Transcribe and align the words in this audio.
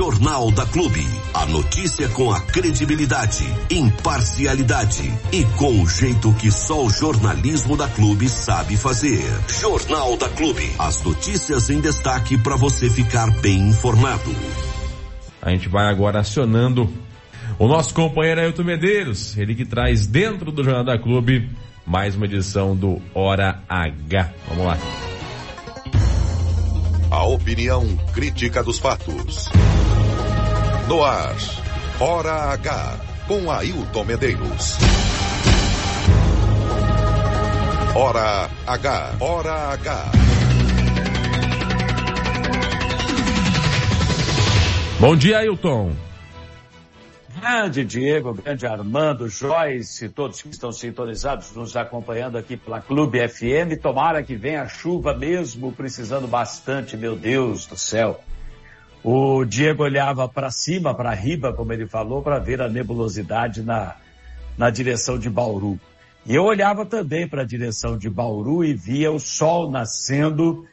Jornal 0.00 0.50
da 0.50 0.64
Clube. 0.64 1.06
A 1.34 1.44
notícia 1.44 2.08
com 2.08 2.32
a 2.32 2.40
credibilidade, 2.40 3.44
imparcialidade 3.68 5.12
e 5.30 5.44
com 5.58 5.82
o 5.82 5.86
jeito 5.86 6.32
que 6.36 6.50
só 6.50 6.86
o 6.86 6.88
jornalismo 6.88 7.76
da 7.76 7.86
Clube 7.86 8.26
sabe 8.26 8.78
fazer. 8.78 9.22
Jornal 9.60 10.16
da 10.16 10.26
Clube. 10.30 10.72
As 10.78 11.02
notícias 11.02 11.68
em 11.68 11.82
destaque 11.82 12.38
para 12.38 12.56
você 12.56 12.88
ficar 12.88 13.30
bem 13.42 13.68
informado. 13.68 14.34
A 15.42 15.50
gente 15.50 15.68
vai 15.68 15.86
agora 15.86 16.20
acionando 16.20 16.90
o 17.58 17.68
nosso 17.68 17.92
companheiro 17.92 18.40
Ailton 18.40 18.64
Medeiros, 18.64 19.36
ele 19.36 19.54
que 19.54 19.66
traz 19.66 20.06
dentro 20.06 20.50
do 20.50 20.64
Jornal 20.64 20.82
da 20.84 20.98
Clube 20.98 21.46
mais 21.84 22.16
uma 22.16 22.24
edição 22.24 22.74
do 22.74 23.02
Hora 23.14 23.62
H. 23.68 24.32
Vamos 24.48 24.64
lá. 24.64 24.78
A 27.10 27.22
opinião 27.24 27.84
crítica 28.14 28.62
dos 28.62 28.78
fatos. 28.78 29.50
No 30.90 31.04
ar, 31.04 31.36
Hora 32.00 32.50
H, 32.52 32.98
com 33.28 33.48
Ailton 33.48 34.02
Medeiros. 34.02 34.76
Hora 37.94 38.50
H, 38.66 39.16
Hora 39.20 39.54
H. 39.74 40.10
Bom 44.98 45.14
dia, 45.14 45.38
Ailton. 45.38 45.92
Grande 47.40 47.84
Diego, 47.84 48.34
grande 48.34 48.66
Armando, 48.66 49.28
Joyce, 49.28 50.08
todos 50.08 50.42
que 50.42 50.48
estão 50.48 50.72
sintonizados, 50.72 51.54
nos 51.54 51.76
acompanhando 51.76 52.36
aqui 52.36 52.56
pela 52.56 52.80
Clube 52.80 53.28
FM. 53.28 53.80
Tomara 53.80 54.24
que 54.24 54.34
venha 54.34 54.62
a 54.62 54.68
chuva 54.68 55.14
mesmo, 55.14 55.70
precisando 55.70 56.26
bastante, 56.26 56.96
meu 56.96 57.14
Deus 57.14 57.64
do 57.64 57.76
céu. 57.76 58.20
O 59.02 59.44
Diego 59.44 59.82
olhava 59.82 60.28
para 60.28 60.50
cima, 60.50 60.94
para 60.94 61.14
riba, 61.14 61.52
como 61.52 61.72
ele 61.72 61.86
falou, 61.86 62.22
para 62.22 62.38
ver 62.38 62.60
a 62.60 62.68
nebulosidade 62.68 63.62
na, 63.62 63.96
na 64.58 64.68
direção 64.68 65.18
de 65.18 65.30
Bauru. 65.30 65.80
E 66.26 66.34
eu 66.34 66.44
olhava 66.44 66.84
também 66.84 67.26
para 67.26 67.42
a 67.42 67.46
direção 67.46 67.96
de 67.96 68.10
Bauru 68.10 68.62
e 68.62 68.74
via 68.74 69.10
o 69.10 69.18
sol 69.18 69.70
nascendo. 69.70 70.66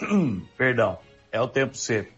Perdão, 0.56 0.98
é 1.30 1.40
o 1.40 1.48
tempo 1.48 1.76
seco. 1.76 2.10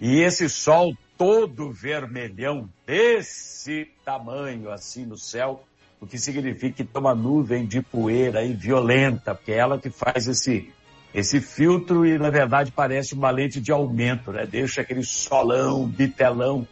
E 0.00 0.20
esse 0.20 0.48
sol 0.48 0.94
todo 1.16 1.72
vermelhão 1.72 2.68
desse 2.86 3.88
tamanho 4.04 4.70
assim 4.70 5.04
no 5.04 5.16
céu, 5.16 5.64
o 6.00 6.06
que 6.06 6.18
significa 6.18 6.76
que 6.76 6.84
tem 6.84 7.00
uma 7.00 7.14
nuvem 7.14 7.66
de 7.66 7.82
poeira 7.82 8.40
aí 8.40 8.54
violenta, 8.54 9.34
porque 9.34 9.52
é 9.52 9.56
ela 9.56 9.78
que 9.78 9.90
faz 9.90 10.26
esse, 10.26 10.72
esse 11.12 11.40
filtro 11.40 12.06
e 12.06 12.18
na 12.18 12.30
verdade 12.30 12.70
parece 12.70 13.14
uma 13.14 13.30
lente 13.30 13.60
de 13.60 13.72
aumento, 13.72 14.32
né? 14.32 14.46
Deixa 14.46 14.80
aquele 14.80 15.02
solão, 15.02 15.86
bitelão. 15.86 16.66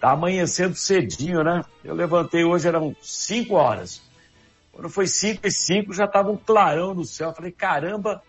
Tá 0.00 0.12
amanhecendo 0.12 0.74
cedinho, 0.74 1.44
né? 1.44 1.64
Eu 1.84 1.94
levantei 1.94 2.44
hoje, 2.44 2.66
eram 2.66 2.94
5 3.00 3.54
horas. 3.54 4.02
Quando 4.72 4.88
foi 4.88 5.06
5 5.06 5.46
e 5.46 5.50
5 5.50 5.92
já 5.92 6.06
tava 6.06 6.30
um 6.30 6.36
clarão 6.36 6.94
no 6.94 7.04
céu. 7.04 7.28
Eu 7.28 7.34
falei, 7.34 7.52
caramba, 7.52 8.22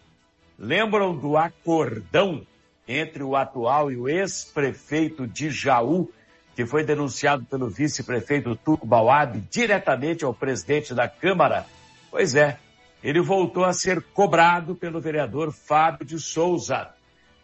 Lembram 0.59 1.15
do 1.15 1.37
acordão 1.37 2.47
entre 2.87 3.23
o 3.23 3.37
atual 3.37 3.93
e 3.93 3.97
o 3.97 4.09
ex-prefeito 4.09 5.27
de 5.27 5.51
Jaú, 5.51 6.11
que 6.59 6.67
foi 6.67 6.83
denunciado 6.83 7.45
pelo 7.45 7.69
vice-prefeito 7.69 8.57
Tuco 8.57 8.85
Bauab 8.85 9.41
diretamente 9.49 10.25
ao 10.25 10.35
presidente 10.35 10.93
da 10.93 11.09
Câmara? 11.09 11.65
Pois 12.11 12.35
é, 12.35 12.59
ele 13.01 13.21
voltou 13.21 13.65
a 13.65 13.73
ser 13.73 14.03
cobrado 14.03 14.75
pelo 14.75 15.01
vereador 15.01 15.53
Fábio 15.53 16.05
de 16.05 16.19
Souza. 16.19 16.89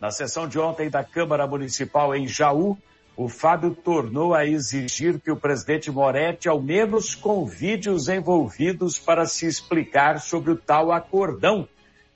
Na 0.01 0.11
sessão 0.11 0.49
de 0.49 0.59
ontem 0.59 0.91
da 0.91 1.05
Câmara 1.05 1.47
Municipal 1.47 2.13
em 2.13 2.27
Jaú, 2.27 2.77
o 3.17 3.29
Fábio 3.29 3.73
tornou 3.73 4.35
a 4.35 4.45
exigir 4.45 5.21
que 5.21 5.31
o 5.31 5.37
presidente 5.37 5.93
Moretti 5.93 6.49
ao 6.49 6.61
menos 6.61 7.15
convide 7.15 7.91
os 7.91 8.09
envolvidos 8.09 8.99
para 8.99 9.27
se 9.27 9.47
explicar 9.47 10.19
sobre 10.19 10.51
o 10.51 10.57
tal 10.57 10.91
acordão 10.91 11.69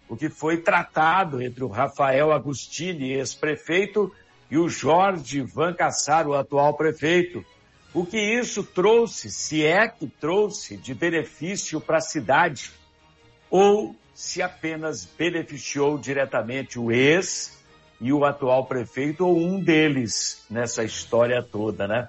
o 0.08 0.16
que 0.16 0.28
foi 0.28 0.56
tratado 0.56 1.40
entre 1.40 1.62
o 1.62 1.68
Rafael 1.68 2.32
Agostini, 2.32 3.12
ex-prefeito, 3.12 4.12
e 4.50 4.56
o 4.56 4.68
Jorge 4.68 5.40
Van 5.42 5.74
Cassar, 5.74 6.26
o 6.26 6.34
atual 6.34 6.74
prefeito. 6.74 7.44
O 7.92 8.04
que 8.04 8.18
isso 8.18 8.62
trouxe, 8.62 9.30
se 9.30 9.64
é 9.64 9.88
que 9.88 10.06
trouxe, 10.06 10.76
de 10.76 10.94
benefício 10.94 11.80
para 11.80 11.98
a 11.98 12.02
cidade, 12.02 12.70
ou 13.50 13.94
se 14.14 14.42
apenas 14.42 15.04
beneficiou 15.04 15.98
diretamente 15.98 16.78
o 16.78 16.90
ex 16.92 17.58
e 18.00 18.12
o 18.12 18.24
atual 18.24 18.66
prefeito, 18.66 19.26
ou 19.26 19.38
um 19.38 19.60
deles 19.60 20.44
nessa 20.50 20.84
história 20.84 21.42
toda, 21.42 21.86
né? 21.86 22.08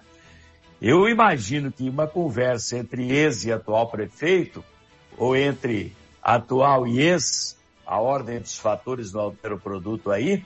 Eu 0.82 1.10
imagino 1.10 1.72
que 1.72 1.90
uma 1.90 2.08
conversa 2.08 2.78
entre 2.78 3.12
ex 3.12 3.44
e 3.46 3.52
atual 3.52 3.90
prefeito, 3.90 4.64
ou 5.18 5.36
entre 5.36 5.94
atual 6.22 6.88
e 6.88 7.02
ex, 7.02 7.58
a 7.86 8.00
ordem 8.00 8.40
dos 8.40 8.58
fatores 8.58 9.12
do 9.12 9.32
produto 9.62 10.12
aí, 10.12 10.46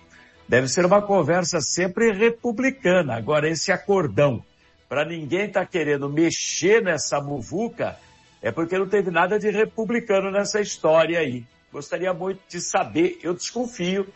deve 0.53 0.67
ser 0.67 0.85
uma 0.85 1.01
conversa 1.01 1.59
sempre 1.59 2.11
republicana. 2.11 3.15
Agora, 3.15 3.49
esse 3.49 3.71
acordão, 3.71 4.45
para 4.87 5.03
ninguém 5.03 5.47
estar 5.47 5.61
tá 5.61 5.65
querendo 5.65 6.07
mexer 6.07 6.79
nessa 6.79 7.19
muvuca, 7.19 7.97
é 8.39 8.51
porque 8.51 8.77
não 8.77 8.87
teve 8.87 9.09
nada 9.09 9.39
de 9.39 9.49
republicano 9.49 10.29
nessa 10.29 10.61
história 10.61 11.17
aí. 11.17 11.43
Gostaria 11.71 12.13
muito 12.13 12.39
de 12.47 12.61
saber, 12.61 13.17
eu 13.23 13.33
desconfio, 13.33 14.07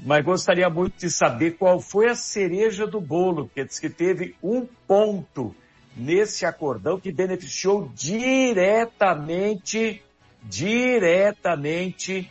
mas 0.00 0.22
gostaria 0.22 0.68
muito 0.68 0.98
de 0.98 1.08
saber 1.08 1.52
qual 1.52 1.80
foi 1.80 2.10
a 2.10 2.14
cereja 2.14 2.86
do 2.86 3.00
bolo, 3.00 3.46
porque 3.46 3.64
diz 3.64 3.80
que 3.80 3.88
teve 3.88 4.36
um 4.42 4.66
ponto 4.86 5.56
nesse 5.96 6.44
acordão 6.44 7.00
que 7.00 7.10
beneficiou 7.10 7.90
diretamente, 7.94 10.02
diretamente 10.42 12.30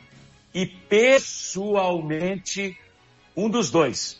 e 0.54 0.68
pessoalmente 0.68 2.78
um 3.36 3.50
dos 3.50 3.70
dois. 3.72 4.20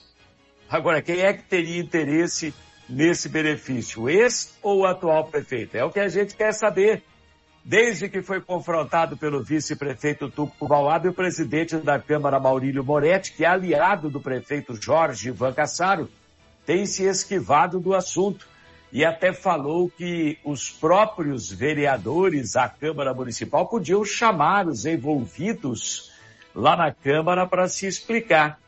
Agora, 0.70 1.02
quem 1.02 1.22
é 1.22 1.34
que 1.34 1.44
teria 1.44 1.82
interesse 1.82 2.54
nesse 2.90 3.30
benefício? 3.30 4.10
Ex 4.10 4.58
ou 4.62 4.80
o 4.80 4.86
atual 4.86 5.26
prefeito? 5.26 5.76
É 5.76 5.84
o 5.84 5.92
que 5.92 6.00
a 6.00 6.08
gente 6.08 6.36
quer 6.36 6.54
saber. 6.54 7.04
Desde 7.66 8.10
que 8.10 8.22
foi 8.22 8.42
confrontado 8.42 9.16
pelo 9.16 9.42
vice-prefeito 9.42 10.30
Tuco 10.30 10.68
Bauab, 10.68 11.08
o 11.08 11.14
presidente 11.14 11.78
da 11.78 11.98
Câmara, 11.98 12.40
Maurílio 12.40 12.84
Moretti, 12.84 13.32
que 13.34 13.46
é 13.46 13.48
aliado 13.48 14.10
do 14.10 14.20
prefeito 14.20 14.76
Jorge 14.76 15.30
Ivan 15.30 15.54
Cassaro, 15.54 16.10
tem 16.66 16.86
se 16.86 17.04
esquivado 17.04 17.80
do 17.80 17.94
assunto 17.94 18.48
e 18.92 19.06
até 19.06 19.32
falou 19.32 19.90
que 19.90 20.38
os 20.44 20.70
próprios 20.70 21.52
vereadores 21.52 22.56
à 22.56 22.68
Câmara 22.68 23.14
Municipal 23.14 23.68
podiam 23.68 24.04
chamar 24.04 24.68
os 24.68 24.86
envolvidos 24.86 26.12
lá 26.54 26.76
na 26.76 26.92
Câmara 26.92 27.48
para 27.48 27.68
se 27.68 27.88
explicar. 27.88 28.60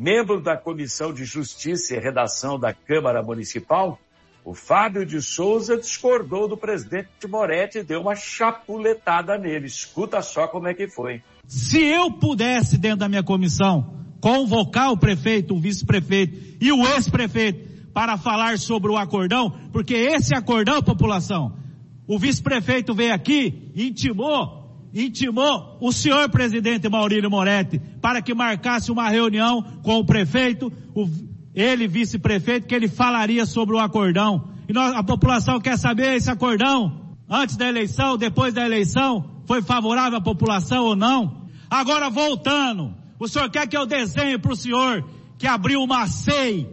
Membro 0.00 0.40
da 0.40 0.56
Comissão 0.56 1.12
de 1.12 1.24
Justiça 1.24 1.96
e 1.96 1.98
Redação 1.98 2.56
da 2.56 2.72
Câmara 2.72 3.20
Municipal, 3.20 3.98
o 4.44 4.54
Fábio 4.54 5.04
de 5.04 5.20
Souza 5.20 5.76
discordou 5.76 6.46
do 6.46 6.56
presidente 6.56 7.26
Moretti 7.26 7.78
e 7.78 7.82
deu 7.82 8.02
uma 8.02 8.14
chapuletada 8.14 9.36
nele. 9.36 9.66
Escuta 9.66 10.22
só 10.22 10.46
como 10.46 10.68
é 10.68 10.74
que 10.74 10.86
foi. 10.86 11.20
Se 11.48 11.82
eu 11.82 12.12
pudesse, 12.12 12.78
dentro 12.78 12.98
da 12.98 13.08
minha 13.08 13.24
comissão, 13.24 14.04
convocar 14.20 14.92
o 14.92 14.96
prefeito, 14.96 15.56
o 15.56 15.60
vice-prefeito 15.60 16.56
e 16.60 16.70
o 16.70 16.86
ex-prefeito 16.94 17.90
para 17.92 18.16
falar 18.16 18.56
sobre 18.56 18.92
o 18.92 18.96
acordão, 18.96 19.50
porque 19.72 19.94
esse 19.94 20.32
acordão, 20.32 20.80
população, 20.80 21.58
o 22.06 22.20
vice-prefeito 22.20 22.94
veio 22.94 23.12
aqui, 23.12 23.72
intimou, 23.74 24.57
intimou 24.92 25.76
o 25.80 25.92
senhor 25.92 26.28
presidente 26.30 26.88
Maurílio 26.88 27.30
Moretti 27.30 27.80
para 28.00 28.22
que 28.22 28.34
marcasse 28.34 28.90
uma 28.90 29.08
reunião 29.08 29.62
com 29.82 29.96
o 29.98 30.04
prefeito, 30.04 30.72
o, 30.94 31.08
ele 31.54 31.86
vice-prefeito, 31.86 32.66
que 32.66 32.74
ele 32.74 32.88
falaria 32.88 33.44
sobre 33.44 33.76
o 33.76 33.78
acordão. 33.78 34.50
E 34.68 34.72
nós, 34.72 34.94
a 34.94 35.02
população 35.02 35.60
quer 35.60 35.76
saber 35.78 36.16
esse 36.16 36.30
acordão, 36.30 37.16
antes 37.28 37.56
da 37.56 37.68
eleição, 37.68 38.16
depois 38.16 38.54
da 38.54 38.64
eleição, 38.64 39.42
foi 39.46 39.62
favorável 39.62 40.18
à 40.18 40.20
população 40.20 40.84
ou 40.84 40.96
não? 40.96 41.48
Agora 41.70 42.10
voltando, 42.10 42.94
o 43.18 43.28
senhor 43.28 43.50
quer 43.50 43.66
que 43.66 43.76
eu 43.76 43.86
desenhe 43.86 44.38
para 44.38 44.52
o 44.52 44.56
senhor 44.56 45.04
que 45.38 45.46
abriu 45.46 45.82
uma 45.82 46.06
SEI? 46.06 46.68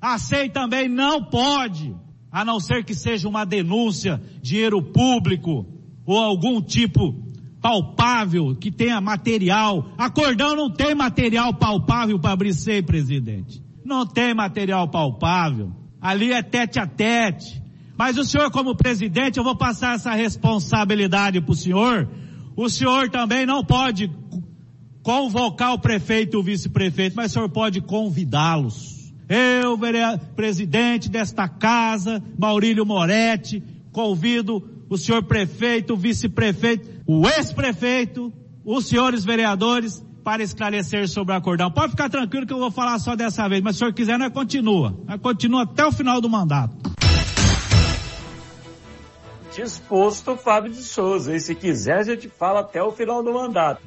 A 0.00 0.18
SEI 0.18 0.50
também 0.50 0.88
não 0.88 1.24
pode, 1.24 1.94
a 2.30 2.44
não 2.44 2.60
ser 2.60 2.84
que 2.84 2.94
seja 2.94 3.28
uma 3.28 3.44
denúncia, 3.44 4.22
dinheiro 4.40 4.80
público 4.82 5.66
ou 6.06 6.18
algum 6.18 6.60
tipo 6.62 7.27
palpável 7.68 8.56
que 8.56 8.70
tenha 8.70 8.98
material. 8.98 9.92
Acordão 9.98 10.56
não 10.56 10.70
tem 10.70 10.94
material 10.94 11.52
palpável 11.52 12.18
para 12.18 12.32
abrir 12.32 12.54
SEI, 12.54 12.80
presidente. 12.80 13.62
Não 13.84 14.06
tem 14.06 14.32
material 14.32 14.88
palpável. 14.88 15.70
Ali 16.00 16.32
é 16.32 16.42
tete 16.42 16.78
a 16.78 16.86
tete. 16.86 17.62
Mas 17.98 18.16
o 18.16 18.24
senhor, 18.24 18.50
como 18.50 18.74
presidente, 18.74 19.36
eu 19.36 19.44
vou 19.44 19.54
passar 19.54 19.96
essa 19.96 20.14
responsabilidade 20.14 21.42
para 21.42 21.52
o 21.52 21.54
senhor. 21.54 22.08
O 22.56 22.70
senhor 22.70 23.10
também 23.10 23.44
não 23.44 23.62
pode 23.62 24.10
convocar 25.02 25.74
o 25.74 25.78
prefeito 25.78 26.38
e 26.38 26.40
o 26.40 26.42
vice-prefeito, 26.42 27.16
mas 27.16 27.32
o 27.32 27.34
senhor 27.34 27.50
pode 27.50 27.82
convidá-los. 27.82 29.12
Eu, 29.28 29.78
presidente 30.34 31.10
desta 31.10 31.46
casa, 31.46 32.22
Maurílio 32.38 32.86
Moretti, 32.86 33.62
convido 33.92 34.66
o 34.88 34.96
senhor 34.96 35.22
prefeito, 35.24 35.92
o 35.92 35.96
vice-prefeito, 35.96 36.97
o 37.10 37.26
ex-prefeito, 37.26 38.30
os 38.62 38.86
senhores 38.86 39.24
vereadores, 39.24 40.04
para 40.22 40.42
esclarecer 40.42 41.08
sobre 41.08 41.32
o 41.32 41.36
acordão. 41.38 41.70
Pode 41.70 41.92
ficar 41.92 42.10
tranquilo 42.10 42.46
que 42.46 42.52
eu 42.52 42.58
vou 42.58 42.70
falar 42.70 42.98
só 42.98 43.16
dessa 43.16 43.48
vez, 43.48 43.62
mas 43.62 43.76
se 43.76 43.78
o 43.78 43.80
senhor 43.80 43.94
quiser, 43.94 44.18
nós 44.18 44.30
continua. 44.30 44.94
Nós 45.06 45.18
continua 45.18 45.62
até 45.62 45.86
o 45.86 45.90
final 45.90 46.20
do 46.20 46.28
mandato. 46.28 46.76
Disposto 49.56 50.36
Fábio 50.36 50.70
de 50.70 50.82
Souza. 50.82 51.34
E 51.34 51.40
se 51.40 51.54
quiser, 51.54 52.00
a 52.00 52.02
gente 52.02 52.28
fala 52.28 52.60
até 52.60 52.82
o 52.82 52.92
final 52.92 53.22
do 53.22 53.32
mandato. 53.32 53.80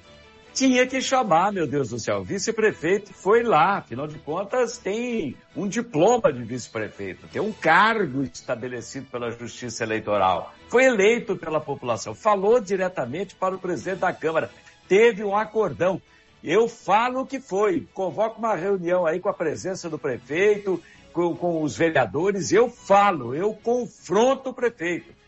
Tinha 0.53 0.85
que 0.85 1.01
chamar, 1.01 1.53
meu 1.53 1.65
Deus 1.65 1.89
do 1.89 1.99
céu. 1.99 2.23
Vice-prefeito 2.23 3.13
foi 3.13 3.41
lá, 3.41 3.77
afinal 3.77 4.05
de 4.05 4.19
contas, 4.19 4.77
tem 4.77 5.35
um 5.55 5.65
diploma 5.65 6.31
de 6.31 6.43
vice-prefeito, 6.43 7.25
tem 7.27 7.41
um 7.41 7.53
cargo 7.53 8.23
estabelecido 8.23 9.07
pela 9.09 9.31
Justiça 9.31 9.85
Eleitoral. 9.85 10.53
Foi 10.67 10.83
eleito 10.83 11.37
pela 11.37 11.61
população, 11.61 12.13
falou 12.13 12.59
diretamente 12.59 13.33
para 13.33 13.55
o 13.55 13.59
presidente 13.59 13.99
da 13.99 14.11
Câmara, 14.11 14.51
teve 14.89 15.23
um 15.23 15.35
acordão. 15.35 16.01
Eu 16.43 16.67
falo 16.67 17.21
o 17.21 17.25
que 17.25 17.39
foi, 17.39 17.87
convoco 17.93 18.39
uma 18.39 18.55
reunião 18.55 19.05
aí 19.05 19.21
com 19.21 19.29
a 19.29 19.33
presença 19.33 19.89
do 19.89 19.97
prefeito, 19.97 20.83
com, 21.13 21.33
com 21.33 21.63
os 21.63 21.77
vereadores, 21.77 22.51
eu 22.51 22.69
falo, 22.69 23.33
eu 23.33 23.53
confronto 23.53 24.49
o 24.49 24.53
prefeito. 24.53 25.20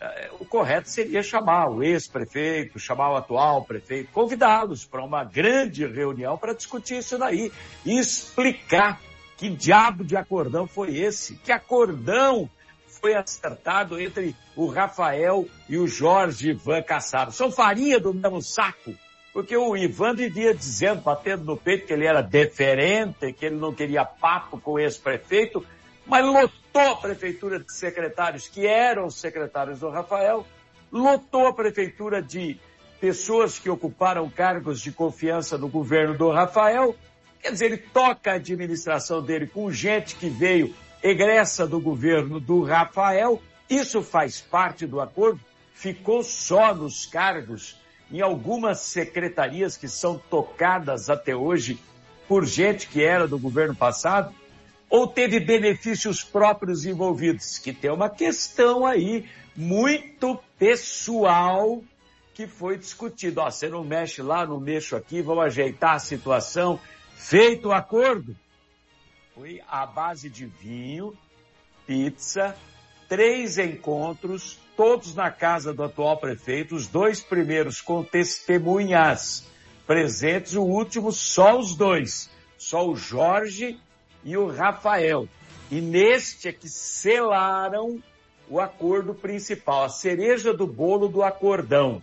É, 0.00 0.30
o 0.38 0.44
correto 0.44 0.90
seria 0.90 1.22
chamar 1.22 1.70
o 1.70 1.82
ex-prefeito, 1.82 2.78
chamar 2.78 3.12
o 3.12 3.16
atual 3.16 3.64
prefeito, 3.64 4.12
convidá-los 4.12 4.84
para 4.84 5.02
uma 5.02 5.24
grande 5.24 5.86
reunião 5.86 6.36
para 6.36 6.52
discutir 6.52 6.98
isso 6.98 7.16
daí 7.16 7.50
e 7.84 7.98
explicar 7.98 9.00
que 9.38 9.48
diabo 9.48 10.04
de 10.04 10.16
acordão 10.16 10.66
foi 10.66 10.96
esse, 10.96 11.36
que 11.36 11.50
acordão 11.50 12.48
foi 13.00 13.14
acertado 13.14 14.00
entre 14.00 14.34
o 14.54 14.66
Rafael 14.66 15.46
e 15.68 15.78
o 15.78 15.86
Jorge 15.86 16.50
Ivan 16.50 16.82
Cassaro. 16.82 17.32
São 17.32 17.50
farinha 17.50 18.00
do 18.00 18.12
mesmo 18.12 18.42
saco, 18.42 18.94
porque 19.32 19.56
o 19.56 19.76
Ivan 19.76 20.14
vivia 20.14 20.54
dizendo, 20.54 21.02
batendo 21.02 21.44
no 21.44 21.56
peito, 21.56 21.86
que 21.86 21.92
ele 21.92 22.06
era 22.06 22.22
deferente, 22.22 23.32
que 23.32 23.46
ele 23.46 23.56
não 23.56 23.72
queria 23.72 24.04
papo 24.04 24.58
com 24.58 24.72
o 24.72 24.78
ex-prefeito, 24.78 25.64
mas 26.06 26.24
lotou 26.24 26.50
a 26.80 26.96
prefeitura 26.96 27.58
de 27.58 27.72
secretários 27.72 28.48
que 28.48 28.66
eram 28.66 29.10
secretários 29.10 29.80
do 29.80 29.88
Rafael, 29.88 30.46
lotou 30.90 31.46
a 31.46 31.52
prefeitura 31.52 32.22
de 32.22 32.58
pessoas 33.00 33.58
que 33.58 33.68
ocuparam 33.68 34.28
cargos 34.30 34.80
de 34.80 34.92
confiança 34.92 35.58
no 35.58 35.68
governo 35.68 36.16
do 36.16 36.30
Rafael. 36.30 36.96
Quer 37.40 37.52
dizer, 37.52 37.66
ele 37.66 37.76
toca 37.76 38.32
a 38.32 38.34
administração 38.34 39.22
dele 39.22 39.46
com 39.46 39.70
gente 39.70 40.16
que 40.16 40.28
veio 40.28 40.74
egressa 41.02 41.66
do 41.66 41.80
governo 41.80 42.40
do 42.40 42.62
Rafael. 42.62 43.40
Isso 43.68 44.02
faz 44.02 44.40
parte 44.40 44.86
do 44.86 45.00
acordo. 45.00 45.40
Ficou 45.74 46.22
só 46.22 46.74
nos 46.74 47.04
cargos 47.06 47.78
em 48.10 48.20
algumas 48.20 48.80
secretarias 48.80 49.76
que 49.76 49.88
são 49.88 50.18
tocadas 50.30 51.10
até 51.10 51.34
hoje 51.34 51.78
por 52.26 52.44
gente 52.44 52.88
que 52.88 53.02
era 53.02 53.26
do 53.28 53.38
governo 53.38 53.74
passado 53.74 54.34
ou 54.88 55.06
teve 55.06 55.40
benefícios 55.40 56.22
próprios 56.22 56.84
envolvidos? 56.84 57.58
Que 57.58 57.72
tem 57.72 57.90
uma 57.90 58.08
questão 58.08 58.86
aí 58.86 59.28
muito 59.54 60.38
pessoal 60.58 61.82
que 62.34 62.46
foi 62.46 62.76
discutido. 62.76 63.40
Ó, 63.40 63.50
você 63.50 63.68
não 63.68 63.82
mexe 63.82 64.22
lá, 64.22 64.46
não 64.46 64.60
mexo 64.60 64.94
aqui, 64.94 65.22
vamos 65.22 65.44
ajeitar 65.44 65.94
a 65.94 65.98
situação. 65.98 66.78
Feito 67.16 67.68
o 67.68 67.72
acordo, 67.72 68.36
foi 69.34 69.62
a 69.68 69.86
base 69.86 70.28
de 70.28 70.46
vinho, 70.46 71.16
pizza, 71.86 72.54
três 73.08 73.58
encontros, 73.58 74.58
todos 74.76 75.14
na 75.14 75.30
casa 75.30 75.72
do 75.72 75.82
atual 75.82 76.18
prefeito, 76.18 76.74
os 76.74 76.86
dois 76.86 77.20
primeiros 77.22 77.80
com 77.80 78.04
testemunhas 78.04 79.48
presentes, 79.86 80.54
o 80.54 80.62
último 80.62 81.12
só 81.12 81.58
os 81.58 81.74
dois, 81.74 82.30
só 82.58 82.86
o 82.86 82.96
Jorge 82.96 83.80
e 84.26 84.36
o 84.36 84.48
Rafael. 84.48 85.28
E 85.70 85.80
neste 85.80 86.48
é 86.48 86.52
que 86.52 86.68
selaram 86.68 88.02
o 88.50 88.60
acordo 88.60 89.14
principal, 89.14 89.84
a 89.84 89.88
cereja 89.88 90.52
do 90.52 90.66
bolo 90.66 91.08
do 91.08 91.22
acordão. 91.22 92.02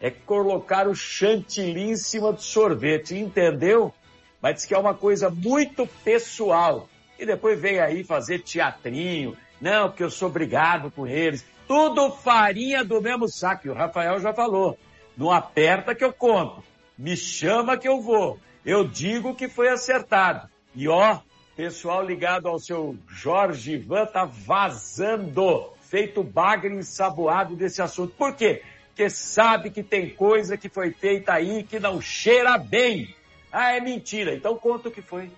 É 0.00 0.10
colocar 0.10 0.88
o 0.88 0.94
chantilly 0.94 1.90
em 1.90 1.96
cima 1.96 2.32
do 2.32 2.42
sorvete, 2.42 3.16
entendeu? 3.16 3.94
Mas 4.40 4.56
diz 4.56 4.64
que 4.66 4.74
é 4.74 4.78
uma 4.78 4.94
coisa 4.94 5.30
muito 5.30 5.86
pessoal. 6.04 6.88
E 7.16 7.24
depois 7.24 7.60
vem 7.60 7.78
aí 7.78 8.02
fazer 8.02 8.40
teatrinho. 8.40 9.36
Não, 9.60 9.88
porque 9.88 10.02
eu 10.02 10.10
sou 10.10 10.28
obrigado 10.28 10.90
com 10.90 11.06
eles. 11.06 11.46
Tudo 11.68 12.10
farinha 12.10 12.84
do 12.84 13.00
mesmo 13.00 13.28
saco. 13.28 13.68
E 13.68 13.70
o 13.70 13.74
Rafael 13.74 14.18
já 14.18 14.34
falou. 14.34 14.76
Não 15.16 15.30
aperta 15.30 15.94
que 15.94 16.04
eu 16.04 16.12
conto. 16.12 16.64
Me 16.98 17.16
chama 17.16 17.78
que 17.78 17.86
eu 17.86 18.00
vou. 18.00 18.40
Eu 18.66 18.82
digo 18.84 19.36
que 19.36 19.48
foi 19.48 19.68
acertado. 19.68 20.48
E 20.74 20.88
ó, 20.88 21.20
Pessoal 21.56 22.02
ligado 22.02 22.48
ao 22.48 22.58
seu 22.58 22.96
Jorge 23.08 23.72
Ivan 23.72 24.06
tá 24.06 24.24
vazando, 24.24 25.70
feito 25.82 26.22
bagre 26.22 26.74
ensaboado 26.74 27.54
desse 27.54 27.82
assunto. 27.82 28.14
Por 28.14 28.34
quê? 28.34 28.62
Porque 28.88 29.10
sabe 29.10 29.70
que 29.70 29.82
tem 29.82 30.10
coisa 30.10 30.56
que 30.56 30.68
foi 30.68 30.92
feita 30.92 31.32
aí 31.34 31.62
que 31.62 31.78
não 31.78 32.00
cheira 32.00 32.56
bem. 32.56 33.14
Ah, 33.50 33.76
é 33.76 33.80
mentira. 33.80 34.34
Então 34.34 34.56
conta 34.56 34.88
o 34.88 34.92
que 34.92 35.02
foi. 35.02 35.30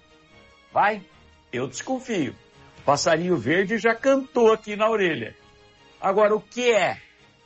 Vai. 0.72 1.02
Eu 1.52 1.66
desconfio. 1.66 2.34
Passarinho 2.84 3.36
Verde 3.36 3.78
já 3.78 3.94
cantou 3.94 4.52
aqui 4.52 4.76
na 4.76 4.88
orelha. 4.88 5.34
Agora, 6.00 6.34
o 6.34 6.40
que 6.40 6.70
é? 6.70 7.00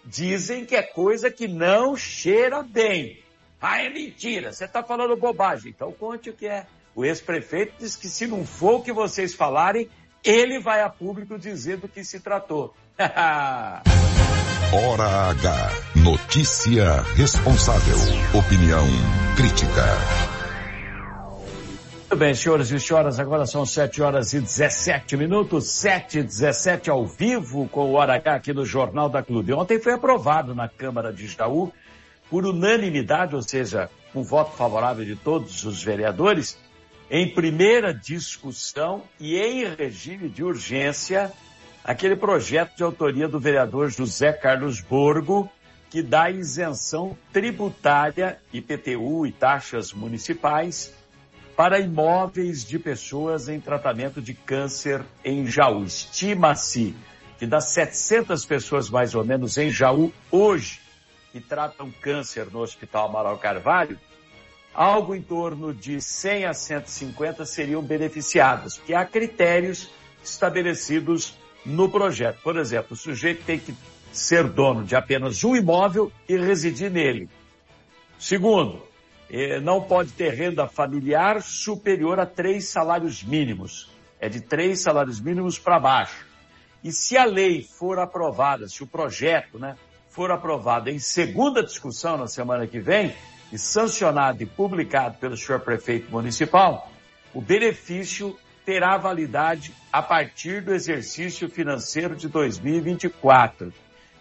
Dizem 0.05 0.67
que 0.67 0.77
é 0.77 0.83
coisa 0.83 1.31
que 1.31 1.49
não 1.49 1.97
cheira 1.97 2.63
bem. 2.63 3.23
Ah, 3.61 3.83
é 3.83 3.89
mentira. 3.89 4.53
Você 4.53 4.65
está 4.65 4.83
falando 4.83 5.17
bobagem. 5.17 5.71
Então 5.71 5.93
conte 5.93 6.31
o 6.31 6.35
que 6.35 6.47
é. 6.47 6.67
O 6.99 7.05
ex-prefeito 7.05 7.75
diz 7.79 7.95
que 7.95 8.09
se 8.09 8.27
não 8.27 8.45
for 8.45 8.81
o 8.81 8.83
que 8.83 8.93
vocês 8.93 9.33
falarem, 9.33 9.89
ele 10.25 10.59
vai 10.59 10.83
a 10.83 10.89
público 10.89 11.39
dizer 11.39 11.77
do 11.77 11.87
que 11.87 12.03
se 12.03 12.19
tratou. 12.19 12.75
Hora 12.99 13.81
H. 15.31 15.71
Notícia 15.95 17.01
responsável. 17.15 17.97
Opinião 18.37 18.85
crítica. 19.37 19.85
Muito 21.93 22.17
bem, 22.17 22.35
senhoras 22.35 22.73
e 22.73 22.81
senhores, 22.81 23.21
agora 23.21 23.47
são 23.47 23.65
7 23.65 24.03
horas 24.03 24.33
e 24.33 24.41
17 24.41 25.17
minutos, 25.17 25.69
7 25.69 26.19
e 26.19 26.23
17 26.25 26.91
ao 26.91 27.07
vivo 27.07 27.69
com 27.69 27.83
o 27.83 27.93
Hora 27.93 28.17
H 28.17 28.35
aqui 28.35 28.53
no 28.53 28.67
Jornal 28.67 29.09
da 29.09 29.23
Clube. 29.23 29.53
Ontem 29.53 29.79
foi 29.79 29.93
aprovado 29.93 30.53
na 30.53 30.69
Câmara 30.69 31.13
de 31.13 31.27
Itaú, 31.27 31.73
por 32.29 32.45
unanimidade, 32.45 33.37
ou 33.37 33.43
seja, 33.43 33.89
com 34.13 34.25
voto 34.25 34.57
favorável 34.57 35.05
de 35.05 35.15
todos 35.15 35.65
os 35.65 35.81
vereadores, 35.81 36.59
em 37.11 37.29
primeira 37.29 37.93
discussão 37.93 39.03
e 39.19 39.37
em 39.37 39.65
regime 39.75 40.29
de 40.29 40.45
urgência 40.45 41.33
aquele 41.83 42.17
projeto 42.17 42.77
de 42.77 42.83
autoria 42.83 43.27
do 43.27 43.41
vereador 43.41 43.91
José 43.91 44.33
Carlos 44.33 44.81
Borgo, 44.81 45.51
que 45.89 46.03
dá 46.03 46.29
isenção 46.29 47.17
tributária, 47.33 48.39
IPTU 48.53 49.27
e 49.27 49.33
taxas 49.33 49.93
municipais 49.93 50.95
para 51.57 51.81
imóveis 51.81 52.63
de 52.63 52.79
pessoas 52.79 53.49
em 53.49 53.59
tratamento 53.59 54.21
de 54.21 54.35
câncer 54.35 55.03
em 55.25 55.47
Jaú. 55.47 55.85
Estima-se 55.85 56.95
que 57.39 57.47
das 57.47 57.71
700 57.71 58.45
pessoas 58.45 58.91
mais 58.91 59.15
ou 59.15 59.25
menos 59.25 59.57
em 59.57 59.71
Jaú 59.71 60.13
hoje 60.31 60.81
que 61.33 61.41
tratam 61.41 61.91
câncer 61.91 62.47
no 62.53 62.61
Hospital 62.61 63.09
Amaral 63.09 63.39
Carvalho, 63.39 63.99
algo 64.79 65.13
em 65.13 65.21
torno 65.21 65.75
de 65.75 66.01
100 66.01 66.45
a 66.45 66.55
150 66.55 67.45
seriam 67.45 67.83
beneficiadas, 67.83 68.79
porque 68.79 68.95
há 68.95 69.05
critérios 69.05 69.91
estabelecidos 70.23 71.37
no 71.67 71.89
projeto. 71.89 72.39
Por 72.45 72.57
exemplo, 72.57 72.93
o 72.93 72.97
sujeito 72.97 73.43
tem 73.45 73.59
que 73.59 73.75
ser 74.13 74.45
dono 74.45 74.85
de 74.85 74.95
apenas 74.95 75.43
um 75.43 75.57
imóvel 75.57 76.13
e 76.29 76.37
residir 76.37 76.93
nele. 76.93 77.29
Segundo, 78.21 78.81
eh, 79.29 79.59
não 79.59 79.83
pode 79.83 80.13
ter 80.13 80.33
renda 80.33 80.69
familiar 80.69 81.43
superior 81.43 82.21
a 82.21 82.25
três 82.25 82.69
salários 82.69 83.25
mínimos. 83.25 83.91
É 84.21 84.29
de 84.29 84.41
três 84.41 84.81
salários 84.81 85.21
mínimos 85.21 85.59
para 85.59 85.81
baixo. 85.81 86.25
E 86.85 86.93
se 86.93 87.17
a 87.17 87.25
lei 87.25 87.65
for 87.65 87.99
aprovada, 87.99 88.69
se 88.69 88.85
o 88.85 88.87
projeto 88.87 89.59
né, 89.59 89.75
for 90.09 90.31
aprovado 90.31 90.89
em 90.89 91.01
segunda 91.01 91.65
discussão 91.65 92.17
na 92.17 92.29
semana 92.29 92.65
que 92.65 92.79
vem, 92.79 93.13
e 93.53 93.59
sancionado 93.59 94.43
e 94.43 94.47
publicado 94.47 95.19
pelo 95.19 95.37
senhor 95.37 95.61
prefeito 95.61 96.11
municipal, 96.11 96.91
o 97.33 97.41
benefício 97.41 98.37
terá 98.65 98.97
validade 98.99 99.73
a 99.91 100.03
partir 100.03 100.63
do 100.63 100.75
exercício 100.75 101.49
financeiro 101.49 102.15
de 102.15 102.29
2024. 102.29 103.73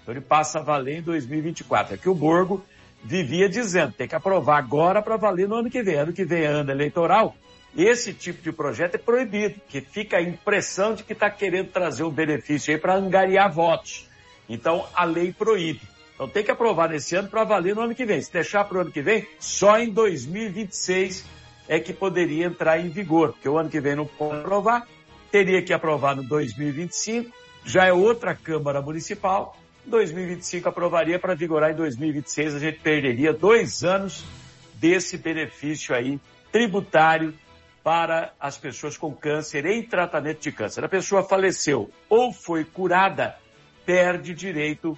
Então 0.01 0.13
ele 0.13 0.21
passa 0.21 0.59
a 0.59 0.61
valer 0.61 0.99
em 0.99 1.01
2024. 1.01 1.95
É 1.95 1.97
que 1.97 2.07
o 2.07 2.15
Borgo 2.15 2.63
vivia 3.03 3.49
dizendo, 3.49 3.91
tem 3.91 4.07
que 4.07 4.15
aprovar 4.15 4.57
agora 4.57 5.01
para 5.01 5.17
valer 5.17 5.47
no 5.47 5.55
ano 5.55 5.69
que 5.69 5.83
vem. 5.83 5.95
Ano 5.95 6.13
que 6.13 6.23
vem 6.23 6.43
é 6.43 6.47
ano 6.47 6.71
eleitoral. 6.71 7.35
Esse 7.75 8.13
tipo 8.13 8.41
de 8.41 8.51
projeto 8.51 8.95
é 8.95 8.97
proibido, 8.97 9.59
que 9.67 9.81
fica 9.81 10.17
a 10.17 10.21
impressão 10.21 10.95
de 10.95 11.03
que 11.03 11.13
está 11.13 11.29
querendo 11.29 11.69
trazer 11.69 12.03
um 12.03 12.09
benefício 12.09 12.73
aí 12.73 12.79
para 12.79 12.95
angariar 12.95 13.51
votos. 13.51 14.07
Então 14.47 14.87
a 14.95 15.03
lei 15.03 15.33
proíbe. 15.33 15.81
Então 16.17 16.27
tem 16.27 16.43
que 16.43 16.49
aprovar 16.49 16.89
nesse 16.89 17.15
ano 17.15 17.29
para 17.29 17.43
valer 17.43 17.75
no 17.75 17.81
ano 17.81 17.93
que 17.93 18.03
vem. 18.03 18.19
Se 18.19 18.33
deixar 18.33 18.63
para 18.63 18.79
o 18.79 18.81
ano 18.81 18.91
que 18.91 19.03
vem, 19.03 19.27
só 19.39 19.77
em 19.77 19.91
2026 19.91 21.23
é 21.67 21.79
que 21.79 21.93
poderia 21.93 22.47
entrar 22.47 22.79
em 22.79 22.89
vigor, 22.89 23.33
porque 23.33 23.47
o 23.47 23.55
ano 23.55 23.69
que 23.69 23.79
vem 23.79 23.95
não 23.95 24.07
pode 24.07 24.39
aprovar, 24.39 24.87
teria 25.31 25.61
que 25.61 25.71
aprovar 25.71 26.15
no 26.15 26.23
2025, 26.23 27.31
já 27.63 27.85
é 27.85 27.93
outra 27.93 28.33
Câmara 28.33 28.81
Municipal, 28.81 29.55
2025 29.85 30.67
aprovaria 30.67 31.19
para 31.19 31.35
vigorar 31.35 31.71
em 31.71 31.75
2026, 31.75 32.55
a 32.55 32.59
gente 32.59 32.79
perderia 32.79 33.31
dois 33.31 33.83
anos 33.83 34.25
desse 34.73 35.19
benefício 35.19 35.93
aí 35.93 36.19
tributário 36.51 37.31
para 37.83 38.33
as 38.39 38.57
pessoas 38.57 38.97
com 38.97 39.13
câncer 39.13 39.67
em 39.67 39.83
tratamento 39.83 40.39
de 40.39 40.51
câncer. 40.51 40.83
A 40.83 40.89
pessoa 40.89 41.21
faleceu 41.21 41.91
ou 42.09 42.33
foi 42.33 42.65
curada, 42.65 43.35
perde 43.85 44.33
direito 44.33 44.97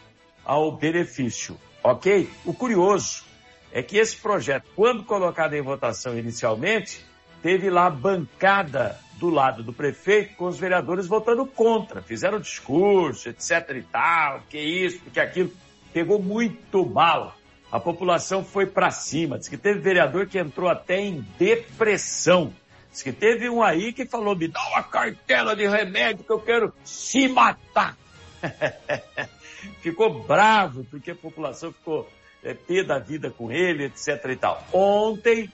ao 0.49 0.71
benefício, 0.71 1.55
ok? 1.83 2.27
O 2.43 2.55
curioso 2.55 3.23
é 3.71 3.83
que 3.83 3.99
esse 3.99 4.15
projeto, 4.15 4.67
quando 4.75 5.03
colocado 5.03 5.53
em 5.53 5.61
votação 5.61 6.17
inicialmente, 6.17 7.05
teve 7.43 7.69
lá 7.69 7.85
a 7.85 7.91
bancada 7.91 8.99
do 9.19 9.29
lado 9.29 9.61
do 9.61 9.71
prefeito 9.71 10.35
com 10.37 10.45
os 10.45 10.57
vereadores 10.57 11.05
votando 11.05 11.45
contra, 11.45 12.01
fizeram 12.01 12.39
discurso, 12.39 13.29
etc 13.29 13.75
e 13.75 13.83
tal, 13.83 14.41
que 14.49 14.57
isso, 14.57 15.01
que 15.13 15.19
aquilo, 15.19 15.51
pegou 15.93 16.19
muito 16.19 16.83
mal. 16.83 17.35
A 17.71 17.79
população 17.79 18.43
foi 18.43 18.65
para 18.65 18.89
cima, 18.89 19.37
diz 19.37 19.47
que 19.47 19.57
teve 19.57 19.77
vereador 19.77 20.25
que 20.25 20.39
entrou 20.39 20.67
até 20.67 20.99
em 20.99 21.23
depressão. 21.37 22.51
Diz 22.91 23.03
que 23.03 23.11
teve 23.11 23.47
um 23.51 23.61
aí 23.61 23.93
que 23.93 24.03
falou, 24.03 24.35
me 24.35 24.47
dá 24.47 24.67
uma 24.69 24.81
cartela 24.81 25.55
de 25.55 25.67
remédio 25.67 26.25
que 26.25 26.33
eu 26.33 26.39
quero 26.39 26.73
se 26.83 27.27
matar. 27.27 27.95
ficou 29.81 30.23
bravo 30.23 30.85
porque 30.89 31.11
a 31.11 31.15
população 31.15 31.71
ficou 31.71 32.07
é, 32.43 32.53
pé 32.53 32.83
da 32.83 32.99
vida 32.99 33.29
com 33.29 33.51
ele, 33.51 33.85
etc 33.85 34.25
e 34.29 34.35
tal. 34.35 34.63
Ontem 34.71 35.51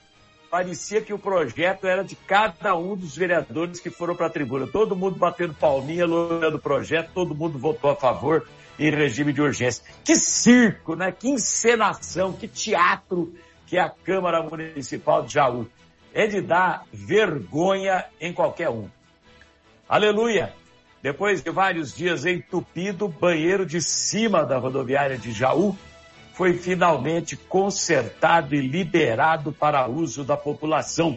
parecia 0.50 1.00
que 1.00 1.12
o 1.12 1.18
projeto 1.18 1.86
era 1.86 2.02
de 2.02 2.14
cada 2.14 2.76
um 2.76 2.96
dos 2.96 3.16
vereadores 3.16 3.80
que 3.80 3.90
foram 3.90 4.14
para 4.14 4.26
a 4.26 4.30
tribuna. 4.30 4.66
Todo 4.66 4.96
mundo 4.96 5.18
batendo 5.18 5.54
palminha, 5.54 6.02
elogiando 6.02 6.56
o 6.56 6.60
projeto, 6.60 7.10
todo 7.12 7.34
mundo 7.34 7.58
votou 7.58 7.90
a 7.90 7.96
favor 7.96 8.46
em 8.78 8.90
regime 8.90 9.32
de 9.32 9.42
urgência. 9.42 9.84
Que 10.04 10.16
circo, 10.16 10.94
né? 10.94 11.12
Que 11.12 11.28
encenação, 11.28 12.32
que 12.32 12.46
teatro 12.46 13.34
que 13.66 13.76
é 13.76 13.80
a 13.80 13.90
Câmara 13.90 14.42
Municipal 14.42 15.24
de 15.24 15.34
Jaú. 15.34 15.66
É 16.14 16.26
de 16.26 16.40
dar 16.40 16.84
vergonha 16.92 18.06
em 18.20 18.32
qualquer 18.32 18.70
um. 18.70 18.88
Aleluia! 19.88 20.54
Depois 21.06 21.40
de 21.40 21.50
vários 21.52 21.94
dias 21.94 22.26
entupido, 22.26 23.04
o 23.04 23.08
banheiro 23.08 23.64
de 23.64 23.80
cima 23.80 24.44
da 24.44 24.58
rodoviária 24.58 25.16
de 25.16 25.30
Jaú 25.30 25.78
foi 26.34 26.54
finalmente 26.54 27.36
consertado 27.36 28.56
e 28.56 28.60
liberado 28.60 29.52
para 29.52 29.86
uso 29.86 30.24
da 30.24 30.36
população. 30.36 31.16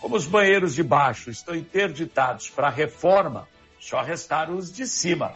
Como 0.00 0.16
os 0.16 0.24
banheiros 0.24 0.74
de 0.74 0.82
baixo 0.82 1.28
estão 1.28 1.54
interditados 1.54 2.48
para 2.48 2.70
reforma, 2.70 3.46
só 3.78 4.00
restaram 4.00 4.56
os 4.56 4.72
de 4.72 4.86
cima. 4.86 5.34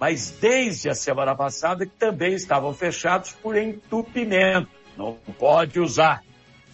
Mas 0.00 0.30
desde 0.30 0.90
a 0.90 0.94
semana 0.96 1.36
passada 1.36 1.86
que 1.86 1.94
também 1.94 2.34
estavam 2.34 2.74
fechados 2.74 3.30
por 3.30 3.56
entupimento. 3.56 4.70
Não 4.96 5.16
pode 5.38 5.78
usar. 5.78 6.24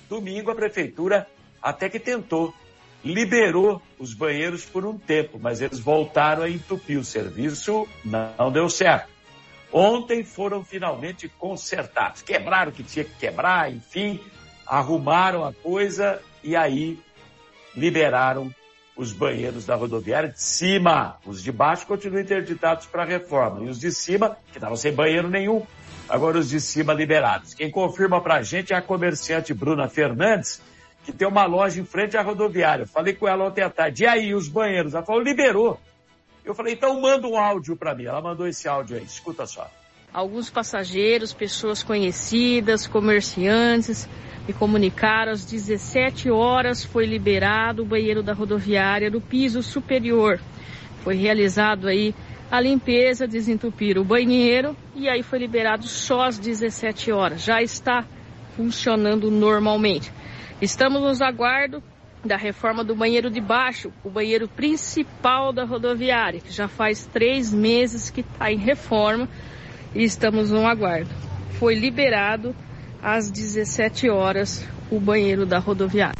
Domingo 0.08 0.50
a 0.50 0.54
prefeitura 0.54 1.28
até 1.62 1.90
que 1.90 2.00
tentou 2.00 2.54
liberou 3.04 3.80
os 3.98 4.14
banheiros 4.14 4.64
por 4.64 4.84
um 4.84 4.98
tempo, 4.98 5.38
mas 5.40 5.60
eles 5.60 5.78
voltaram 5.78 6.42
a 6.42 6.50
entupir. 6.50 6.98
O 6.98 7.04
serviço 7.04 7.88
não 8.04 8.52
deu 8.52 8.68
certo. 8.68 9.08
Ontem 9.72 10.24
foram 10.24 10.64
finalmente 10.64 11.28
consertados. 11.28 12.22
Quebraram 12.22 12.70
o 12.70 12.74
que 12.74 12.82
tinha 12.82 13.04
que 13.04 13.14
quebrar, 13.14 13.72
enfim, 13.72 14.20
arrumaram 14.66 15.44
a 15.44 15.52
coisa 15.52 16.20
e 16.42 16.56
aí 16.56 16.98
liberaram 17.74 18.52
os 18.96 19.12
banheiros 19.12 19.64
da 19.64 19.76
rodoviária 19.76 20.28
de 20.28 20.42
cima. 20.42 21.16
Os 21.24 21.42
de 21.42 21.52
baixo 21.52 21.86
continuam 21.86 22.20
interditados 22.20 22.86
para 22.86 23.04
reforma. 23.04 23.64
E 23.64 23.68
os 23.68 23.78
de 23.78 23.92
cima, 23.92 24.36
que 24.50 24.58
estavam 24.58 24.76
sem 24.76 24.92
banheiro 24.92 25.28
nenhum, 25.28 25.64
agora 26.08 26.38
os 26.38 26.48
de 26.48 26.60
cima 26.60 26.92
liberados. 26.92 27.54
Quem 27.54 27.70
confirma 27.70 28.20
para 28.20 28.34
a 28.34 28.42
gente 28.42 28.72
é 28.72 28.76
a 28.76 28.82
comerciante 28.82 29.54
Bruna 29.54 29.88
Fernandes, 29.88 30.60
que 31.10 31.16
tem 31.18 31.28
uma 31.28 31.46
loja 31.46 31.80
em 31.80 31.84
frente 31.84 32.16
à 32.16 32.22
rodoviária. 32.22 32.86
Falei 32.86 33.14
com 33.14 33.28
ela 33.28 33.46
ontem 33.46 33.62
à 33.62 33.70
tarde. 33.70 34.04
E 34.04 34.06
aí, 34.06 34.34
os 34.34 34.48
banheiros? 34.48 34.94
Ela 34.94 35.04
falou, 35.04 35.22
liberou. 35.22 35.78
Eu 36.44 36.54
falei, 36.54 36.74
então 36.74 37.00
manda 37.00 37.26
um 37.26 37.38
áudio 37.38 37.76
para 37.76 37.94
mim. 37.94 38.04
Ela 38.04 38.20
mandou 38.20 38.46
esse 38.46 38.68
áudio 38.68 38.96
aí, 38.96 39.04
escuta 39.04 39.46
só. 39.46 39.70
Alguns 40.12 40.50
passageiros, 40.50 41.32
pessoas 41.32 41.82
conhecidas, 41.82 42.86
comerciantes, 42.86 44.08
me 44.46 44.52
comunicaram 44.52 45.30
às 45.30 45.44
17 45.44 46.30
horas 46.30 46.82
foi 46.82 47.06
liberado 47.06 47.82
o 47.82 47.86
banheiro 47.86 48.22
da 48.22 48.32
rodoviária 48.32 49.08
do 49.10 49.20
piso 49.20 49.62
superior. 49.62 50.40
Foi 51.04 51.14
realizado 51.14 51.86
aí 51.86 52.12
a 52.50 52.60
limpeza, 52.60 53.28
desentupir 53.28 53.96
o 53.96 54.04
banheiro 54.04 54.76
e 54.96 55.08
aí 55.08 55.22
foi 55.22 55.38
liberado 55.38 55.86
só 55.86 56.22
às 56.22 56.38
17 56.38 57.12
horas. 57.12 57.44
Já 57.44 57.62
está 57.62 58.04
funcionando 58.56 59.30
normalmente. 59.30 60.12
Estamos 60.60 61.00
nos 61.00 61.22
aguardo 61.22 61.82
da 62.22 62.36
reforma 62.36 62.84
do 62.84 62.94
banheiro 62.94 63.30
de 63.30 63.40
baixo, 63.40 63.90
o 64.04 64.10
banheiro 64.10 64.46
principal 64.46 65.54
da 65.54 65.64
rodoviária, 65.64 66.38
que 66.38 66.52
já 66.52 66.68
faz 66.68 67.06
três 67.06 67.50
meses 67.50 68.10
que 68.10 68.20
está 68.20 68.52
em 68.52 68.58
reforma 68.58 69.26
e 69.94 70.04
estamos 70.04 70.50
no 70.50 70.66
aguardo. 70.66 71.08
Foi 71.58 71.74
liberado 71.74 72.54
às 73.02 73.30
17 73.30 74.10
horas 74.10 74.62
o 74.90 75.00
banheiro 75.00 75.46
da 75.46 75.58
rodoviária. 75.58 76.18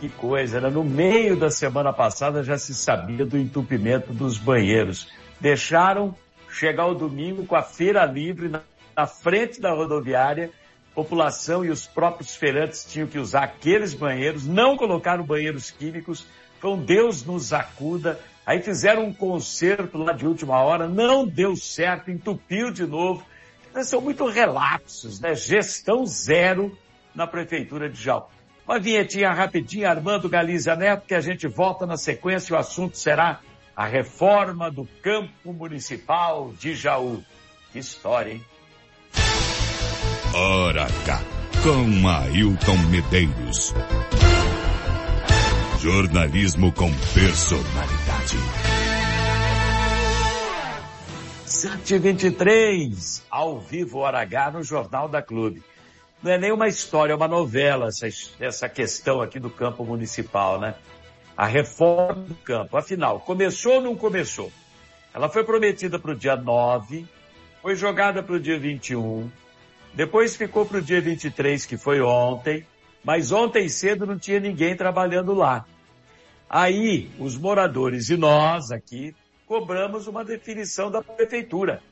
Que 0.00 0.08
coisa, 0.08 0.56
era 0.56 0.68
no 0.68 0.82
meio 0.82 1.36
da 1.36 1.48
semana 1.48 1.92
passada 1.92 2.42
já 2.42 2.58
se 2.58 2.74
sabia 2.74 3.24
do 3.24 3.38
entupimento 3.38 4.12
dos 4.12 4.36
banheiros. 4.36 5.08
Deixaram 5.40 6.12
chegar 6.50 6.86
o 6.86 6.94
domingo 6.94 7.46
com 7.46 7.54
a 7.54 7.62
feira 7.62 8.04
livre 8.04 8.48
na, 8.48 8.62
na 8.96 9.06
frente 9.06 9.60
da 9.60 9.72
rodoviária 9.72 10.50
população 10.94 11.64
e 11.64 11.70
os 11.70 11.86
próprios 11.86 12.34
feirantes 12.36 12.84
tinham 12.84 13.08
que 13.08 13.18
usar 13.18 13.44
aqueles 13.44 13.94
banheiros, 13.94 14.46
não 14.46 14.76
colocaram 14.76 15.24
banheiros 15.24 15.70
químicos, 15.70 16.26
um 16.62 16.76
Deus 16.76 17.24
nos 17.24 17.52
acuda. 17.52 18.20
Aí 18.46 18.60
fizeram 18.62 19.04
um 19.04 19.12
concerto 19.12 19.98
lá 19.98 20.12
de 20.12 20.26
última 20.26 20.60
hora, 20.60 20.88
não 20.88 21.26
deu 21.26 21.56
certo, 21.56 22.10
entupiu 22.10 22.70
de 22.70 22.86
novo. 22.86 23.24
São 23.84 24.00
muito 24.00 24.28
relapsos, 24.28 25.20
né? 25.20 25.34
Gestão 25.34 26.04
zero 26.04 26.76
na 27.14 27.26
Prefeitura 27.26 27.88
de 27.88 28.00
Jaú. 28.00 28.24
Uma 28.66 28.78
vinhetinha 28.78 29.32
rapidinha, 29.32 29.90
Armando 29.90 30.28
Galiza 30.28 30.76
Neto, 30.76 31.06
que 31.06 31.14
a 31.14 31.20
gente 31.20 31.48
volta 31.48 31.86
na 31.86 31.96
sequência. 31.96 32.54
O 32.54 32.58
assunto 32.58 32.96
será 32.96 33.40
a 33.74 33.86
reforma 33.86 34.70
do 34.70 34.86
campo 35.02 35.52
municipal 35.52 36.52
de 36.52 36.74
Jaú. 36.74 37.22
Que 37.72 37.78
história, 37.78 38.32
hein? 38.32 38.44
Hora 40.34 40.84
H. 40.84 41.22
com 41.62 42.08
Ailton 42.08 42.78
Medeiros. 42.88 43.74
Jornalismo 45.78 46.72
com 46.72 46.90
personalidade. 47.12 48.38
723, 51.44 53.26
ao 53.30 53.60
vivo 53.60 53.98
Hora 53.98 54.22
H 54.22 54.52
no 54.52 54.62
Jornal 54.62 55.06
da 55.06 55.20
Clube. 55.20 55.62
Não 56.22 56.32
é 56.32 56.38
nem 56.38 56.50
uma 56.50 56.66
história, 56.66 57.12
é 57.12 57.16
uma 57.16 57.28
novela 57.28 57.88
essa, 57.88 58.08
essa 58.40 58.70
questão 58.70 59.20
aqui 59.20 59.38
do 59.38 59.50
campo 59.50 59.84
municipal, 59.84 60.58
né? 60.58 60.74
A 61.36 61.44
reforma 61.44 62.14
do 62.14 62.34
campo. 62.36 62.78
Afinal, 62.78 63.20
começou 63.20 63.74
ou 63.74 63.80
não 63.82 63.94
começou? 63.94 64.50
Ela 65.12 65.28
foi 65.28 65.44
prometida 65.44 65.98
para 65.98 66.12
o 66.12 66.16
dia 66.16 66.36
9, 66.36 67.04
foi 67.60 67.76
jogada 67.76 68.22
para 68.22 68.36
o 68.36 68.40
dia 68.40 68.58
21, 68.58 69.30
depois 69.94 70.36
ficou 70.36 70.64
para 70.64 70.78
o 70.78 70.82
dia 70.82 71.00
23, 71.00 71.66
que 71.66 71.76
foi 71.76 72.00
ontem, 72.00 72.66
mas 73.04 73.30
ontem 73.30 73.68
cedo 73.68 74.06
não 74.06 74.18
tinha 74.18 74.40
ninguém 74.40 74.76
trabalhando 74.76 75.34
lá. 75.34 75.66
Aí, 76.48 77.10
os 77.18 77.36
moradores 77.36 78.08
e 78.08 78.16
nós 78.16 78.70
aqui 78.70 79.14
cobramos 79.46 80.06
uma 80.06 80.24
definição 80.24 80.90
da 80.90 81.02
prefeitura. 81.02 81.82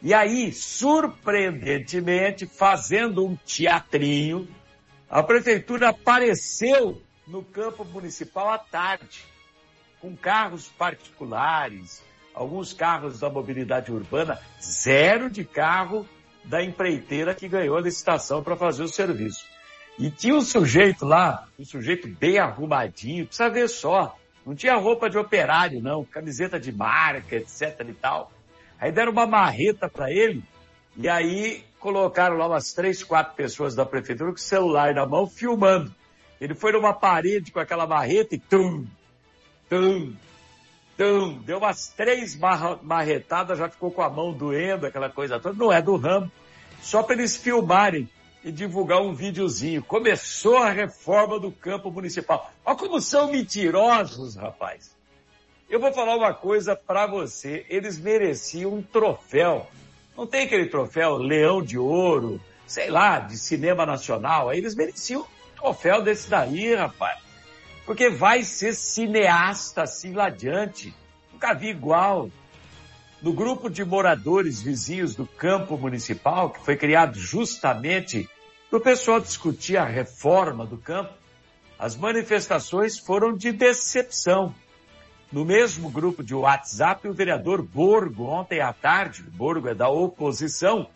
E 0.00 0.14
aí, 0.14 0.52
surpreendentemente, 0.52 2.46
fazendo 2.46 3.26
um 3.26 3.34
teatrinho, 3.34 4.46
a 5.10 5.22
prefeitura 5.22 5.88
apareceu 5.88 7.02
no 7.26 7.42
campo 7.42 7.84
municipal 7.84 8.50
à 8.50 8.58
tarde, 8.58 9.24
com 10.00 10.16
carros 10.16 10.68
particulares, 10.68 12.02
alguns 12.32 12.72
carros 12.72 13.18
da 13.18 13.28
mobilidade 13.28 13.90
urbana, 13.90 14.38
zero 14.62 15.28
de 15.28 15.44
carro 15.44 16.06
da 16.48 16.64
empreiteira 16.64 17.34
que 17.34 17.46
ganhou 17.46 17.76
a 17.76 17.80
licitação 17.80 18.42
para 18.42 18.56
fazer 18.56 18.82
o 18.82 18.88
serviço. 18.88 19.46
E 19.98 20.10
tinha 20.10 20.34
um 20.34 20.40
sujeito 20.40 21.04
lá, 21.04 21.46
um 21.58 21.64
sujeito 21.64 22.08
bem 22.08 22.38
arrumadinho, 22.38 23.26
precisa 23.26 23.50
ver 23.50 23.68
só, 23.68 24.16
não 24.46 24.54
tinha 24.54 24.74
roupa 24.76 25.10
de 25.10 25.18
operário, 25.18 25.82
não, 25.82 26.04
camiseta 26.04 26.58
de 26.58 26.72
marca, 26.72 27.36
etc 27.36 27.80
e 27.86 27.92
tal. 27.92 28.32
Aí 28.80 28.90
deram 28.90 29.12
uma 29.12 29.26
marreta 29.26 29.88
para 29.88 30.10
ele, 30.10 30.42
e 30.96 31.08
aí 31.08 31.64
colocaram 31.78 32.36
lá 32.36 32.46
umas 32.46 32.72
três, 32.72 33.02
quatro 33.02 33.34
pessoas 33.34 33.74
da 33.74 33.84
prefeitura 33.84 34.30
com 34.30 34.36
o 34.36 34.40
celular 34.40 34.94
na 34.94 35.04
mão, 35.04 35.26
filmando. 35.26 35.94
Ele 36.40 36.54
foi 36.54 36.72
numa 36.72 36.94
parede 36.94 37.52
com 37.52 37.60
aquela 37.60 37.86
marreta 37.86 38.36
e 38.36 38.38
tum, 38.38 38.86
tum, 39.68 40.14
tum, 40.98 41.38
deu 41.44 41.58
umas 41.58 41.88
três 41.88 42.36
marretadas, 42.82 43.56
já 43.56 43.68
ficou 43.68 43.92
com 43.92 44.02
a 44.02 44.10
mão 44.10 44.32
doendo, 44.32 44.84
aquela 44.84 45.08
coisa 45.08 45.38
toda. 45.38 45.56
Não 45.56 45.72
é 45.72 45.80
do 45.80 45.96
ramo. 45.96 46.30
Só 46.82 47.04
para 47.04 47.14
eles 47.14 47.36
filmarem 47.36 48.08
e 48.44 48.50
divulgar 48.50 49.00
um 49.00 49.14
videozinho. 49.14 49.82
Começou 49.82 50.58
a 50.58 50.70
reforma 50.70 51.38
do 51.38 51.52
campo 51.52 51.90
municipal. 51.90 52.50
Olha 52.64 52.76
como 52.76 53.00
são 53.00 53.30
mentirosos, 53.30 54.34
rapaz. 54.34 54.96
Eu 55.70 55.78
vou 55.78 55.92
falar 55.92 56.16
uma 56.16 56.34
coisa 56.34 56.74
para 56.74 57.06
você. 57.06 57.64
Eles 57.68 57.98
mereciam 57.98 58.74
um 58.74 58.82
troféu. 58.82 59.68
Não 60.16 60.26
tem 60.26 60.46
aquele 60.46 60.66
troféu 60.66 61.16
Leão 61.16 61.62
de 61.62 61.78
Ouro, 61.78 62.40
sei 62.66 62.90
lá, 62.90 63.20
de 63.20 63.36
cinema 63.36 63.86
nacional. 63.86 64.52
Eles 64.52 64.74
mereciam 64.74 65.22
um 65.22 65.60
troféu 65.60 66.02
desse 66.02 66.28
daí, 66.28 66.74
rapaz. 66.74 67.27
Porque 67.88 68.10
vai 68.10 68.44
ser 68.44 68.74
cineasta 68.74 69.84
assim 69.84 70.12
lá 70.12 70.26
adiante. 70.26 70.94
Nunca 71.32 71.54
vi 71.54 71.68
igual 71.68 72.28
no 73.22 73.32
grupo 73.32 73.70
de 73.70 73.82
moradores 73.82 74.60
vizinhos 74.60 75.14
do 75.14 75.26
campo 75.26 75.78
municipal, 75.78 76.50
que 76.50 76.62
foi 76.62 76.76
criado 76.76 77.18
justamente 77.18 78.28
para 78.68 78.76
o 78.78 78.82
pessoal 78.82 79.18
discutir 79.18 79.78
a 79.78 79.86
reforma 79.86 80.66
do 80.66 80.76
campo, 80.76 81.14
as 81.78 81.96
manifestações 81.96 82.98
foram 82.98 83.34
de 83.34 83.52
decepção. 83.52 84.54
No 85.32 85.46
mesmo 85.46 85.88
grupo 85.88 86.22
de 86.22 86.34
WhatsApp, 86.34 87.08
o 87.08 87.14
vereador 87.14 87.62
Borgo, 87.62 88.24
ontem 88.26 88.60
à 88.60 88.70
tarde, 88.70 89.22
Borgo 89.22 89.66
é 89.66 89.74
da 89.74 89.88
oposição, 89.88 90.90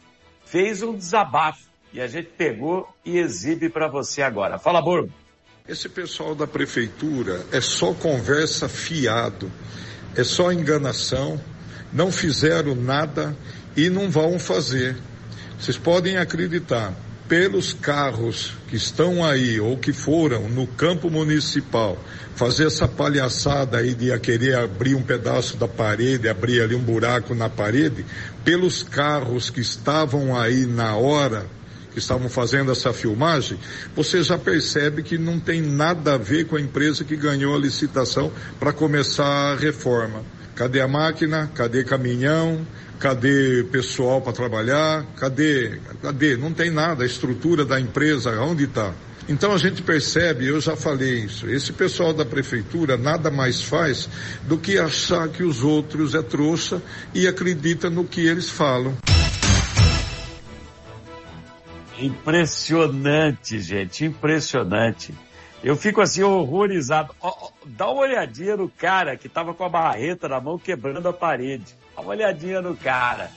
fez 0.44 0.82
um 0.82 0.94
desabafo 0.94 1.70
e 1.90 2.02
a 2.02 2.06
gente 2.06 2.28
pegou 2.28 2.86
e 3.02 3.16
exibe 3.16 3.70
para 3.70 3.88
você 3.88 4.20
agora. 4.20 4.58
Fala, 4.58 4.82
Borgo. 4.82 5.21
Esse 5.68 5.88
pessoal 5.88 6.34
da 6.34 6.44
prefeitura 6.44 7.46
é 7.52 7.60
só 7.60 7.94
conversa 7.94 8.68
fiado, 8.68 9.48
é 10.16 10.24
só 10.24 10.50
enganação, 10.50 11.40
não 11.92 12.10
fizeram 12.10 12.74
nada 12.74 13.36
e 13.76 13.88
não 13.88 14.10
vão 14.10 14.40
fazer. 14.40 14.96
Vocês 15.56 15.78
podem 15.78 16.16
acreditar, 16.16 16.92
pelos 17.28 17.72
carros 17.72 18.54
que 18.68 18.74
estão 18.74 19.24
aí 19.24 19.60
ou 19.60 19.78
que 19.78 19.92
foram 19.92 20.48
no 20.48 20.66
campo 20.66 21.08
municipal 21.08 21.96
fazer 22.34 22.66
essa 22.66 22.88
palhaçada 22.88 23.78
aí 23.78 23.94
de 23.94 24.18
querer 24.18 24.56
abrir 24.56 24.96
um 24.96 25.02
pedaço 25.02 25.56
da 25.56 25.68
parede, 25.68 26.28
abrir 26.28 26.60
ali 26.60 26.74
um 26.74 26.82
buraco 26.82 27.36
na 27.36 27.48
parede, 27.48 28.04
pelos 28.44 28.82
carros 28.82 29.48
que 29.48 29.60
estavam 29.60 30.36
aí 30.36 30.66
na 30.66 30.96
hora 30.96 31.46
que 31.92 31.98
estavam 31.98 32.28
fazendo 32.28 32.72
essa 32.72 32.92
filmagem, 32.92 33.58
você 33.94 34.22
já 34.22 34.38
percebe 34.38 35.02
que 35.02 35.18
não 35.18 35.38
tem 35.38 35.60
nada 35.60 36.14
a 36.14 36.18
ver 36.18 36.46
com 36.46 36.56
a 36.56 36.60
empresa 36.60 37.04
que 37.04 37.16
ganhou 37.16 37.54
a 37.54 37.58
licitação 37.58 38.32
para 38.58 38.72
começar 38.72 39.52
a 39.52 39.56
reforma. 39.56 40.24
Cadê 40.54 40.80
a 40.80 40.88
máquina? 40.88 41.50
Cadê 41.54 41.84
caminhão? 41.84 42.66
Cadê 42.98 43.64
pessoal 43.64 44.20
para 44.20 44.32
trabalhar? 44.32 45.04
Cadê? 45.16 45.80
Cadê? 46.00 46.36
Não 46.36 46.52
tem 46.52 46.70
nada. 46.70 47.02
A 47.02 47.06
estrutura 47.06 47.64
da 47.64 47.80
empresa, 47.80 48.30
onde 48.40 48.64
está? 48.64 48.92
Então 49.28 49.52
a 49.52 49.58
gente 49.58 49.82
percebe, 49.82 50.46
eu 50.46 50.60
já 50.60 50.74
falei 50.74 51.20
isso, 51.20 51.48
esse 51.48 51.72
pessoal 51.72 52.12
da 52.12 52.24
prefeitura 52.24 52.96
nada 52.96 53.30
mais 53.30 53.62
faz 53.62 54.08
do 54.48 54.58
que 54.58 54.78
achar 54.78 55.28
que 55.28 55.44
os 55.44 55.62
outros 55.62 56.14
é 56.14 56.22
trouxa 56.22 56.82
e 57.14 57.28
acredita 57.28 57.88
no 57.88 58.04
que 58.04 58.26
eles 58.26 58.50
falam. 58.50 58.96
Impressionante, 62.02 63.60
gente, 63.60 64.04
impressionante. 64.04 65.14
Eu 65.62 65.76
fico 65.76 66.00
assim 66.00 66.22
horrorizado. 66.22 67.14
Oh, 67.20 67.28
oh, 67.28 67.52
dá 67.64 67.88
uma 67.88 68.02
olhadinha 68.02 68.56
no 68.56 68.68
cara 68.68 69.16
que 69.16 69.28
tava 69.28 69.54
com 69.54 69.64
a 69.64 69.68
barreta 69.68 70.28
na 70.28 70.40
mão 70.40 70.58
quebrando 70.58 71.08
a 71.08 71.12
parede. 71.12 71.76
Dá 71.94 72.02
uma 72.02 72.10
olhadinha 72.10 72.60
no 72.60 72.76
cara. 72.76 73.30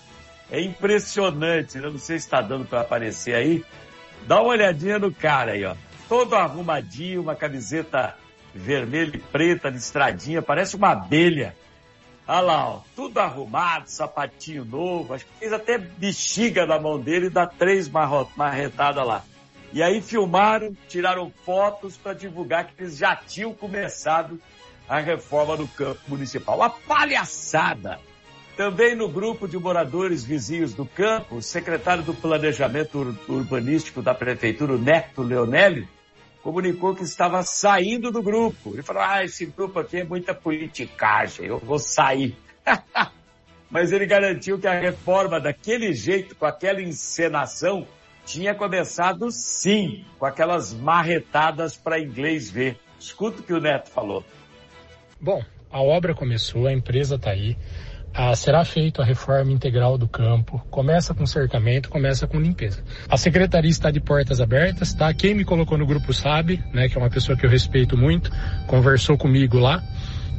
É 0.49 0.59
impressionante. 0.59 1.77
Eu 1.77 1.91
não 1.91 1.99
sei 1.99 2.17
se 2.17 2.25
está 2.25 2.41
dando 2.41 2.65
para 2.65 2.81
aparecer 2.81 3.35
aí. 3.35 3.63
Dá 4.25 4.41
uma 4.41 4.53
olhadinha 4.53 4.97
no 4.97 5.13
cara 5.13 5.51
aí, 5.51 5.63
ó. 5.63 5.75
Todo 6.09 6.35
arrumadinho, 6.35 7.21
uma 7.21 7.35
camiseta 7.35 8.15
vermelha 8.53 9.15
e 9.15 9.19
preta, 9.19 9.69
listradinha, 9.69 10.41
parece 10.41 10.75
uma 10.75 10.91
abelha. 10.91 11.55
Olha 12.27 12.41
lá, 12.41 12.69
ó, 12.69 12.81
tudo 12.95 13.19
arrumado, 13.19 13.87
sapatinho 13.87 14.65
novo, 14.65 15.13
acho 15.13 15.25
que 15.25 15.39
fez 15.39 15.53
até 15.53 15.77
bexiga 15.77 16.65
na 16.65 16.79
mão 16.79 16.99
dele 16.99 17.27
e 17.27 17.29
dá 17.29 17.45
três 17.45 17.87
marretadas 17.87 19.05
lá. 19.05 19.23
E 19.71 19.83
aí 19.83 20.01
filmaram, 20.01 20.75
tiraram 20.87 21.31
fotos 21.45 21.97
para 21.97 22.13
divulgar 22.13 22.65
que 22.65 22.81
eles 22.81 22.97
já 22.97 23.15
tinham 23.15 23.53
começado 23.53 24.39
a 24.87 24.99
reforma 24.99 25.57
do 25.57 25.67
campo 25.67 25.99
municipal. 26.07 26.57
Uma 26.57 26.69
palhaçada! 26.69 27.99
Também 28.55 28.95
no 28.95 29.09
grupo 29.09 29.47
de 29.47 29.57
moradores 29.57 30.23
vizinhos 30.23 30.73
do 30.73 30.85
campo, 30.85 31.35
o 31.35 31.41
secretário 31.41 32.03
do 32.03 32.13
Planejamento 32.13 32.99
Ur 32.99 33.15
Urbanístico 33.27 34.01
da 34.01 34.15
Prefeitura, 34.15 34.77
Neto 34.77 35.21
Leonelli, 35.21 35.87
comunicou 36.45 36.93
que 36.93 37.01
estava 37.01 37.41
saindo 37.41 38.11
do 38.11 38.21
grupo. 38.21 38.75
Ele 38.75 38.83
falou, 38.83 39.01
ah, 39.01 39.25
esse 39.25 39.47
grupo 39.47 39.79
aqui 39.79 40.01
é 40.01 40.03
muita 40.03 40.31
politicagem, 40.31 41.47
eu 41.47 41.57
vou 41.57 41.79
sair. 41.79 42.37
Mas 43.67 43.91
ele 43.91 44.05
garantiu 44.05 44.59
que 44.59 44.67
a 44.67 44.79
reforma 44.79 45.39
daquele 45.39 45.91
jeito, 45.91 46.35
com 46.35 46.45
aquela 46.45 46.79
encenação, 46.79 47.87
tinha 48.27 48.53
começado 48.53 49.31
sim 49.31 50.05
com 50.19 50.25
aquelas 50.27 50.71
marretadas 50.71 51.75
para 51.75 51.99
inglês 51.99 52.51
ver. 52.51 52.77
Escuta 52.99 53.39
o 53.39 53.43
que 53.43 53.51
o 53.51 53.59
Neto 53.59 53.89
falou. 53.89 54.23
Bom, 55.19 55.43
a 55.71 55.81
obra 55.81 56.13
começou, 56.13 56.67
a 56.67 56.73
empresa 56.73 57.15
está 57.15 57.31
aí. 57.31 57.57
Ah, 58.17 58.33
será 58.33 58.63
feita 58.63 59.01
a 59.01 59.05
reforma 59.05 59.51
integral 59.51 59.97
do 59.97 60.07
campo. 60.07 60.65
Começa 60.71 61.13
com 61.13 61.25
cercamento, 61.25 61.89
começa 61.89 62.25
com 62.25 62.39
limpeza. 62.39 62.81
A 63.09 63.17
secretaria 63.17 63.69
está 63.69 63.91
de 63.91 63.99
portas 63.99 64.39
abertas, 64.39 64.93
tá? 64.93 65.13
Quem 65.13 65.35
me 65.35 65.43
colocou 65.43 65.77
no 65.77 65.85
grupo 65.85 66.13
sabe, 66.13 66.63
né? 66.73 66.87
Que 66.87 66.97
é 66.97 67.01
uma 67.01 67.09
pessoa 67.09 67.37
que 67.37 67.45
eu 67.45 67.49
respeito 67.49 67.97
muito, 67.97 68.31
conversou 68.67 69.17
comigo 69.17 69.59
lá. 69.59 69.83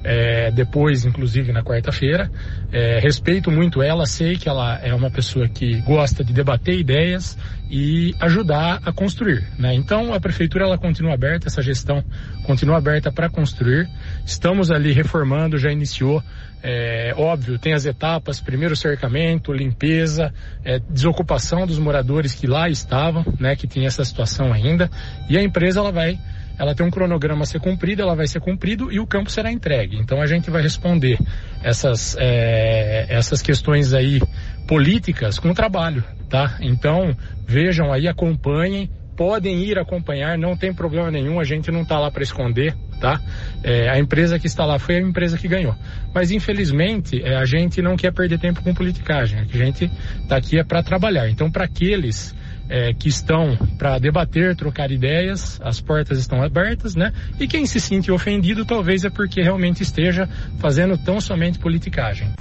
É, 0.07 0.53
depois, 0.53 1.05
inclusive 1.05 1.51
na 1.53 1.65
quarta-feira. 1.65 2.31
É, 2.73 3.01
respeito 3.01 3.51
muito 3.51 3.83
ela, 3.83 4.07
sei 4.07 4.37
que 4.37 4.49
ela 4.49 4.79
é 4.81 4.95
uma 4.95 5.11
pessoa 5.11 5.49
que 5.49 5.81
gosta 5.81 6.23
de 6.23 6.33
debater 6.33 6.79
ideias 6.79 7.37
e 7.69 8.15
ajudar 8.21 8.81
a 8.85 8.93
construir. 8.93 9.45
Né? 9.59 9.75
Então 9.75 10.15
a 10.15 10.21
prefeitura 10.21 10.65
ela 10.65 10.79
continua 10.79 11.15
aberta, 11.15 11.49
essa 11.49 11.61
gestão 11.61 12.05
continua 12.45 12.77
aberta 12.77 13.11
para 13.11 13.29
construir. 13.29 13.89
Estamos 14.25 14.71
ali 14.71 14.93
reformando, 14.93 15.59
já 15.59 15.73
iniciou. 15.73 16.23
É, 16.63 17.13
óbvio, 17.17 17.59
tem 17.59 17.75
as 17.75 17.85
etapas, 17.85 18.41
primeiro 18.41 18.77
cercamento, 18.77 19.53
limpeza, 19.53 20.33
é, 20.65 20.79
desocupação 20.79 21.67
dos 21.67 21.81
moradores 21.81 22.33
que 22.33 22.47
lá 22.47 22.69
estavam, 22.69 23.25
né, 23.41 23.57
que 23.57 23.67
tinha 23.67 23.89
essa 23.89 24.05
situação 24.05 24.53
ainda, 24.53 24.91
e 25.29 25.37
a 25.37 25.43
empresa 25.43 25.81
ela 25.81 25.93
vai 25.93 26.19
ela 26.59 26.75
tem 26.75 26.87
um 26.87 26.91
cronograma 26.91 27.43
a 27.43 27.47
ser 27.47 27.61
cumprido, 27.61 28.03
ela 28.03 28.15
vai 28.15 28.27
ser 28.27 28.41
cumprido 28.41 28.93
e 28.93 28.99
o 28.99 29.07
campo 29.07 29.31
será 29.31 29.51
entregue. 29.53 29.99
Então 29.99 30.21
a 30.21 30.27
gente 30.27 30.51
vai 30.51 30.63
responder 30.63 31.19
essas, 31.63 32.17
é, 32.19 33.07
essas 33.09 33.43
questões 33.43 33.93
aí 33.93 34.21
políticas 34.67 35.39
com 35.39 35.53
trabalho, 35.53 36.03
tá? 36.29 36.59
Então 36.61 37.17
vejam 37.47 37.93
aí, 37.93 38.09
acompanhem, 38.09 38.91
podem 39.17 39.65
ir 39.65 39.79
acompanhar, 39.79 40.37
não 40.37 40.57
tem 40.57 40.73
problema 40.73 41.11
nenhum, 41.11 41.41
a 41.41 41.45
gente 41.45 41.71
não 41.71 41.83
está 41.83 41.99
lá 41.99 42.11
para 42.11 42.23
esconder, 42.23 42.75
tá? 43.01 43.21
É, 43.63 43.89
a 43.89 43.99
empresa 43.99 44.39
que 44.39 44.47
está 44.47 44.65
lá 44.65 44.79
foi 44.79 44.97
a 44.97 45.01
empresa 45.01 45.39
que 45.39 45.49
ganhou. 45.49 45.75
Mas 46.15 46.31
infelizmente 46.31 47.23
é, 47.23 47.37
a 47.37 47.45
gente 47.45 47.81
não 47.81 47.97
quer 47.97 48.13
perder 48.13 48.39
tempo 48.39 48.63
com 48.63 48.75
politicagem, 48.75 49.41
a 49.41 49.45
gente 49.45 49.91
está 50.23 50.37
aqui 50.37 50.59
é 50.59 50.65
para 50.65 50.83
trabalhar. 50.83 51.29
Então 51.29 51.51
para 51.51 51.65
aqueles 51.65 52.35
é, 52.69 52.93
que 52.93 53.09
estão 53.09 53.57
para 53.79 53.99
debater, 53.99 54.57
trocar 54.57 54.91
ideias, 54.91 55.61
as 55.63 55.81
portas 55.81 56.19
estão 56.19 56.43
abertas, 56.43 56.95
né? 56.95 57.13
E 57.39 57.47
quem 57.47 57.67
se 57.67 57.81
sente 57.81 58.11
ofendido 58.11 58.65
talvez 58.65 59.05
é 59.05 59.11
porque 59.11 59.43
realmente 59.43 59.83
esteja 59.83 60.29
fazendo 60.59 60.97
tão 60.99 61.21
somente 61.21 61.59
politicagem. 61.59 62.33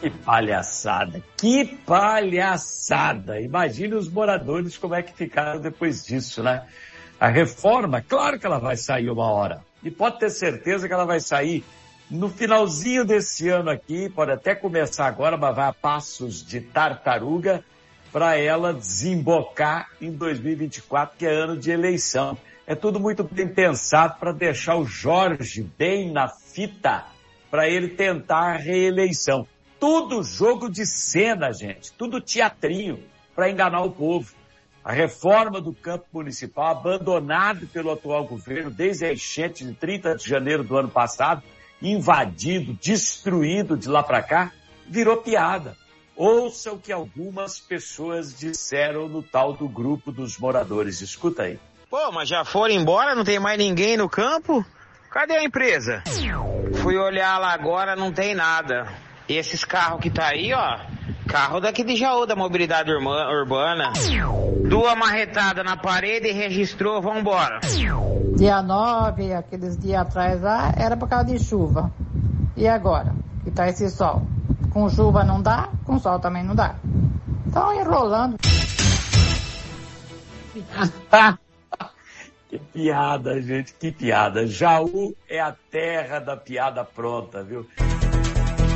Que 0.00 0.10
palhaçada, 0.10 1.20
que 1.36 1.64
palhaçada! 1.84 3.40
Imagine 3.40 3.94
os 3.94 4.08
moradores 4.08 4.78
como 4.78 4.94
é 4.94 5.02
que 5.02 5.12
ficaram 5.12 5.60
depois 5.60 6.04
disso, 6.04 6.42
né? 6.42 6.62
A 7.18 7.28
reforma, 7.28 8.00
claro 8.00 8.38
que 8.38 8.46
ela 8.46 8.60
vai 8.60 8.76
sair 8.76 9.10
uma 9.10 9.28
hora. 9.28 9.60
E 9.82 9.90
pode 9.90 10.20
ter 10.20 10.30
certeza 10.30 10.86
que 10.86 10.94
ela 10.94 11.04
vai 11.04 11.18
sair 11.18 11.64
no 12.10 12.28
finalzinho 12.28 13.04
desse 13.04 13.48
ano 13.48 13.70
aqui, 13.70 14.08
pode 14.08 14.32
até 14.32 14.54
começar 14.54 15.06
agora, 15.06 15.36
mas 15.36 15.54
vai 15.54 15.68
a 15.68 15.72
passos 15.72 16.44
de 16.44 16.60
tartaruga 16.60 17.62
para 18.10 18.36
ela 18.36 18.72
desembocar 18.72 19.90
em 20.00 20.10
2024, 20.10 21.18
que 21.18 21.26
é 21.26 21.30
ano 21.30 21.56
de 21.56 21.70
eleição. 21.70 22.36
É 22.66 22.74
tudo 22.74 22.98
muito 22.98 23.22
bem 23.24 23.48
pensado 23.48 24.18
para 24.18 24.32
deixar 24.32 24.76
o 24.76 24.86
Jorge 24.86 25.62
bem 25.76 26.10
na 26.10 26.28
fita 26.28 27.04
para 27.50 27.68
ele 27.68 27.88
tentar 27.88 28.54
a 28.54 28.56
reeleição. 28.56 29.46
Tudo 29.78 30.22
jogo 30.22 30.70
de 30.70 30.86
cena, 30.86 31.52
gente. 31.52 31.92
Tudo 31.92 32.20
teatrinho 32.20 33.02
para 33.34 33.50
enganar 33.50 33.82
o 33.82 33.90
povo. 33.90 34.34
A 34.82 34.92
reforma 34.92 35.60
do 35.60 35.74
campo 35.74 36.06
municipal, 36.12 36.68
abandonado 36.68 37.66
pelo 37.66 37.90
atual 37.90 38.26
governo 38.26 38.70
desde 38.70 39.04
a 39.04 39.12
enchente 39.12 39.64
de 39.64 39.74
30 39.74 40.16
de 40.16 40.28
janeiro 40.28 40.64
do 40.64 40.76
ano 40.76 40.88
passado, 40.88 41.42
invadido, 41.80 42.76
destruído 42.80 43.76
de 43.76 43.88
lá 43.88 44.02
para 44.02 44.22
cá, 44.22 44.52
virou 44.86 45.18
piada. 45.18 45.76
Ouça 46.16 46.72
o 46.72 46.78
que 46.78 46.90
algumas 46.90 47.60
pessoas 47.60 48.36
disseram 48.36 49.08
no 49.08 49.22
tal 49.22 49.52
do 49.52 49.68
grupo 49.68 50.10
dos 50.10 50.36
moradores. 50.36 51.00
Escuta 51.00 51.44
aí. 51.44 51.60
Pô, 51.88 52.10
mas 52.10 52.28
já 52.28 52.44
foram 52.44 52.74
embora? 52.74 53.14
Não 53.14 53.24
tem 53.24 53.38
mais 53.38 53.56
ninguém 53.56 53.96
no 53.96 54.08
campo? 54.08 54.64
Cadê 55.10 55.36
a 55.36 55.44
empresa? 55.44 56.02
Fui 56.82 56.96
olhar 56.96 57.38
lá 57.38 57.52
agora, 57.52 57.94
não 57.94 58.12
tem 58.12 58.34
nada. 58.34 58.92
E 59.28 59.36
esses 59.36 59.64
carros 59.64 60.00
que 60.00 60.10
tá 60.10 60.28
aí, 60.28 60.52
ó, 60.52 60.80
carro 61.28 61.60
daqui 61.60 61.84
de 61.84 61.94
Jaú, 61.94 62.26
da 62.26 62.34
mobilidade 62.34 62.90
urbana. 62.90 63.92
Duas 64.68 64.98
marretadas 64.98 65.64
na 65.64 65.76
parede 65.76 66.26
e 66.28 66.32
registrou, 66.32 67.00
vambora. 67.00 67.60
Dia 68.34 68.60
9, 68.62 69.34
aqueles 69.34 69.78
dias 69.78 70.00
atrás 70.00 70.40
lá, 70.40 70.72
era 70.76 70.96
por 70.96 71.08
causa 71.08 71.26
de 71.26 71.38
chuva. 71.38 71.92
E 72.56 72.66
agora? 72.66 73.14
Que 73.44 73.50
tá 73.50 73.68
esse 73.68 73.90
sol. 73.90 74.22
Com 74.72 74.88
chuva 74.88 75.22
não 75.22 75.42
dá, 75.42 75.68
com 75.84 75.98
sol 75.98 76.18
também 76.18 76.42
não 76.42 76.54
dá. 76.54 76.76
Estão 77.46 77.78
enrolando. 77.78 78.36
que 82.48 82.58
piada, 82.58 83.40
gente, 83.40 83.74
que 83.74 83.92
piada. 83.92 84.46
Jaú 84.46 85.14
é 85.28 85.40
a 85.40 85.54
terra 85.70 86.20
da 86.20 86.36
piada 86.36 86.84
pronta, 86.84 87.42
viu? 87.42 87.66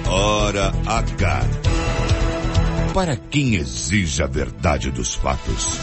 Hora 0.08 0.72
H. 0.86 1.71
Para 2.94 3.16
quem 3.16 3.54
exige 3.54 4.22
a 4.22 4.26
verdade 4.26 4.90
dos 4.90 5.14
fatos. 5.14 5.78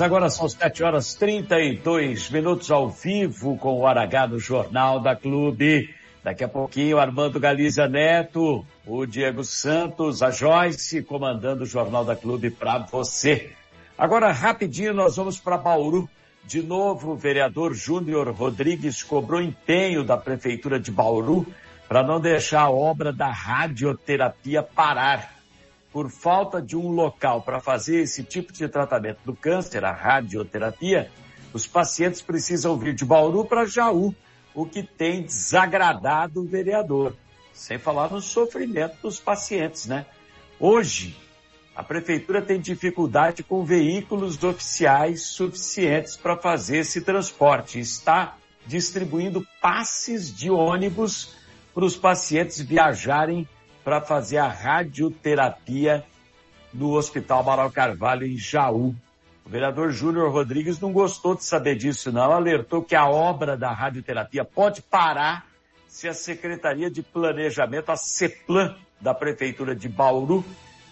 Agora 0.00 0.30
são 0.30 0.48
7 0.48 0.82
horas 0.82 1.12
32 1.14 2.30
minutos 2.30 2.70
ao 2.70 2.88
vivo 2.88 3.58
com 3.58 3.78
o 3.78 3.86
Aragá 3.86 4.26
no 4.26 4.38
Jornal 4.38 5.00
da 5.00 5.14
Clube. 5.14 5.94
Daqui 6.24 6.44
a 6.44 6.48
pouquinho, 6.48 6.98
Armando 6.98 7.38
Galiza 7.38 7.86
Neto, 7.86 8.64
o 8.86 9.04
Diego 9.04 9.44
Santos, 9.44 10.22
a 10.22 10.30
Joyce, 10.30 11.02
comandando 11.02 11.64
o 11.64 11.66
Jornal 11.66 12.06
da 12.06 12.16
Clube 12.16 12.50
para 12.50 12.78
você. 12.78 13.50
Agora, 13.98 14.32
rapidinho, 14.32 14.94
nós 14.94 15.16
vamos 15.16 15.38
para 15.38 15.58
Bauru. 15.58 16.08
De 16.44 16.62
novo, 16.62 17.10
o 17.10 17.16
vereador 17.16 17.74
Júnior 17.74 18.30
Rodrigues 18.30 19.02
cobrou 19.02 19.42
empenho 19.42 20.02
da 20.02 20.16
Prefeitura 20.16 20.80
de 20.80 20.90
Bauru 20.90 21.46
para 21.92 22.02
não 22.02 22.18
deixar 22.18 22.62
a 22.62 22.70
obra 22.70 23.12
da 23.12 23.30
radioterapia 23.30 24.62
parar 24.62 25.34
por 25.92 26.08
falta 26.08 26.62
de 26.62 26.74
um 26.74 26.88
local 26.88 27.42
para 27.42 27.60
fazer 27.60 28.00
esse 28.00 28.24
tipo 28.24 28.50
de 28.50 28.66
tratamento 28.66 29.18
do 29.26 29.36
câncer, 29.36 29.84
a 29.84 29.92
radioterapia, 29.92 31.10
os 31.52 31.66
pacientes 31.66 32.22
precisam 32.22 32.78
vir 32.78 32.94
de 32.94 33.04
Bauru 33.04 33.44
para 33.44 33.66
Jaú, 33.66 34.14
o 34.54 34.64
que 34.64 34.82
tem 34.82 35.20
desagradado 35.24 36.40
o 36.40 36.46
vereador. 36.46 37.14
Sem 37.52 37.76
falar 37.76 38.10
no 38.10 38.22
sofrimento 38.22 38.96
dos 39.02 39.20
pacientes, 39.20 39.84
né? 39.84 40.06
Hoje, 40.58 41.14
a 41.76 41.82
prefeitura 41.82 42.40
tem 42.40 42.58
dificuldade 42.58 43.42
com 43.42 43.66
veículos 43.66 44.42
oficiais 44.42 45.24
suficientes 45.24 46.16
para 46.16 46.38
fazer 46.38 46.78
esse 46.78 47.02
transporte. 47.02 47.78
Está 47.78 48.38
distribuindo 48.66 49.46
passes 49.60 50.34
de 50.34 50.50
ônibus 50.50 51.41
para 51.74 51.84
os 51.84 51.96
pacientes 51.96 52.60
viajarem 52.60 53.48
para 53.84 54.00
fazer 54.00 54.38
a 54.38 54.48
radioterapia 54.48 56.04
no 56.72 56.92
Hospital 56.92 57.40
Amaral 57.40 57.70
Carvalho, 57.70 58.26
em 58.26 58.36
Jaú. 58.36 58.94
O 59.44 59.48
vereador 59.48 59.90
Júnior 59.90 60.30
Rodrigues 60.30 60.78
não 60.78 60.92
gostou 60.92 61.34
de 61.34 61.44
saber 61.44 61.76
disso, 61.76 62.12
não. 62.12 62.32
Alertou 62.32 62.82
que 62.82 62.94
a 62.94 63.08
obra 63.08 63.56
da 63.56 63.72
radioterapia 63.72 64.44
pode 64.44 64.82
parar 64.82 65.46
se 65.88 66.08
a 66.08 66.14
Secretaria 66.14 66.90
de 66.90 67.02
Planejamento, 67.02 67.90
a 67.90 67.96
CEPLAN, 67.96 68.76
da 69.00 69.12
Prefeitura 69.12 69.74
de 69.74 69.88
Bauru, 69.88 70.44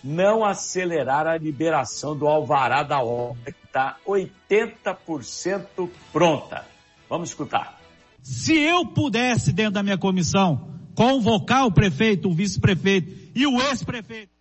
não 0.03 0.45
acelerar 0.45 1.27
a 1.27 1.39
liberação 1.39 2.17
do 2.17 2.27
alvará 2.27 2.83
da 2.83 3.01
obra, 3.01 3.53
que 3.53 3.65
está 3.65 3.97
80% 4.07 5.89
pronta. 6.13 6.67
Vamos 7.09 7.31
escutar. 7.31 7.80
Se 8.23 8.57
eu 8.59 8.87
pudesse, 8.87 9.53
dentro 9.53 9.75
da 9.75 9.83
minha 9.83 9.99
comissão, 9.99 10.79
convocar 10.95 11.67
o 11.67 11.73
prefeito, 11.73 12.29
o 12.29 12.35
vice-prefeito 12.35 13.31
e 13.35 13.47
o 13.47 13.61
ex-prefeito. 13.61 14.33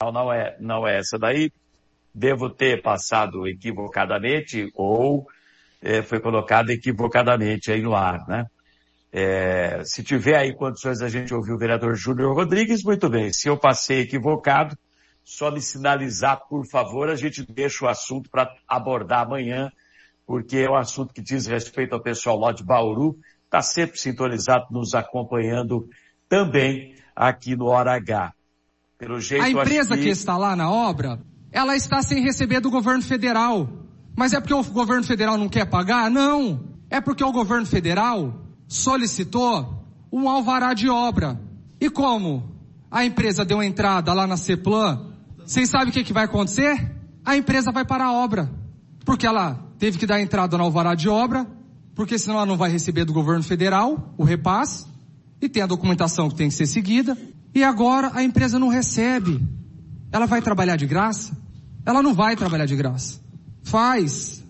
Não, 0.00 0.12
não 0.12 0.32
é, 0.32 0.56
não 0.60 0.86
é 0.86 0.98
essa 0.98 1.18
daí. 1.18 1.50
Devo 2.14 2.50
ter 2.50 2.82
passado 2.82 3.46
equivocadamente 3.46 4.70
ou 4.74 5.26
é, 5.82 6.02
foi 6.02 6.20
colocado 6.20 6.70
equivocadamente 6.70 7.70
aí 7.70 7.80
no 7.80 7.94
ar, 7.94 8.26
né? 8.26 8.46
É, 9.12 9.82
se 9.84 10.02
tiver 10.02 10.36
aí 10.36 10.54
condições 10.54 11.00
a 11.00 11.08
gente 11.08 11.32
ouvir 11.32 11.52
o 11.52 11.58
vereador 11.58 11.94
Júnior 11.94 12.34
Rodrigues, 12.34 12.82
muito 12.82 13.08
bem. 13.08 13.32
Se 13.32 13.48
eu 13.48 13.56
passei 13.56 14.00
equivocado, 14.00 14.76
só 15.24 15.50
me 15.50 15.60
sinalizar, 15.60 16.40
por 16.48 16.66
favor, 16.66 17.08
a 17.08 17.16
gente 17.16 17.44
deixa 17.44 17.84
o 17.84 17.88
assunto 17.88 18.28
para 18.28 18.54
abordar 18.68 19.22
amanhã, 19.22 19.72
porque 20.26 20.58
é 20.58 20.70
um 20.70 20.74
assunto 20.74 21.14
que 21.14 21.22
diz 21.22 21.46
respeito 21.46 21.94
ao 21.94 22.02
pessoal 22.02 22.38
lá 22.38 22.52
de 22.52 22.64
Bauru 22.64 23.16
está 23.44 23.62
sempre 23.62 23.98
sintonizado, 23.98 24.66
nos 24.70 24.94
acompanhando 24.94 25.88
também 26.28 26.94
aqui 27.14 27.54
no 27.54 27.66
Hora 27.66 27.94
H. 27.94 28.32
Pelo 28.98 29.20
jeito, 29.20 29.44
a 29.44 29.50
empresa 29.50 29.96
que... 29.96 30.02
que 30.02 30.08
está 30.08 30.36
lá 30.36 30.56
na 30.56 30.70
obra, 30.70 31.20
ela 31.52 31.76
está 31.76 32.02
sem 32.02 32.22
receber 32.22 32.60
do 32.60 32.70
governo 32.70 33.02
federal. 33.02 33.68
Mas 34.16 34.32
é 34.32 34.40
porque 34.40 34.54
o 34.54 34.64
governo 34.64 35.04
federal 35.04 35.36
não 35.38 35.48
quer 35.48 35.66
pagar? 35.66 36.10
Não. 36.10 36.60
É 36.90 37.00
porque 37.00 37.22
o 37.22 37.30
governo 37.30 37.66
federal 37.66 38.34
solicitou 38.66 39.84
um 40.10 40.28
alvará 40.28 40.72
de 40.72 40.88
obra. 40.88 41.38
E 41.80 41.90
como 41.90 42.56
a 42.90 43.04
empresa 43.04 43.44
deu 43.44 43.62
entrada 43.62 44.12
lá 44.14 44.26
na 44.26 44.36
CEPLAN, 44.36 45.12
vocês 45.38 45.68
sabem 45.68 45.90
o 45.90 45.92
que, 45.92 46.02
que 46.02 46.12
vai 46.12 46.24
acontecer? 46.24 46.94
A 47.24 47.36
empresa 47.36 47.70
vai 47.70 47.84
parar 47.84 48.06
a 48.06 48.12
obra. 48.12 48.50
porque 49.04 49.26
ela 49.26 49.65
teve 49.78 49.98
que 49.98 50.06
dar 50.06 50.20
entrada 50.20 50.56
no 50.56 50.64
alvará 50.64 50.94
de 50.94 51.08
obra, 51.08 51.46
porque 51.94 52.18
senão 52.18 52.36
ela 52.36 52.46
não 52.46 52.56
vai 52.56 52.70
receber 52.70 53.04
do 53.04 53.12
governo 53.12 53.42
federal 53.42 54.14
o 54.16 54.24
repasse, 54.24 54.86
e 55.40 55.48
tem 55.48 55.62
a 55.62 55.66
documentação 55.66 56.28
que 56.28 56.34
tem 56.34 56.48
que 56.48 56.54
ser 56.54 56.66
seguida, 56.66 57.16
e 57.54 57.64
agora 57.64 58.10
a 58.14 58.22
empresa 58.22 58.58
não 58.58 58.68
recebe. 58.68 59.40
Ela 60.12 60.26
vai 60.26 60.42
trabalhar 60.42 60.76
de 60.76 60.86
graça? 60.86 61.36
Ela 61.84 62.02
não 62.02 62.14
vai 62.14 62.36
trabalhar 62.36 62.66
de 62.66 62.76
graça. 62.76 63.20
Faz 63.62 64.42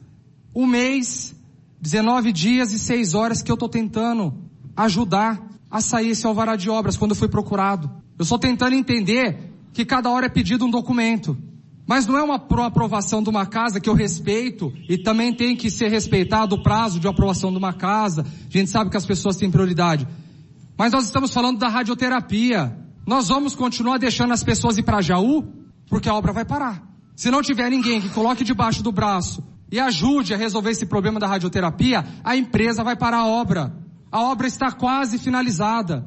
um 0.55 0.67
mês, 0.67 1.35
19 1.81 2.33
dias 2.33 2.73
e 2.73 2.79
6 2.79 3.15
horas 3.15 3.43
que 3.43 3.51
eu 3.51 3.55
estou 3.55 3.69
tentando 3.69 4.35
ajudar 4.77 5.41
a 5.71 5.81
sair 5.81 6.11
esse 6.11 6.27
alvará 6.27 6.57
de 6.57 6.71
obras 6.71 6.97
quando 6.97 7.13
eu 7.13 7.17
fui 7.17 7.29
procurado. 7.29 7.91
Eu 8.19 8.23
estou 8.23 8.39
tentando 8.39 8.75
entender 8.75 9.53
que 9.73 9.85
cada 9.85 10.11
hora 10.11 10.27
é 10.27 10.29
pedido 10.29 10.65
um 10.65 10.71
documento. 10.71 11.37
Mas 11.87 12.07
não 12.07 12.19
é 12.19 12.23
uma 12.23 12.35
aprovação 12.67 13.23
de 13.23 13.31
uma 13.31 13.47
casa 13.47 13.79
que 13.79 13.89
eu 13.89 13.95
respeito 13.95 14.73
e 14.89 14.99
também 14.99 15.33
tem 15.33 15.55
que 15.55 15.71
ser 15.71 15.89
respeitado 15.89 16.57
o 16.57 16.63
prazo 16.63 16.99
de 16.99 17.07
aprovação 17.07 17.53
de 17.53 17.59
uma 17.59 17.73
casa. 17.73 18.23
A 18.23 18.51
gente 18.51 18.71
sabe 18.71 18.91
que 18.91 18.97
as 18.97 19.07
pessoas 19.07 19.37
têm 19.37 19.51
prioridade. 19.51 20.07
Mas 20.77 20.93
nós 20.93 21.05
estamos 21.05 21.33
falando 21.33 21.59
da 21.59 21.69
radioterapia. 21.69 22.77
Nós 23.07 23.29
vamos 23.29 23.55
continuar 23.55 23.99
deixando 23.99 24.33
as 24.33 24.43
pessoas 24.43 24.77
ir 24.77 24.83
para 24.83 25.01
Jaú 25.01 25.45
porque 25.89 26.09
a 26.09 26.15
obra 26.15 26.33
vai 26.33 26.45
parar. 26.45 26.83
Se 27.15 27.31
não 27.31 27.41
tiver 27.41 27.71
ninguém 27.71 28.01
que 28.01 28.09
coloque 28.09 28.43
debaixo 28.43 28.83
do 28.83 28.91
braço 28.91 29.43
e 29.71 29.79
ajude 29.79 30.35
a 30.35 30.37
resolver 30.37 30.71
esse 30.71 30.87
problema 30.87 31.21
da 31.21 31.27
radioterapia, 31.29 32.05
a 32.25 32.37
empresa 32.37 32.83
vai 32.83 32.97
parar 32.97 33.19
a 33.19 33.27
obra. 33.27 33.73
A 34.11 34.23
obra 34.23 34.49
está 34.49 34.73
quase 34.73 35.19
finalizada. 35.19 36.05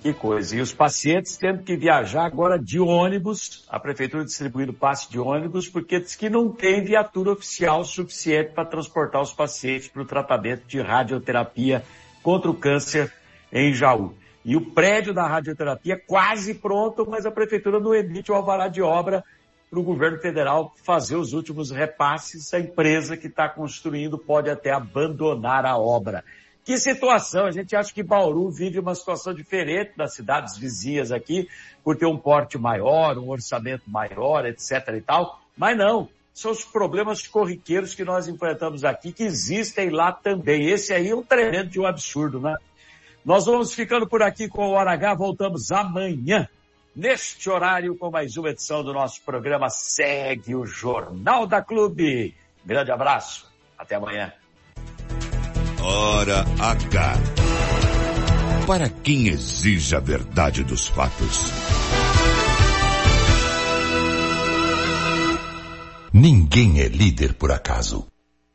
Que 0.00 0.14
coisa. 0.14 0.56
E 0.56 0.60
os 0.60 0.72
pacientes 0.72 1.36
tendo 1.36 1.64
que 1.64 1.76
viajar 1.76 2.24
agora 2.24 2.56
de 2.56 2.78
ônibus, 2.78 3.66
a 3.68 3.80
prefeitura 3.80 4.24
distribuindo 4.24 4.72
passe 4.72 5.10
de 5.10 5.18
ônibus, 5.18 5.68
porque 5.68 5.98
diz 5.98 6.14
que 6.14 6.30
não 6.30 6.52
tem 6.52 6.84
viatura 6.84 7.32
oficial 7.32 7.84
suficiente 7.84 8.52
para 8.52 8.64
transportar 8.64 9.20
os 9.20 9.32
pacientes 9.32 9.88
para 9.88 10.02
o 10.02 10.06
tratamento 10.06 10.64
de 10.66 10.80
radioterapia 10.80 11.84
contra 12.22 12.48
o 12.48 12.54
câncer 12.54 13.12
em 13.52 13.72
Jaú. 13.74 14.14
E 14.44 14.56
o 14.56 14.70
prédio 14.70 15.12
da 15.12 15.26
radioterapia 15.26 16.00
quase 16.06 16.54
pronto, 16.54 17.04
mas 17.08 17.26
a 17.26 17.30
prefeitura 17.30 17.80
não 17.80 17.92
emite 17.92 18.30
o 18.30 18.34
alvará 18.34 18.68
de 18.68 18.80
obra 18.80 19.24
para 19.68 19.80
o 19.80 19.82
governo 19.82 20.18
federal 20.18 20.74
fazer 20.82 21.16
os 21.16 21.32
últimos 21.32 21.70
repasses. 21.70 22.54
A 22.54 22.60
empresa 22.60 23.16
que 23.16 23.26
está 23.26 23.48
construindo 23.48 24.16
pode 24.16 24.48
até 24.48 24.70
abandonar 24.70 25.66
a 25.66 25.76
obra. 25.76 26.24
Que 26.68 26.76
situação! 26.76 27.46
A 27.46 27.50
gente 27.50 27.74
acha 27.74 27.94
que 27.94 28.02
Bauru 28.02 28.50
vive 28.50 28.78
uma 28.78 28.94
situação 28.94 29.32
diferente 29.32 29.96
das 29.96 30.12
cidades 30.12 30.54
vizinhas 30.58 31.10
aqui, 31.10 31.48
por 31.82 31.96
ter 31.96 32.04
um 32.04 32.18
porte 32.18 32.58
maior, 32.58 33.16
um 33.16 33.30
orçamento 33.30 33.84
maior, 33.86 34.44
etc 34.44 34.86
e 34.94 35.00
tal. 35.00 35.40
Mas 35.56 35.78
não, 35.78 36.10
são 36.34 36.50
os 36.50 36.66
problemas 36.66 37.26
corriqueiros 37.26 37.94
que 37.94 38.04
nós 38.04 38.28
enfrentamos 38.28 38.84
aqui, 38.84 39.14
que 39.14 39.22
existem 39.22 39.88
lá 39.88 40.12
também. 40.12 40.68
Esse 40.68 40.92
aí 40.92 41.08
é 41.08 41.16
um 41.16 41.22
tremendo 41.22 41.70
de 41.70 41.80
um 41.80 41.86
absurdo, 41.86 42.38
né? 42.38 42.54
Nós 43.24 43.46
vamos 43.46 43.72
ficando 43.72 44.06
por 44.06 44.22
aqui 44.22 44.46
com 44.46 44.68
o 44.68 44.72
Hora 44.72 44.92
H, 44.92 45.14
voltamos 45.14 45.72
amanhã, 45.72 46.46
neste 46.94 47.48
horário, 47.48 47.96
com 47.96 48.10
mais 48.10 48.36
uma 48.36 48.50
edição 48.50 48.84
do 48.84 48.92
nosso 48.92 49.22
programa 49.22 49.70
Segue 49.70 50.54
o 50.54 50.66
Jornal 50.66 51.46
da 51.46 51.62
Clube. 51.62 52.36
Grande 52.62 52.92
abraço, 52.92 53.50
até 53.78 53.94
amanhã. 53.94 54.34
Hora 55.80 56.44
H. 56.58 57.14
Para 58.66 58.88
quem 58.88 59.28
exige 59.28 59.94
a 59.94 60.00
verdade 60.00 60.64
dos 60.64 60.88
fatos. 60.88 61.52
Ninguém 66.12 66.80
é 66.80 66.88
líder 66.88 67.34
por 67.34 67.52
acaso. 67.52 68.06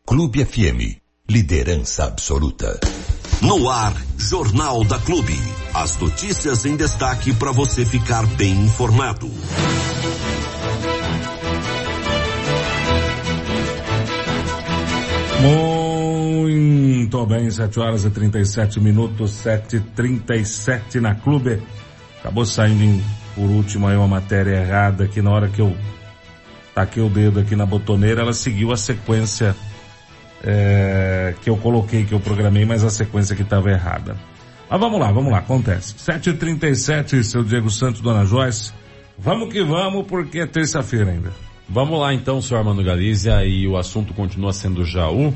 Clube 0.05 0.43
FM. 0.43 0.99
Liderança 1.29 2.05
absoluta. 2.05 2.79
No 3.41 3.69
ar, 3.69 3.93
Jornal 4.17 4.83
da 4.83 4.99
Clube. 4.99 5.37
As 5.73 5.97
notícias 5.97 6.65
em 6.65 6.75
destaque 6.75 7.33
para 7.33 7.51
você 7.51 7.85
ficar 7.85 8.25
bem 8.25 8.53
informado. 8.53 9.31
Muito 15.41 15.92
bem, 17.27 17.49
7 17.49 17.79
horas 17.79 18.05
e 18.05 18.09
37 18.09 18.79
minutos, 18.79 19.31
7 19.31 19.77
e 19.77 19.79
37 19.79 20.99
na 20.99 21.15
Clube. 21.15 21.61
Acabou 22.19 22.45
saindo 22.45 22.83
em, 22.83 23.03
por 23.35 23.49
último 23.49 23.87
aí 23.87 23.95
uma 23.95 24.07
matéria 24.07 24.61
errada 24.61 25.07
que 25.07 25.21
na 25.21 25.31
hora 25.31 25.47
que 25.47 25.59
eu 25.59 25.75
taquei 26.73 27.03
o 27.03 27.09
dedo 27.09 27.39
aqui 27.39 27.55
na 27.55 27.65
botoneira, 27.65 28.21
ela 28.21 28.33
seguiu 28.33 28.71
a 28.71 28.77
sequência 28.77 29.55
é, 30.43 31.33
que 31.41 31.49
eu 31.49 31.57
coloquei, 31.57 32.03
que 32.03 32.13
eu 32.13 32.19
programei, 32.19 32.65
mas 32.65 32.83
a 32.83 32.89
sequência 32.89 33.35
que 33.35 33.43
estava 33.43 33.69
errada. 33.69 34.15
Mas 34.69 34.79
vamos 34.79 34.99
lá, 34.99 35.11
vamos 35.11 35.31
lá, 35.31 35.39
acontece. 35.39 35.93
7h37, 35.95 37.23
seu 37.23 37.43
Diego 37.43 37.69
Santos, 37.69 38.01
Dona 38.01 38.25
Joyce. 38.25 38.73
Vamos 39.17 39.53
que 39.53 39.63
vamos, 39.63 40.05
porque 40.07 40.39
é 40.39 40.45
terça-feira 40.47 41.11
ainda. 41.11 41.31
Vamos 41.69 41.99
lá 41.99 42.13
então, 42.13 42.41
senhor 42.41 42.59
Armando 42.59 42.83
Galizia, 42.83 43.45
e 43.45 43.67
o 43.67 43.77
assunto 43.77 44.13
continua 44.13 44.51
sendo 44.51 44.83
Jaú. 44.83 45.33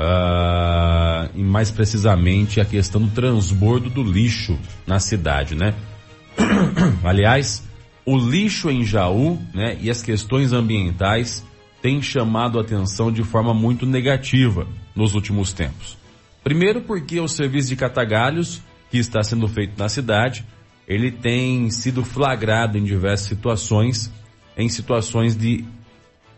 Uh, 0.00 1.28
e 1.34 1.42
mais 1.42 1.70
precisamente 1.70 2.58
a 2.58 2.64
questão 2.64 3.02
do 3.02 3.10
transbordo 3.10 3.90
do 3.90 4.02
lixo 4.02 4.58
na 4.86 4.98
cidade, 4.98 5.54
né? 5.54 5.74
Aliás, 7.04 7.62
o 8.06 8.16
lixo 8.16 8.70
em 8.70 8.82
Jaú, 8.82 9.38
né, 9.52 9.76
e 9.78 9.90
as 9.90 10.00
questões 10.00 10.54
ambientais 10.54 11.44
têm 11.82 12.00
chamado 12.00 12.58
a 12.58 12.62
atenção 12.62 13.12
de 13.12 13.22
forma 13.22 13.52
muito 13.52 13.84
negativa 13.84 14.66
nos 14.96 15.14
últimos 15.14 15.52
tempos. 15.52 15.98
Primeiro 16.42 16.80
porque 16.80 17.20
o 17.20 17.28
serviço 17.28 17.68
de 17.68 17.76
catagalhos 17.76 18.62
que 18.90 18.96
está 18.96 19.22
sendo 19.22 19.46
feito 19.48 19.78
na 19.78 19.90
cidade, 19.90 20.46
ele 20.88 21.10
tem 21.10 21.68
sido 21.70 22.02
flagrado 22.02 22.78
em 22.78 22.84
diversas 22.84 23.28
situações, 23.28 24.10
em 24.56 24.68
situações 24.70 25.36
de 25.36 25.62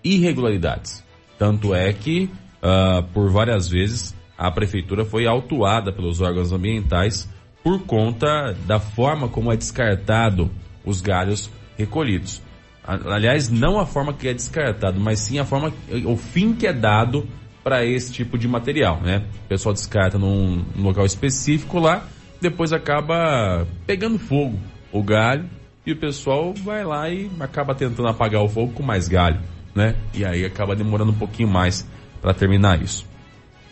irregularidades. 0.03 1.05
Tanto 1.39 1.73
é 1.73 1.93
que 1.93 2.29
uh, 2.63 3.03
por 3.13 3.31
várias 3.31 3.69
vezes 3.69 4.15
a 4.39 4.51
prefeitura 4.51 5.05
foi 5.05 5.27
autuada 5.27 5.93
pelos 5.93 6.21
órgãos 6.21 6.53
ambientais 6.53 7.29
por 7.63 7.83
conta 7.83 8.57
da 8.67 8.81
forma 8.81 9.29
como 9.29 9.53
é 9.53 9.57
descartado 9.57 10.51
os 10.85 11.01
galhos 11.01 11.51
recolhidos. 11.77 12.43
Aliás, 12.85 13.49
não 13.49 13.79
a 13.79 13.87
forma 13.87 14.13
que 14.13 14.27
é 14.27 14.35
descartado, 14.35 14.99
mas 14.99 15.21
sim 15.21 15.39
a 15.39 15.45
forma, 15.45 15.73
o 16.05 16.17
fim 16.17 16.53
que 16.53 16.67
é 16.67 16.73
dado 16.73 17.29
para 17.63 17.85
esse 17.85 18.13
tipo 18.13 18.37
de 18.37 18.49
material, 18.49 19.01
né? 19.01 19.25
O 19.45 19.49
pessoal 19.49 19.73
descarta 19.73 20.19
num, 20.19 20.65
num, 20.75 20.83
local 20.83 21.07
específico 21.07 21.79
lá, 21.79 22.05
depois 22.41 22.73
acaba 22.73 23.67
pegando 23.87 24.19
fogo 24.19 24.59
o 24.91 25.01
galho 25.01 25.49
e 25.87 25.93
o 25.93 25.97
pessoal 25.97 26.53
vai 26.53 26.85
lá 26.85 27.09
e 27.09 27.31
acaba 27.39 27.73
tentando 27.75 28.09
apagar 28.09 28.43
o 28.43 28.49
fogo 28.49 28.73
com 28.73 28.83
mais 28.83 29.07
galho, 29.07 29.39
né? 29.73 29.95
E 30.13 30.25
aí 30.25 30.45
acaba 30.45 30.75
demorando 30.75 31.13
um 31.13 31.19
pouquinho 31.19 31.49
mais 31.49 31.87
para 32.23 32.33
terminar 32.33 32.81
isso. 32.81 33.05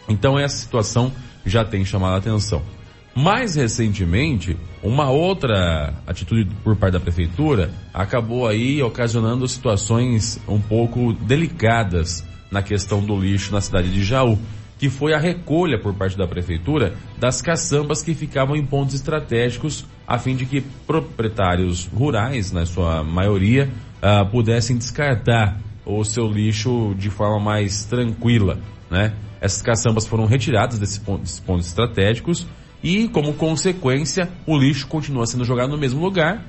Então 0.08 0.38
essa 0.38 0.56
situação 0.56 1.12
já 1.46 1.64
tem 1.64 1.84
chamado 1.84 2.14
a 2.14 2.18
atenção. 2.18 2.62
Mais 3.14 3.56
recentemente, 3.56 4.56
uma 4.82 5.10
outra 5.10 5.94
atitude 6.06 6.48
por 6.62 6.76
parte 6.76 6.92
da 6.94 7.00
prefeitura 7.00 7.70
acabou 7.92 8.46
aí 8.46 8.82
ocasionando 8.82 9.46
situações 9.48 10.38
um 10.46 10.60
pouco 10.60 11.12
delicadas 11.12 12.24
na 12.50 12.62
questão 12.62 13.00
do 13.00 13.18
lixo 13.18 13.52
na 13.52 13.60
cidade 13.60 13.92
de 13.92 14.02
Jaú, 14.04 14.38
que 14.78 14.88
foi 14.88 15.12
a 15.12 15.18
recolha 15.18 15.78
por 15.78 15.92
parte 15.94 16.16
da 16.16 16.26
prefeitura 16.26 16.94
das 17.18 17.42
caçambas 17.42 18.02
que 18.02 18.14
ficavam 18.14 18.56
em 18.56 18.64
pontos 18.64 18.94
estratégicos 18.94 19.84
a 20.06 20.18
fim 20.18 20.34
de 20.34 20.44
que 20.46 20.60
proprietários 20.86 21.86
rurais, 21.86 22.50
na 22.50 22.66
sua 22.66 23.04
maioria, 23.04 23.70
uh, 24.02 24.26
pudessem 24.28 24.76
descartar 24.76 25.60
o 25.84 26.04
seu 26.04 26.26
lixo 26.26 26.94
de 26.96 27.10
forma 27.10 27.40
mais 27.40 27.84
tranquila, 27.84 28.58
né? 28.90 29.14
Essas 29.40 29.62
caçambas 29.62 30.06
foram 30.06 30.26
retiradas 30.26 30.78
desses 30.78 30.98
pontos, 30.98 31.22
desses 31.22 31.40
pontos 31.40 31.66
estratégicos 31.66 32.46
e, 32.82 33.08
como 33.08 33.32
consequência, 33.34 34.30
o 34.46 34.58
lixo 34.58 34.86
continua 34.86 35.26
sendo 35.26 35.44
jogado 35.44 35.70
no 35.70 35.78
mesmo 35.78 36.02
lugar 36.02 36.46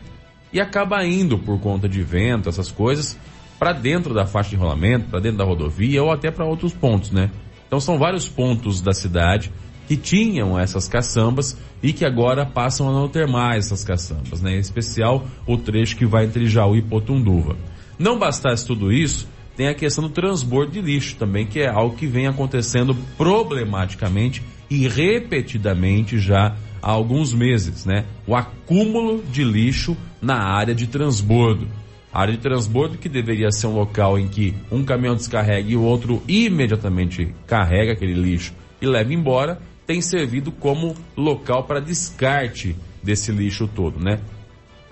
e 0.51 0.59
acaba 0.59 1.05
indo 1.05 1.37
por 1.37 1.59
conta 1.59 1.87
de 1.87 2.01
vento, 2.01 2.49
essas 2.49 2.69
coisas, 2.71 3.17
para 3.57 3.73
dentro 3.73 4.13
da 4.13 4.25
faixa 4.25 4.49
de 4.49 4.55
rolamento, 4.55 5.09
para 5.09 5.19
dentro 5.19 5.37
da 5.37 5.45
rodovia 5.45 6.03
ou 6.03 6.11
até 6.11 6.29
para 6.29 6.45
outros 6.45 6.73
pontos, 6.73 7.11
né? 7.11 7.31
Então 7.67 7.79
são 7.79 7.97
vários 7.97 8.27
pontos 8.27 8.81
da 8.81 8.91
cidade 8.91 9.51
que 9.87 9.95
tinham 9.95 10.59
essas 10.59 10.87
caçambas 10.87 11.57
e 11.81 11.93
que 11.93 12.05
agora 12.05 12.45
passam 12.45 12.89
a 12.89 12.91
não 12.91 13.07
ter 13.07 13.27
mais 13.27 13.65
essas 13.65 13.83
caçambas, 13.83 14.41
né? 14.41 14.55
Em 14.55 14.59
especial 14.59 15.25
o 15.45 15.57
trecho 15.57 15.95
que 15.95 16.05
vai 16.05 16.25
entre 16.25 16.47
Jaú 16.47 16.75
e 16.75 16.81
Potunduva. 16.81 17.55
Não 18.01 18.17
bastasse 18.17 18.65
tudo 18.65 18.91
isso, 18.91 19.29
tem 19.55 19.67
a 19.67 19.75
questão 19.75 20.03
do 20.05 20.09
transbordo 20.09 20.71
de 20.71 20.81
lixo 20.81 21.15
também, 21.17 21.45
que 21.45 21.59
é 21.59 21.69
algo 21.69 21.95
que 21.95 22.07
vem 22.07 22.25
acontecendo 22.25 22.95
problematicamente 23.15 24.41
e 24.67 24.87
repetidamente 24.87 26.17
já 26.17 26.55
há 26.81 26.89
alguns 26.89 27.31
meses, 27.31 27.85
né? 27.85 28.05
O 28.25 28.35
acúmulo 28.35 29.23
de 29.31 29.43
lixo 29.43 29.95
na 30.19 30.35
área 30.35 30.73
de 30.73 30.87
transbordo. 30.87 31.67
A 32.11 32.21
área 32.21 32.33
de 32.33 32.39
transbordo, 32.39 32.97
que 32.97 33.07
deveria 33.07 33.51
ser 33.51 33.67
um 33.67 33.75
local 33.75 34.17
em 34.17 34.27
que 34.27 34.55
um 34.71 34.83
caminhão 34.83 35.15
descarrega 35.15 35.69
e 35.69 35.75
o 35.75 35.83
outro 35.83 36.23
imediatamente 36.27 37.31
carrega 37.45 37.91
aquele 37.91 38.15
lixo 38.15 38.51
e 38.81 38.87
leva 38.87 39.13
embora, 39.13 39.61
tem 39.85 40.01
servido 40.01 40.51
como 40.51 40.95
local 41.15 41.65
para 41.65 41.79
descarte 41.79 42.75
desse 43.03 43.31
lixo 43.31 43.67
todo, 43.67 43.99
né? 43.99 44.19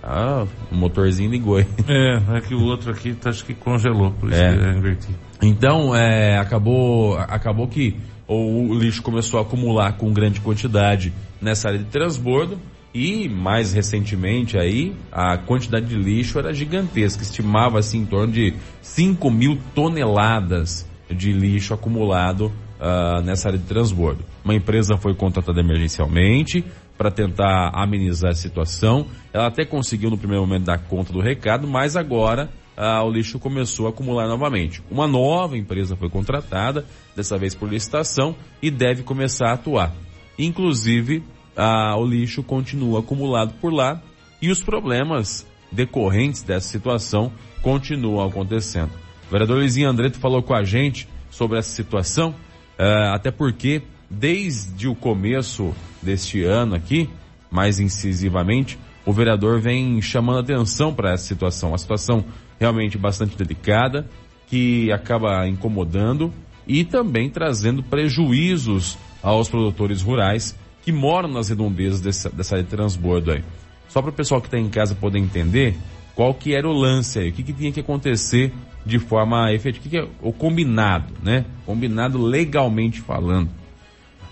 Ah, 0.04 0.46
o 0.72 0.76
motorzinho 0.76 1.30
ligou 1.32 1.58
aí. 1.58 1.68
É, 1.88 2.38
é 2.38 2.42
que 2.42 2.54
o 2.56 2.62
outro 2.64 2.92
aqui 2.92 3.14
tá, 3.14 3.30
acho 3.30 3.44
que 3.46 3.54
congelou, 3.54 4.12
por 4.12 4.30
isso 4.32 4.42
É. 4.42 4.54
que 4.54 4.64
eu 4.64 4.78
inverti. 4.78 5.08
Então, 5.42 5.96
é, 5.96 6.38
acabou, 6.38 7.18
acabou 7.18 7.68
que 7.68 7.96
o, 8.28 8.70
o 8.70 8.74
lixo 8.76 9.02
começou 9.02 9.40
a 9.40 9.44
acumular 9.44 9.94
com 9.94 10.12
grande 10.14 10.40
quantidade 10.42 11.14
nessa 11.42 11.70
área 11.70 11.80
de 11.80 11.86
transbordo 11.86 12.58
e 12.94 13.30
mais 13.30 13.74
recentemente 13.74 14.58
aí 14.58 14.94
a 15.12 15.38
quantidade 15.38 15.86
de 15.86 15.96
lixo 15.96 16.40
era 16.40 16.54
gigantesca, 16.54 17.22
estimava-se 17.24 17.98
em 17.98 18.06
torno 18.06 18.34
de 18.34 18.54
5 18.82 19.30
mil 19.32 19.58
toneladas 19.76 20.88
de 21.10 21.32
lixo 21.32 21.74
acumulado 21.74 22.52
ah, 22.80 23.22
nessa 23.24 23.50
área 23.50 23.60
de 23.60 23.66
transbordo. 23.66 24.24
Uma 24.44 24.56
empresa 24.56 24.98
foi 24.98 25.14
contratada 25.14 25.60
emergencialmente 25.60 26.64
para 27.00 27.10
tentar 27.10 27.72
amenizar 27.74 28.32
a 28.32 28.36
situação. 28.36 29.08
Ela 29.32 29.48
até 29.48 29.64
conseguiu 29.64 30.10
no 30.10 30.18
primeiro 30.18 30.46
momento 30.46 30.66
dar 30.66 30.78
conta 30.80 31.14
do 31.14 31.22
recado, 31.22 31.66
mas 31.66 31.96
agora 31.96 32.50
ah, 32.76 33.02
o 33.06 33.10
lixo 33.10 33.40
começou 33.40 33.88
a 33.88 33.90
acumular 33.90 34.28
novamente. 34.28 34.84
Uma 34.92 35.08
nova 35.08 35.58
empresa 35.58 35.96
foi 35.96 36.10
contratada, 36.10 36.86
dessa 37.16 37.38
vez 37.38 37.56
por 37.56 37.70
licitação, 37.70 38.36
e 38.62 38.70
deve 38.70 39.04
começar 39.04 39.48
a 39.48 39.54
atuar. 39.54 39.96
Inclusive, 40.38 41.24
ah, 41.56 41.96
o 41.98 42.06
lixo 42.06 42.44
continua 42.44 43.00
acumulado 43.00 43.54
por 43.62 43.72
lá 43.72 44.02
e 44.42 44.52
os 44.52 44.62
problemas 44.62 45.48
decorrentes 45.72 46.44
dessa 46.44 46.68
situação 46.68 47.32
continuam 47.62 48.28
acontecendo. 48.28 48.92
O 49.30 49.32
vereador 49.32 49.60
Lizinho 49.60 49.90
Andreto 49.90 50.20
falou 50.20 50.44
com 50.44 50.54
a 50.54 50.64
gente 50.66 51.08
sobre 51.30 51.58
essa 51.58 51.74
situação, 51.74 52.36
ah, 52.78 53.14
até 53.16 53.32
porque 53.32 53.84
desde 54.10 54.86
o 54.86 54.96
começo 54.96 55.74
deste 56.02 56.44
ano 56.44 56.76
aqui, 56.76 57.10
mais 57.52 57.80
incisivamente, 57.80 58.78
o 59.06 59.14
vereador 59.14 59.60
vem 59.60 60.02
chamando 60.02 60.40
atenção 60.40 60.94
para 60.94 61.14
essa 61.14 61.26
situação. 61.26 61.70
Uma 61.70 61.78
situação 61.78 62.24
realmente 62.60 62.98
bastante 62.98 63.36
delicada, 63.38 64.08
que 64.48 64.92
acaba 64.92 65.48
incomodando 65.48 66.34
e 66.68 66.84
também 66.84 67.30
trazendo 67.30 67.82
prejuízos 67.82 68.98
aos 69.22 69.50
produtores 69.50 70.02
rurais 70.02 70.56
que 70.84 70.92
moram 70.92 71.30
nas 71.30 71.50
redondezas 71.50 72.02
dessa, 72.02 72.30
dessa 72.30 72.64
transbordo 72.64 73.32
aí. 73.32 73.44
Só 73.88 74.02
para 74.02 74.12
o 74.12 74.14
pessoal 74.14 74.42
que 74.42 74.48
está 74.48 74.60
em 74.60 74.70
casa 74.70 74.96
poder 74.96 75.20
entender 75.20 75.76
qual 76.16 76.34
que 76.34 76.54
era 76.54 76.68
o 76.68 76.74
lance 76.74 77.20
aí, 77.20 77.30
o 77.30 77.34
que, 77.34 77.44
que 77.44 77.54
tinha 77.54 77.72
que 77.72 77.80
acontecer 77.80 78.54
de 78.86 79.00
forma 79.00 79.52
efetiva, 79.54 79.80
o 79.80 79.84
que, 79.84 79.90
que 79.90 79.98
é 79.98 80.08
o 80.22 80.32
combinado, 80.32 81.14
né? 81.24 81.46
Combinado 81.66 82.18
legalmente 82.22 83.02
falando. 83.02 83.50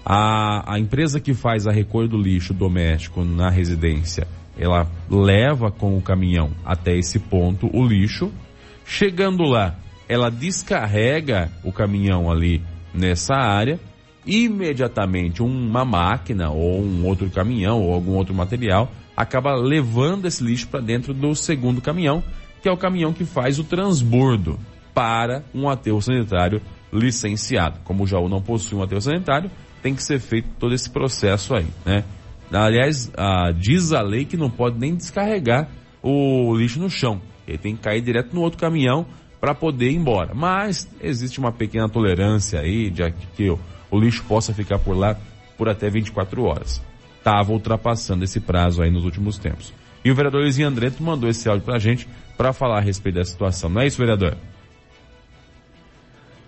A, 0.09 0.75
a 0.75 0.79
empresa 0.79 1.19
que 1.19 1.33
faz 1.33 1.67
a 1.67 1.71
recolha 1.71 2.07
do 2.07 2.17
lixo 2.17 2.53
doméstico 2.53 3.25
na 3.25 3.49
residência, 3.49 4.25
ela 4.57 4.89
leva 5.09 5.69
com 5.69 5.97
o 5.97 6.01
caminhão 6.01 6.51
até 6.63 6.95
esse 6.97 7.19
ponto 7.19 7.69
o 7.73 7.85
lixo. 7.85 8.31
Chegando 8.85 9.43
lá, 9.43 9.75
ela 10.07 10.31
descarrega 10.31 11.51
o 11.61 11.73
caminhão 11.73 12.31
ali 12.31 12.61
nessa 12.93 13.35
área. 13.35 13.77
Imediatamente, 14.25 15.43
uma 15.43 15.83
máquina 15.83 16.51
ou 16.51 16.81
um 16.81 17.05
outro 17.05 17.29
caminhão 17.29 17.81
ou 17.81 17.93
algum 17.93 18.13
outro 18.15 18.33
material 18.33 18.89
acaba 19.13 19.55
levando 19.55 20.25
esse 20.25 20.41
lixo 20.41 20.69
para 20.69 20.79
dentro 20.79 21.13
do 21.13 21.35
segundo 21.35 21.81
caminhão, 21.81 22.23
que 22.61 22.69
é 22.69 22.71
o 22.71 22.77
caminhão 22.77 23.11
que 23.11 23.25
faz 23.25 23.59
o 23.59 23.63
transbordo 23.65 24.57
para 24.93 25.43
um 25.53 25.67
aterro 25.67 26.01
sanitário 26.01 26.61
licenciado. 26.93 27.81
Como 27.83 28.05
o 28.05 28.07
Jaú 28.07 28.29
não 28.29 28.41
possui 28.41 28.77
um 28.77 28.83
aterro 28.83 29.01
sanitário, 29.01 29.51
tem 29.81 29.95
que 29.95 30.03
ser 30.03 30.19
feito 30.19 30.49
todo 30.59 30.73
esse 30.73 30.89
processo 30.89 31.55
aí, 31.55 31.67
né? 31.85 32.03
Aliás, 32.51 33.11
ah, 33.17 33.51
diz 33.51 33.91
a 33.91 34.01
lei 34.01 34.25
que 34.25 34.37
não 34.37 34.49
pode 34.49 34.79
nem 34.79 34.95
descarregar 34.95 35.67
o 36.01 36.55
lixo 36.55 36.79
no 36.79 36.89
chão. 36.89 37.21
Ele 37.47 37.57
tem 37.57 37.75
que 37.75 37.81
cair 37.81 38.01
direto 38.01 38.33
no 38.33 38.41
outro 38.41 38.59
caminhão 38.59 39.05
para 39.39 39.53
poder 39.53 39.91
ir 39.91 39.95
embora. 39.95 40.33
Mas 40.33 40.89
existe 41.01 41.39
uma 41.39 41.51
pequena 41.51 41.89
tolerância 41.89 42.59
aí 42.59 42.89
de 42.89 43.11
que 43.35 43.49
o, 43.49 43.59
o 43.91 43.99
lixo 43.99 44.23
possa 44.23 44.53
ficar 44.53 44.79
por 44.79 44.95
lá 44.95 45.17
por 45.57 45.67
até 45.67 45.89
24 45.89 46.43
horas. 46.43 46.81
Estava 47.17 47.51
ultrapassando 47.51 48.23
esse 48.23 48.39
prazo 48.39 48.81
aí 48.81 48.89
nos 48.89 49.03
últimos 49.03 49.37
tempos. 49.37 49.73
E 50.03 50.11
o 50.11 50.15
vereador 50.15 50.41
Luizinho 50.41 50.67
Andreto 50.67 51.03
mandou 51.03 51.29
esse 51.29 51.49
áudio 51.49 51.65
pra 51.65 51.79
gente 51.79 52.07
para 52.37 52.53
falar 52.53 52.77
a 52.77 52.81
respeito 52.81 53.15
da 53.15 53.25
situação. 53.25 53.69
Não 53.69 53.81
é 53.81 53.87
isso, 53.87 53.97
vereador? 53.97 54.37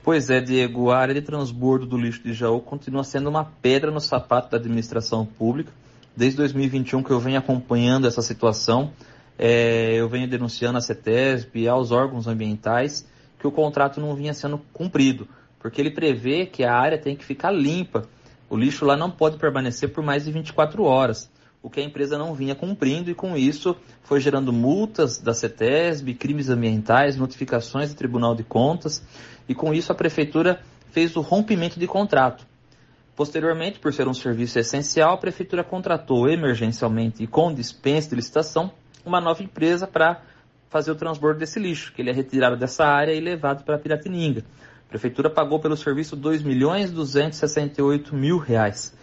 Pois 0.10 0.28
é, 0.32 0.42
Diego, 0.42 0.90
a 0.90 0.98
área 0.98 1.14
de 1.14 1.22
transbordo 1.22 1.86
do 1.86 1.96
lixo 1.96 2.24
de 2.24 2.34
Jaú 2.34 2.62
continua 2.62 3.04
sendo 3.04 3.30
uma 3.30 3.46
pedra 3.46 3.92
no 3.92 4.00
sapato 4.00 4.50
da 4.50 4.58
administração 4.58 5.24
pública. 5.24 5.72
Desde 6.18 6.36
2021 6.38 7.04
que 7.04 7.12
eu 7.12 7.20
venho 7.20 7.38
acompanhando 7.38 8.08
essa 8.08 8.24
situação, 8.24 8.92
é, 9.38 9.94
eu 9.94 10.10
venho 10.10 10.28
denunciando 10.28 10.80
a 10.80 10.82
CETESB 10.82 11.60
e 11.60 11.68
aos 11.68 11.92
órgãos 11.92 12.26
ambientais 12.26 13.08
que 13.38 13.46
o 13.46 13.52
contrato 13.52 14.02
não 14.02 14.16
vinha 14.16 14.34
sendo 14.34 14.58
cumprido, 14.74 15.28
porque 15.60 15.80
ele 15.80 15.92
prevê 15.92 16.48
que 16.48 16.64
a 16.64 16.74
área 16.74 16.98
tem 16.98 17.16
que 17.16 17.24
ficar 17.24 17.52
limpa. 17.52 18.10
O 18.50 18.58
lixo 18.58 18.86
lá 18.86 18.98
não 18.98 19.12
pode 19.12 19.38
permanecer 19.38 19.90
por 19.90 20.04
mais 20.04 20.26
de 20.26 20.32
24 20.32 20.82
horas, 20.86 21.30
o 21.62 21.70
que 21.70 21.82
a 21.82 21.84
empresa 21.84 22.18
não 22.18 22.34
vinha 22.34 22.56
cumprindo 22.56 23.12
e 23.12 23.14
com 23.14 23.38
isso 23.38 23.76
foi 24.02 24.20
gerando 24.20 24.52
multas 24.52 25.20
da 25.20 25.36
CETESB, 25.36 26.16
crimes 26.16 26.50
ambientais, 26.50 27.16
notificações 27.16 27.94
do 27.94 27.96
Tribunal 27.96 28.34
de 28.34 28.44
Contas 28.44 29.04
e 29.50 29.56
com 29.56 29.74
isso 29.74 29.92
a 29.92 29.96
prefeitura 29.96 30.62
fez 30.92 31.16
o 31.16 31.22
rompimento 31.22 31.80
de 31.80 31.88
contrato. 31.88 32.46
Posteriormente, 33.16 33.80
por 33.80 33.92
ser 33.92 34.08
um 34.08 34.14
serviço 34.14 34.60
essencial, 34.60 35.16
a 35.16 35.18
prefeitura 35.18 35.64
contratou 35.64 36.30
emergencialmente 36.30 37.24
e 37.24 37.28
com 37.28 37.54
dispensa 37.54 38.10
de 38.10 38.16
licitação 38.16 38.72
uma 39.04 39.20
nova 39.20 39.44
empresa 39.44 39.88
para 39.88 40.22
fazer 40.70 40.92
o 40.92 40.96
transbordo 40.96 41.40
desse 41.40 41.60
lixo, 41.60 41.92
que 41.92 42.02
ele 42.02 42.12
é 42.12 42.14
retirado 42.14 42.56
dessa 42.56 42.86
área 42.86 43.12
e 43.12 43.20
levado 43.20 43.66
para 43.66 43.78
Piratininga. 43.78 44.46
A 44.86 44.90
prefeitura 44.90 45.30
pagou 45.30 45.60
pelo 45.60 45.76
serviço 45.76 46.16
2 46.16 46.44
milhões 46.44 46.92
268 46.92 48.16
mil 48.16 48.38
reais. 48.38 48.96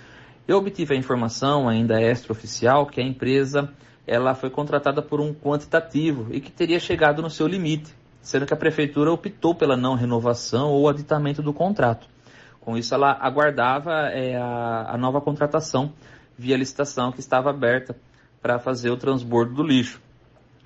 Eu 0.47 0.59
obtive 0.59 0.95
a 0.95 0.97
informação, 0.97 1.69
ainda 1.69 2.01
extraoficial, 2.01 2.87
que 2.87 3.01
a 3.01 3.05
empresa 3.05 3.71
ela 4.07 4.35
foi 4.35 4.49
contratada 4.49 5.03
por 5.03 5.21
um 5.21 5.35
quantitativo 5.35 6.29
e 6.31 6.41
que 6.41 6.53
teria 6.53 6.79
chegado 6.79 7.21
no 7.21 7.29
seu 7.29 7.49
limite, 7.49 7.93
sendo 8.27 8.45
que 8.45 8.53
a 8.53 8.57
prefeitura 8.57 9.13
optou 9.13 9.55
pela 9.55 9.77
não 9.77 9.95
renovação 9.95 10.73
ou 10.73 10.89
aditamento 10.89 11.41
do 11.41 11.53
contrato. 11.53 12.09
Com 12.61 12.77
isso, 12.77 12.93
ela 12.93 13.13
aguardava 13.13 13.93
é, 14.09 14.37
a, 14.37 14.95
a 14.95 14.99
nova 14.99 15.21
contratação 15.21 15.93
via 16.37 16.57
licitação 16.57 17.13
que 17.13 17.21
estava 17.21 17.51
aberta 17.51 17.95
para 18.43 18.59
fazer 18.59 18.91
o 18.91 18.97
transbordo 18.97 19.55
do 19.55 19.63
lixo. 19.63 20.01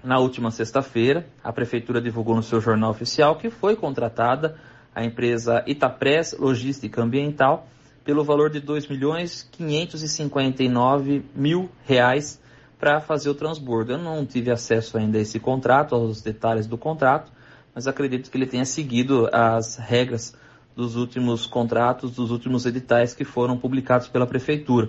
Na 0.03 0.19
última 0.19 0.51
sexta-feira, 0.51 1.27
a 1.45 1.53
prefeitura 1.53 2.01
divulgou 2.01 2.35
no 2.35 2.43
seu 2.43 2.63
jornal 2.63 2.93
oficial 2.93 3.37
que 3.37 3.51
foi 3.51 3.77
contratada 3.77 4.57
a 4.95 5.05
empresa 5.05 5.63
Itapress 5.67 6.35
Logística 6.39 7.03
Ambiental 7.03 7.67
pelo 8.03 8.25
valor 8.25 8.49
de 8.49 8.59
R$ 8.59 8.65
2 8.65 8.89
milhões 8.89 9.47
559 9.53 11.27
mil 11.37 11.69
reais 11.85 12.41
para 12.79 13.01
fazer 13.01 13.29
o 13.29 13.35
transbordo. 13.35 13.93
Eu 13.93 13.99
não 13.99 14.25
tive 14.25 14.51
acesso 14.51 14.97
ainda 14.97 15.19
a 15.19 15.21
esse 15.21 15.39
contrato, 15.39 15.95
aos 15.95 16.23
detalhes 16.23 16.67
do 16.67 16.79
contrato, 16.79 17.31
mas 17.75 17.87
acredito 17.87 18.31
que 18.31 18.37
ele 18.37 18.47
tenha 18.47 18.65
seguido 18.65 19.29
as 19.33 19.77
regras 19.77 20.37
dos 20.75 20.97
últimos 20.97 21.47
contratos, 21.47 22.13
dos 22.13 22.31
últimos 22.31 22.67
editais 22.67 23.15
que 23.15 23.25
foram 23.25 23.57
publicados 23.57 24.09
pela 24.09 24.27
prefeitura. 24.27 24.89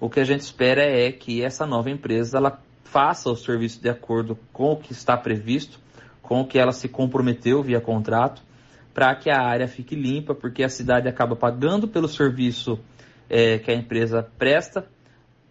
O 0.00 0.08
que 0.08 0.20
a 0.20 0.24
gente 0.24 0.40
espera 0.40 0.82
é 0.82 1.12
que 1.12 1.42
essa 1.42 1.66
nova 1.66 1.90
empresa 1.90 2.38
ela 2.38 2.60
faça 2.84 3.30
o 3.30 3.36
serviço 3.36 3.80
de 3.80 3.88
acordo 3.88 4.38
com 4.52 4.72
o 4.72 4.76
que 4.76 4.92
está 4.92 5.16
previsto, 5.16 5.78
com 6.22 6.40
o 6.40 6.46
que 6.46 6.58
ela 6.58 6.72
se 6.72 6.88
comprometeu 6.88 7.62
via 7.62 7.80
contrato, 7.80 8.42
para 8.92 9.14
que 9.14 9.30
a 9.30 9.40
área 9.40 9.68
fique 9.68 9.94
limpa, 9.94 10.34
porque 10.34 10.64
a 10.64 10.68
cidade 10.68 11.08
acaba 11.08 11.36
pagando 11.36 11.86
pelo 11.86 12.08
serviço 12.08 12.78
é, 13.28 13.58
que 13.58 13.70
a 13.70 13.74
empresa 13.74 14.28
presta, 14.36 14.86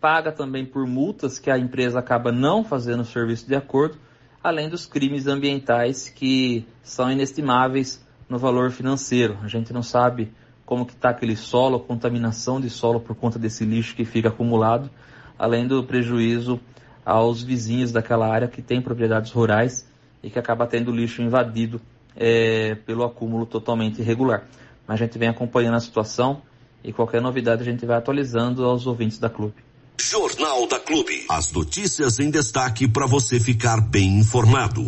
paga 0.02 0.32
também 0.32 0.66
por 0.66 0.86
multas 0.86 1.40
que 1.40 1.50
a 1.50 1.58
empresa 1.58 2.00
acaba 2.00 2.32
não 2.32 2.64
fazendo 2.64 3.02
o 3.02 3.06
serviço 3.06 3.48
de 3.48 3.56
acordo, 3.56 3.98
além 4.44 4.70
dos 4.70 4.86
crimes 4.86 5.28
ambientais 5.28 6.10
que 6.10 6.66
são 6.82 7.12
inestimáveis 7.12 8.06
no 8.28 8.38
valor 8.38 8.72
financeiro. 8.72 9.38
A 9.44 9.48
gente 9.48 9.74
não 9.74 9.84
sabe 9.84 10.32
como 10.66 10.86
que 10.86 10.94
está 10.94 11.10
aquele 11.10 11.36
solo, 11.36 11.78
a 11.78 11.80
contaminação 11.80 12.62
de 12.62 12.70
solo 12.70 13.00
por 13.00 13.16
conta 13.16 13.40
desse 13.40 13.66
lixo 13.66 13.96
que 13.96 14.06
fica 14.06 14.30
acumulado, 14.30 14.90
além 15.38 15.68
do 15.68 15.84
prejuízo 15.84 16.60
aos 17.06 17.42
vizinhos 17.42 17.92
daquela 17.92 18.28
área 18.28 18.48
que 18.48 18.62
tem 18.62 18.82
propriedades 18.82 19.32
rurais 19.32 19.90
e 20.22 20.30
que 20.30 20.38
acaba 20.38 20.68
tendo 20.68 20.92
lixo 20.92 21.22
invadido 21.22 21.82
é, 22.16 22.76
pelo 22.86 23.04
acúmulo 23.04 23.46
totalmente 23.46 24.00
irregular. 24.00 24.44
Mas 24.88 25.02
a 25.02 25.06
gente 25.06 25.18
vem 25.18 25.30
acompanhando 25.30 25.76
a 25.76 25.80
situação 25.80 26.42
e 26.84 26.94
qualquer 26.94 27.22
novidade 27.22 27.62
a 27.62 27.66
gente 27.66 27.86
vai 27.86 27.98
atualizando 27.98 28.64
aos 28.64 28.86
ouvintes 28.86 29.18
da 29.18 29.30
clube. 29.30 29.69
Jornal 30.02 30.66
da 30.66 30.80
Clube. 30.80 31.26
As 31.30 31.52
notícias 31.52 32.20
em 32.20 32.32
destaque 32.32 32.88
para 32.88 33.06
você 33.06 33.38
ficar 33.38 33.82
bem 33.82 34.20
informado. 34.20 34.86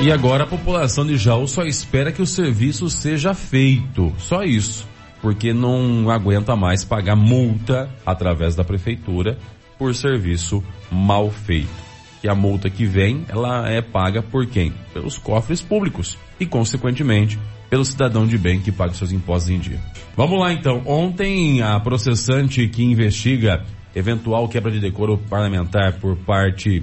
E 0.00 0.12
agora 0.12 0.44
a 0.44 0.46
população 0.46 1.04
de 1.04 1.16
Jaú 1.16 1.48
só 1.48 1.64
espera 1.64 2.12
que 2.12 2.22
o 2.22 2.26
serviço 2.26 2.88
seja 2.88 3.34
feito. 3.34 4.12
Só 4.16 4.44
isso. 4.44 4.86
Porque 5.20 5.52
não 5.52 6.08
aguenta 6.08 6.54
mais 6.54 6.84
pagar 6.84 7.16
multa 7.16 7.90
através 8.06 8.54
da 8.54 8.62
prefeitura 8.62 9.36
por 9.76 9.92
serviço 9.94 10.62
mal 10.90 11.28
feito. 11.30 11.82
E 12.22 12.28
a 12.28 12.34
multa 12.36 12.70
que 12.70 12.86
vem, 12.86 13.26
ela 13.28 13.68
é 13.68 13.82
paga 13.82 14.22
por 14.22 14.46
quem? 14.46 14.72
Pelos 14.94 15.18
cofres 15.18 15.60
públicos. 15.60 16.16
E, 16.38 16.46
consequentemente, 16.46 17.38
pelo 17.72 17.86
cidadão 17.86 18.26
de 18.26 18.36
bem 18.36 18.60
que 18.60 18.70
paga 18.70 18.92
seus 18.92 19.12
impostos 19.12 19.48
em 19.50 19.58
dia. 19.58 19.80
Vamos 20.14 20.38
lá 20.38 20.52
então. 20.52 20.82
Ontem 20.84 21.62
a 21.62 21.80
processante 21.80 22.68
que 22.68 22.84
investiga 22.84 23.64
eventual 23.96 24.46
quebra 24.46 24.70
de 24.70 24.78
decoro 24.78 25.16
parlamentar 25.16 25.94
por 25.94 26.14
parte 26.18 26.82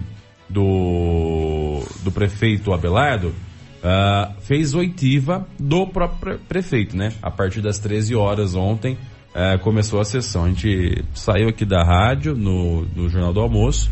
do, 0.50 1.84
do 2.04 2.12
prefeito 2.12 2.74
Abelardo 2.74 3.28
uh, 3.28 4.34
fez 4.42 4.74
oitiva 4.74 5.48
do 5.60 5.86
próprio 5.86 6.40
prefeito, 6.50 6.98
né? 6.98 7.14
A 7.22 7.30
partir 7.30 7.62
das 7.62 7.78
13 7.78 8.16
horas 8.16 8.56
ontem 8.56 8.98
uh, 9.36 9.60
começou 9.60 10.00
a 10.00 10.04
sessão. 10.04 10.46
A 10.46 10.48
gente 10.48 11.06
saiu 11.14 11.50
aqui 11.50 11.66
da 11.66 11.84
rádio 11.84 12.34
no, 12.34 12.82
no 12.96 13.08
Jornal 13.10 13.32
do 13.32 13.42
Almoço 13.42 13.92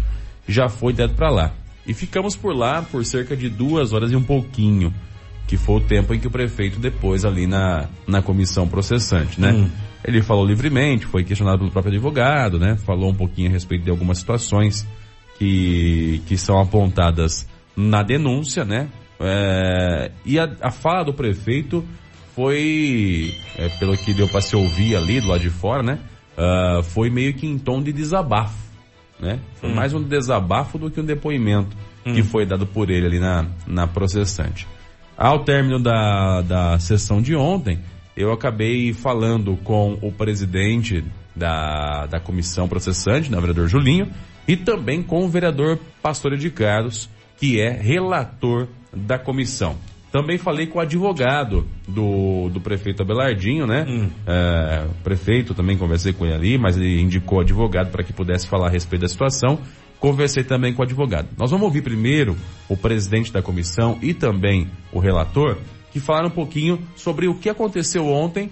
e 0.49 0.51
já 0.51 0.67
foi 0.67 0.93
direto 0.93 1.13
para 1.13 1.29
lá. 1.29 1.53
E 1.85 1.93
ficamos 1.93 2.35
por 2.35 2.55
lá 2.55 2.81
por 2.81 3.05
cerca 3.05 3.37
de 3.37 3.49
duas 3.49 3.93
horas 3.93 4.11
e 4.11 4.15
um 4.15 4.23
pouquinho 4.23 4.91
que 5.47 5.55
foi 5.55 5.77
o 5.77 5.81
tempo 5.81 6.13
em 6.13 6.19
que 6.19 6.27
o 6.27 6.31
prefeito 6.31 6.77
depois 6.77 7.23
ali 7.23 7.47
na, 7.47 7.87
na 8.05 8.21
comissão 8.21 8.67
processante, 8.67 9.39
né? 9.39 9.53
Hum. 9.53 9.69
Ele 10.03 10.21
falou 10.21 10.45
livremente, 10.45 11.05
foi 11.05 11.23
questionado 11.23 11.59
pelo 11.59 11.71
próprio 11.71 11.93
advogado, 11.93 12.59
né? 12.59 12.75
Falou 12.85 13.09
um 13.09 13.15
pouquinho 13.15 13.49
a 13.49 13.53
respeito 13.53 13.85
de 13.85 13.89
algumas 13.89 14.17
situações 14.19 14.85
que, 15.39 16.21
que 16.27 16.37
são 16.37 16.59
apontadas 16.59 17.47
na 17.75 18.03
denúncia, 18.03 18.65
né? 18.65 18.89
É, 19.19 20.11
e 20.25 20.37
a, 20.37 20.53
a 20.61 20.69
fala 20.69 21.05
do 21.05 21.13
prefeito 21.13 21.83
foi, 22.35 23.33
é, 23.57 23.69
pelo 23.79 23.97
que 23.97 24.13
deu 24.13 24.27
para 24.27 24.41
se 24.41 24.55
ouvir 24.55 24.95
ali 24.95 25.21
do 25.21 25.27
lado 25.27 25.41
de 25.41 25.49
fora, 25.49 25.81
né? 25.81 25.99
Uh, 26.37 26.83
foi 26.83 27.09
meio 27.09 27.33
que 27.33 27.47
em 27.47 27.57
tom 27.57 27.81
de 27.81 27.91
desabafo, 27.91 28.55
né? 29.19 29.39
Foi 29.55 29.71
hum. 29.71 29.75
mais 29.75 29.93
um 29.93 30.03
desabafo 30.03 30.77
do 30.77 30.91
que 30.91 31.01
um 31.01 31.05
depoimento 31.05 31.75
hum. 32.05 32.13
que 32.13 32.21
foi 32.21 32.45
dado 32.45 32.67
por 32.67 32.91
ele 32.91 33.07
ali 33.07 33.19
na, 33.19 33.47
na 33.65 33.87
processante. 33.87 34.67
Ao 35.17 35.43
término 35.43 35.79
da, 35.79 36.41
da 36.41 36.79
sessão 36.79 37.21
de 37.21 37.35
ontem, 37.35 37.79
eu 38.15 38.31
acabei 38.31 38.93
falando 38.93 39.57
com 39.63 39.97
o 40.01 40.11
presidente 40.11 41.03
da, 41.35 42.05
da 42.05 42.19
comissão 42.19 42.67
processante, 42.67 43.31
né, 43.31 43.37
o 43.37 43.41
vereador 43.41 43.67
Julinho, 43.67 44.11
e 44.47 44.55
também 44.55 45.01
com 45.01 45.25
o 45.25 45.27
vereador 45.27 45.79
Pastor 46.03 46.37
de 46.37 46.51
Carlos, 46.51 47.09
que 47.37 47.59
é 47.59 47.71
relator 47.71 48.67
da 48.93 49.17
comissão. 49.17 49.75
Também 50.11 50.37
falei 50.37 50.67
com 50.67 50.79
o 50.79 50.81
advogado 50.81 51.67
do, 51.87 52.49
do 52.49 52.61
prefeito 52.61 53.01
Abelardinho, 53.01 53.67
né? 53.67 53.85
Hum. 53.87 54.09
É, 54.25 54.87
prefeito, 55.03 55.53
também 55.53 55.77
conversei 55.77 56.13
com 56.13 56.25
ele 56.25 56.33
ali, 56.33 56.57
mas 56.57 56.77
ele 56.77 57.01
indicou 57.01 57.41
advogado 57.41 57.91
para 57.91 58.03
que 58.03 58.13
pudesse 58.13 58.47
falar 58.47 58.67
a 58.67 58.71
respeito 58.71 59.01
da 59.01 59.07
situação. 59.07 59.59
Conversei 59.99 60.43
também 60.43 60.73
com 60.73 60.81
o 60.81 60.85
advogado. 60.85 61.29
Nós 61.37 61.49
vamos 61.49 61.65
ouvir 61.65 61.81
primeiro 61.81 62.37
o 62.69 62.77
presidente 62.77 63.31
da 63.31 63.41
comissão 63.41 63.97
e 64.01 64.13
também 64.13 64.69
o 64.91 64.99
relator, 64.99 65.57
que 65.91 65.99
falaram 65.99 66.27
um 66.27 66.31
pouquinho 66.31 66.79
sobre 66.95 67.27
o 67.27 67.35
que 67.35 67.49
aconteceu 67.49 68.07
ontem, 68.07 68.51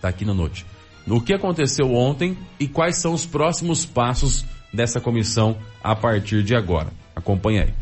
tá 0.00 0.08
aqui 0.08 0.24
no 0.24 0.34
note, 0.34 0.66
o 1.06 1.20
que 1.20 1.32
aconteceu 1.32 1.94
ontem 1.94 2.36
e 2.58 2.66
quais 2.66 2.96
são 2.96 3.12
os 3.12 3.24
próximos 3.24 3.86
passos 3.86 4.44
dessa 4.72 5.00
comissão 5.00 5.56
a 5.82 5.94
partir 5.94 6.42
de 6.42 6.54
agora. 6.54 6.88
Acompanhe 7.14 7.60
aí. 7.60 7.74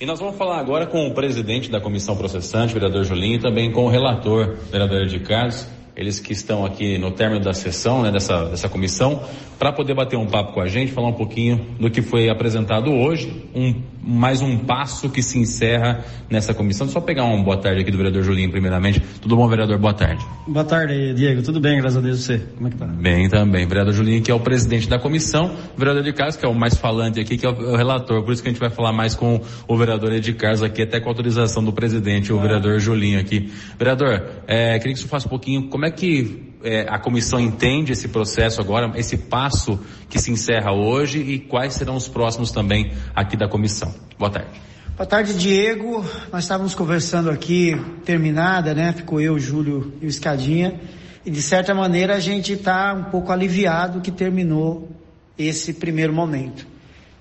E 0.00 0.06
nós 0.06 0.20
vamos 0.20 0.36
falar 0.36 0.58
agora 0.58 0.86
com 0.86 1.06
o 1.06 1.14
presidente 1.14 1.70
da 1.70 1.80
comissão 1.80 2.16
processante, 2.16 2.74
vereador 2.74 3.04
Julinho, 3.04 3.36
e 3.36 3.40
também 3.40 3.72
com 3.72 3.86
o 3.86 3.88
relator, 3.88 4.56
vereador 4.70 5.06
de 5.06 5.18
Carlos 5.20 5.68
eles 5.96 6.18
que 6.18 6.32
estão 6.32 6.64
aqui 6.64 6.98
no 6.98 7.10
término 7.10 7.42
da 7.42 7.52
sessão, 7.52 8.02
né, 8.02 8.10
dessa, 8.10 8.46
dessa 8.46 8.68
comissão, 8.68 9.22
para 9.58 9.72
poder 9.72 9.94
bater 9.94 10.16
um 10.16 10.26
papo 10.26 10.52
com 10.52 10.60
a 10.60 10.66
gente, 10.66 10.92
falar 10.92 11.08
um 11.08 11.14
pouquinho 11.14 11.64
do 11.78 11.90
que 11.90 12.02
foi 12.02 12.28
apresentado 12.28 12.92
hoje, 12.92 13.46
um, 13.54 13.80
mais 14.02 14.42
um 14.42 14.58
passo 14.58 15.08
que 15.08 15.22
se 15.22 15.38
encerra 15.38 16.04
nessa 16.28 16.52
comissão. 16.52 16.88
Só 16.88 17.00
pegar 17.00 17.24
uma 17.24 17.42
boa 17.42 17.56
tarde 17.56 17.80
aqui 17.80 17.90
do 17.90 17.96
vereador 17.96 18.22
Julinho, 18.22 18.50
primeiramente. 18.50 19.00
Tudo 19.22 19.36
bom, 19.36 19.48
vereador? 19.48 19.78
Boa 19.78 19.94
tarde. 19.94 20.24
Boa 20.46 20.64
tarde, 20.64 21.14
Diego. 21.14 21.42
Tudo 21.42 21.60
bem, 21.60 21.78
graças 21.78 21.96
a 21.96 22.00
Deus. 22.00 22.24
Você, 22.24 22.38
como 22.56 22.68
é 22.68 22.70
que 22.70 22.76
tá? 22.76 22.86
Bem 22.86 23.28
também. 23.28 23.66
Vereador 23.66 23.94
Julinho, 23.94 24.22
que 24.22 24.30
é 24.30 24.34
o 24.34 24.40
presidente 24.40 24.88
da 24.88 24.98
comissão, 24.98 25.56
vereador 25.76 26.02
de 26.02 26.12
Carlos, 26.12 26.36
que 26.36 26.44
é 26.44 26.48
o 26.48 26.54
mais 26.54 26.74
falante 26.76 27.20
aqui, 27.20 27.38
que 27.38 27.46
é 27.46 27.48
o 27.48 27.76
relator. 27.76 28.22
Por 28.22 28.32
isso 28.32 28.42
que 28.42 28.48
a 28.48 28.52
gente 28.52 28.60
vai 28.60 28.70
falar 28.70 28.92
mais 28.92 29.14
com 29.14 29.40
o 29.66 29.76
vereador 29.76 30.12
Ed 30.12 30.32
Carlos 30.34 30.62
aqui, 30.62 30.82
até 30.82 31.00
com 31.00 31.08
a 31.08 31.12
autorização 31.12 31.64
do 31.64 31.72
presidente, 31.72 32.32
o 32.32 32.38
ah. 32.38 32.42
vereador 32.42 32.78
Julinho 32.80 33.20
aqui. 33.20 33.50
Vereador, 33.78 34.22
é, 34.46 34.78
queria 34.78 34.94
que 34.94 35.00
você 35.00 35.08
faça 35.08 35.26
um 35.26 35.30
pouquinho, 35.30 35.68
como 35.68 35.83
é 35.84 35.90
que 35.90 36.54
é, 36.62 36.86
a 36.88 36.98
comissão 36.98 37.38
entende 37.38 37.92
esse 37.92 38.08
processo 38.08 38.60
agora, 38.60 38.92
esse 38.98 39.16
passo 39.16 39.78
que 40.08 40.18
se 40.18 40.30
encerra 40.30 40.72
hoje 40.72 41.18
e 41.18 41.38
quais 41.38 41.74
serão 41.74 41.96
os 41.96 42.08
próximos 42.08 42.50
também 42.50 42.92
aqui 43.14 43.36
da 43.36 43.46
comissão. 43.46 43.94
Boa 44.18 44.30
tarde. 44.30 44.48
Boa 44.96 45.06
tarde, 45.06 45.34
Diego. 45.34 46.04
Nós 46.32 46.44
estávamos 46.44 46.74
conversando 46.74 47.28
aqui, 47.28 47.76
terminada, 48.04 48.72
né? 48.72 48.92
Ficou 48.92 49.20
eu, 49.20 49.38
Júlio 49.38 49.92
e 50.00 50.06
o 50.06 50.08
Escadinha. 50.08 50.80
E 51.26 51.30
de 51.30 51.42
certa 51.42 51.74
maneira 51.74 52.14
a 52.14 52.20
gente 52.20 52.52
está 52.52 52.94
um 52.94 53.04
pouco 53.04 53.32
aliviado 53.32 54.00
que 54.00 54.10
terminou 54.10 54.88
esse 55.36 55.74
primeiro 55.74 56.12
momento. 56.12 56.66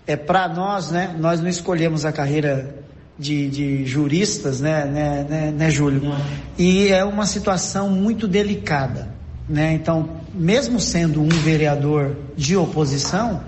É 0.06 0.16
para 0.16 0.48
nós, 0.48 0.92
né? 0.92 1.16
Nós 1.20 1.42
não 1.42 1.50
escolhemos 1.50 2.06
a 2.06 2.12
carreira 2.12 2.83
de, 3.18 3.50
de 3.50 3.86
juristas, 3.86 4.60
né, 4.60 4.86
né, 4.86 5.26
né, 5.30 5.52
né, 5.52 5.70
Júlio? 5.70 6.14
E 6.58 6.88
é 6.90 7.04
uma 7.04 7.26
situação 7.26 7.90
muito 7.90 8.28
delicada. 8.28 9.14
Né? 9.48 9.74
Então, 9.74 10.22
mesmo 10.34 10.80
sendo 10.80 11.22
um 11.22 11.30
vereador 11.30 12.16
de 12.36 12.56
oposição, 12.56 13.44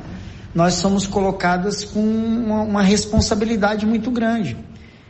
nós 0.54 0.76
somos 0.76 1.08
colocados 1.08 1.84
com 1.84 2.02
uma, 2.02 2.62
uma 2.62 2.82
responsabilidade 2.84 3.86
muito 3.86 4.12
grande. 4.12 4.56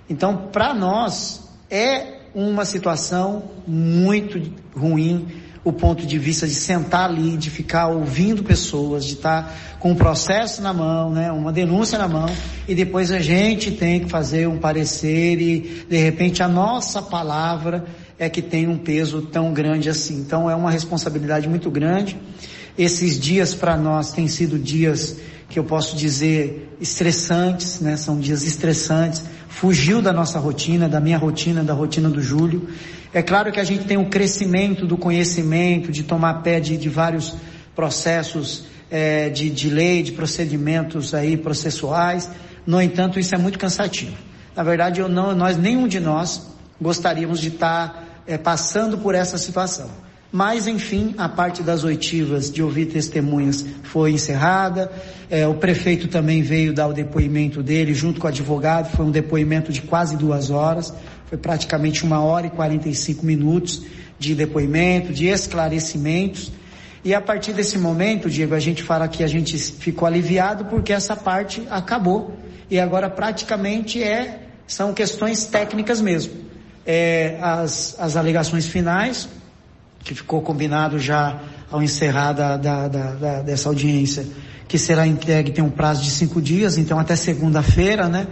Então, 0.09 0.49
para 0.51 0.73
nós, 0.73 1.49
é 1.69 2.15
uma 2.33 2.65
situação 2.65 3.43
muito 3.67 4.41
ruim 4.75 5.27
o 5.65 5.73
ponto 5.73 6.05
de 6.05 6.19
vista 6.19 6.47
de 6.47 6.53
sentar 6.53 7.09
ali, 7.09 7.35
de 7.35 7.49
ficar 7.49 7.87
ouvindo 7.87 8.43
pessoas, 8.43 9.03
de 9.03 9.15
estar 9.15 9.77
com 9.79 9.91
um 9.91 9.95
processo 9.95 10.61
na 10.61 10.71
mão, 10.71 11.11
né, 11.11 11.31
uma 11.31 11.51
denúncia 11.51 11.97
na 11.97 12.07
mão, 12.07 12.29
e 12.67 12.75
depois 12.75 13.11
a 13.11 13.19
gente 13.19 13.71
tem 13.71 14.01
que 14.01 14.09
fazer 14.09 14.47
um 14.47 14.59
parecer 14.59 15.41
e 15.41 15.85
de 15.89 15.97
repente 15.97 16.43
a 16.43 16.47
nossa 16.47 17.01
palavra 17.01 17.83
é 18.17 18.29
que 18.29 18.43
tem 18.43 18.67
um 18.67 18.77
peso 18.77 19.23
tão 19.23 19.51
grande 19.53 19.89
assim. 19.89 20.15
Então 20.17 20.49
é 20.49 20.55
uma 20.55 20.69
responsabilidade 20.69 21.49
muito 21.49 21.71
grande. 21.71 22.15
Esses 22.77 23.19
dias 23.19 23.55
para 23.55 23.75
nós 23.75 24.11
têm 24.11 24.27
sido 24.27 24.59
dias 24.59 25.17
que 25.49 25.57
eu 25.57 25.63
posso 25.63 25.95
dizer 25.95 26.75
estressantes, 26.79 27.79
né? 27.79 27.97
São 27.97 28.19
dias 28.19 28.43
estressantes. 28.43 29.23
Fugiu 29.47 30.01
da 30.01 30.11
nossa 30.11 30.39
rotina, 30.39 30.87
da 30.89 30.99
minha 30.99 31.17
rotina, 31.17 31.63
da 31.63 31.73
rotina 31.73 32.09
do 32.09 32.21
Júlio. 32.21 32.67
É 33.15 33.21
claro 33.21 33.49
que 33.49 33.61
a 33.61 33.63
gente 33.63 33.85
tem 33.85 33.95
um 33.95 34.09
crescimento 34.09 34.85
do 34.85 34.97
conhecimento, 34.97 35.89
de 35.89 36.03
tomar 36.03 36.43
pé 36.43 36.59
de, 36.59 36.75
de 36.75 36.89
vários 36.89 37.33
processos 37.73 38.65
é, 38.91 39.29
de, 39.29 39.49
de 39.49 39.69
lei, 39.69 40.03
de 40.03 40.11
procedimentos 40.11 41.13
aí 41.13 41.37
processuais. 41.37 42.29
No 42.67 42.81
entanto, 42.81 43.17
isso 43.17 43.33
é 43.33 43.37
muito 43.37 43.57
cansativo. 43.57 44.17
Na 44.53 44.63
verdade, 44.63 44.99
eu 44.99 45.07
não, 45.07 45.33
nós 45.33 45.55
nenhum 45.55 45.87
de 45.87 45.97
nós 45.97 46.45
gostaríamos 46.79 47.39
de 47.39 47.47
estar 47.47 48.21
é, 48.27 48.37
passando 48.37 48.97
por 48.97 49.15
essa 49.15 49.37
situação. 49.37 49.89
Mas, 50.29 50.67
enfim, 50.67 51.15
a 51.17 51.29
parte 51.29 51.63
das 51.63 51.85
oitivas 51.85 52.51
de 52.51 52.61
ouvir 52.61 52.87
testemunhas 52.87 53.65
foi 53.83 54.11
encerrada. 54.11 54.91
É, 55.29 55.47
o 55.47 55.53
prefeito 55.53 56.09
também 56.09 56.41
veio 56.41 56.73
dar 56.73 56.87
o 56.87 56.93
depoimento 56.93 57.63
dele 57.63 57.93
junto 57.93 58.19
com 58.19 58.27
o 58.27 58.29
advogado. 58.29 58.93
Foi 58.93 59.05
um 59.05 59.11
depoimento 59.11 59.71
de 59.71 59.81
quase 59.83 60.17
duas 60.17 60.49
horas. 60.49 60.93
Foi 61.27 61.37
praticamente 61.37 62.03
uma 62.03 62.21
hora 62.21 62.47
e 62.47 62.49
45 62.49 63.25
minutos 63.25 63.83
de 64.17 64.35
depoimento, 64.35 65.13
de 65.13 65.27
esclarecimentos. 65.27 66.51
E 67.03 67.13
a 67.13 67.21
partir 67.21 67.53
desse 67.53 67.77
momento, 67.77 68.29
Diego, 68.29 68.55
a 68.55 68.59
gente 68.59 68.83
fala 68.83 69.07
que 69.07 69.23
a 69.23 69.27
gente 69.27 69.57
ficou 69.57 70.07
aliviado 70.07 70.65
porque 70.65 70.93
essa 70.93 71.15
parte 71.15 71.63
acabou. 71.69 72.35
E 72.69 72.79
agora 72.79 73.09
praticamente 73.09 74.01
é, 74.01 74.47
são 74.65 74.93
questões 74.93 75.45
técnicas 75.45 76.01
mesmo 76.01 76.45
é, 76.85 77.37
as, 77.41 77.95
as 77.99 78.15
alegações 78.15 78.67
finais, 78.67 79.27
que 80.03 80.13
ficou 80.13 80.41
combinado 80.41 80.99
já 80.99 81.39
ao 81.71 81.81
encerrar 81.81 82.33
da, 82.33 82.57
da, 82.57 82.87
da, 82.87 83.41
dessa 83.41 83.67
audiência, 83.69 84.25
que 84.67 84.77
será 84.77 85.07
entregue, 85.07 85.51
tem 85.51 85.63
um 85.63 85.69
prazo 85.69 86.03
de 86.03 86.11
cinco 86.11 86.41
dias, 86.41 86.77
então 86.77 86.99
até 86.99 87.15
segunda-feira, 87.15 88.07
né? 88.07 88.27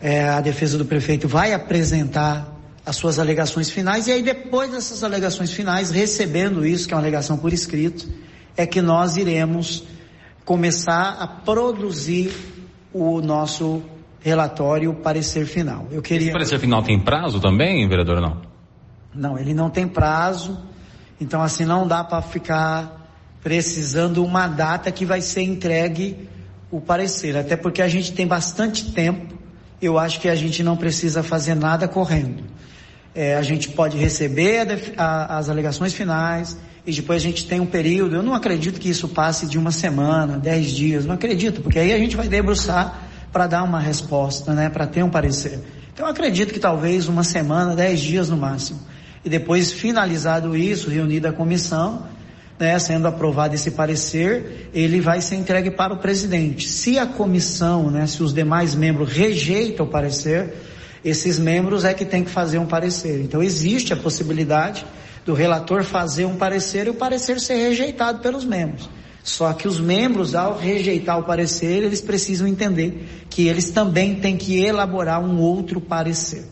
É, 0.00 0.28
a 0.28 0.40
defesa 0.40 0.78
do 0.78 0.84
prefeito 0.84 1.28
vai 1.28 1.52
apresentar 1.52 2.56
as 2.84 2.96
suas 2.96 3.18
alegações 3.18 3.70
finais, 3.70 4.06
e 4.06 4.12
aí 4.12 4.22
depois 4.22 4.70
dessas 4.70 5.04
alegações 5.04 5.52
finais, 5.52 5.90
recebendo 5.90 6.66
isso, 6.66 6.88
que 6.88 6.94
é 6.94 6.96
uma 6.96 7.02
alegação 7.02 7.36
por 7.36 7.52
escrito, 7.52 8.08
é 8.56 8.66
que 8.66 8.80
nós 8.80 9.16
iremos 9.16 9.84
começar 10.44 11.16
a 11.20 11.26
produzir 11.26 12.32
o 12.92 13.20
nosso 13.20 13.82
relatório 14.20 14.92
parecer 14.94 15.46
final. 15.46 15.86
Eu 15.90 16.02
queria. 16.02 16.28
Esse 16.28 16.32
parecer 16.32 16.58
final 16.58 16.82
tem 16.82 16.98
prazo 16.98 17.40
também, 17.40 17.88
vereador, 17.88 18.20
não? 18.20 18.40
Não, 19.14 19.38
ele 19.38 19.54
não 19.54 19.70
tem 19.70 19.86
prazo. 19.86 20.58
Então 21.20 21.42
assim 21.42 21.64
não 21.64 21.86
dá 21.86 22.02
para 22.02 22.22
ficar 22.22 23.00
precisando 23.42 24.24
uma 24.24 24.46
data 24.46 24.90
que 24.90 25.04
vai 25.04 25.20
ser 25.20 25.42
entregue 25.42 26.28
o 26.70 26.80
parecer, 26.80 27.36
até 27.36 27.56
porque 27.56 27.82
a 27.82 27.88
gente 27.88 28.12
tem 28.12 28.26
bastante 28.26 28.92
tempo. 28.92 29.39
Eu 29.80 29.98
acho 29.98 30.20
que 30.20 30.28
a 30.28 30.34
gente 30.34 30.62
não 30.62 30.76
precisa 30.76 31.22
fazer 31.22 31.54
nada 31.54 31.88
correndo. 31.88 32.44
É, 33.14 33.34
a 33.34 33.42
gente 33.42 33.68
pode 33.70 33.96
receber 33.96 34.66
a, 34.96 35.04
a, 35.04 35.38
as 35.38 35.48
alegações 35.48 35.92
finais 35.92 36.56
e 36.86 36.92
depois 36.92 37.22
a 37.22 37.24
gente 37.24 37.46
tem 37.46 37.60
um 37.60 37.66
período. 37.66 38.16
Eu 38.16 38.22
não 38.22 38.34
acredito 38.34 38.78
que 38.78 38.88
isso 38.88 39.08
passe 39.08 39.46
de 39.46 39.58
uma 39.58 39.70
semana, 39.70 40.38
dez 40.38 40.70
dias. 40.70 41.06
Não 41.06 41.14
acredito, 41.14 41.60
porque 41.60 41.78
aí 41.78 41.92
a 41.92 41.98
gente 41.98 42.16
vai 42.16 42.28
debruçar 42.28 43.08
para 43.32 43.46
dar 43.46 43.62
uma 43.62 43.80
resposta, 43.80 44.52
né, 44.54 44.68
para 44.68 44.86
ter 44.86 45.02
um 45.02 45.10
parecer. 45.10 45.60
Então 45.92 46.06
eu 46.06 46.12
acredito 46.12 46.52
que 46.52 46.60
talvez 46.60 47.08
uma 47.08 47.24
semana, 47.24 47.74
dez 47.74 48.00
dias 48.00 48.28
no 48.28 48.36
máximo. 48.36 48.80
E 49.24 49.28
depois 49.28 49.72
finalizado 49.72 50.56
isso, 50.56 50.88
reunida 50.88 51.28
a 51.28 51.32
comissão, 51.32 52.06
né, 52.60 52.78
sendo 52.78 53.08
aprovado 53.08 53.54
esse 53.54 53.70
parecer, 53.70 54.68
ele 54.74 55.00
vai 55.00 55.22
ser 55.22 55.36
entregue 55.36 55.70
para 55.70 55.94
o 55.94 55.96
presidente. 55.96 56.68
Se 56.68 56.98
a 56.98 57.06
comissão, 57.06 57.90
né, 57.90 58.06
se 58.06 58.22
os 58.22 58.34
demais 58.34 58.74
membros 58.74 59.10
rejeitam 59.10 59.86
o 59.86 59.88
parecer, 59.88 60.52
esses 61.02 61.38
membros 61.38 61.86
é 61.86 61.94
que 61.94 62.04
tem 62.04 62.22
que 62.22 62.30
fazer 62.30 62.58
um 62.58 62.66
parecer. 62.66 63.22
Então 63.22 63.42
existe 63.42 63.94
a 63.94 63.96
possibilidade 63.96 64.84
do 65.24 65.32
relator 65.32 65.82
fazer 65.82 66.26
um 66.26 66.36
parecer 66.36 66.86
e 66.86 66.90
o 66.90 66.94
parecer 66.94 67.40
ser 67.40 67.54
rejeitado 67.54 68.20
pelos 68.20 68.44
membros. 68.44 68.90
Só 69.22 69.54
que 69.54 69.66
os 69.66 69.80
membros, 69.80 70.34
ao 70.34 70.58
rejeitar 70.58 71.18
o 71.18 71.22
parecer, 71.22 71.82
eles 71.82 72.02
precisam 72.02 72.46
entender 72.46 73.24
que 73.30 73.48
eles 73.48 73.70
também 73.70 74.16
têm 74.16 74.36
que 74.36 74.58
elaborar 74.60 75.22
um 75.22 75.40
outro 75.40 75.80
parecer. 75.80 76.44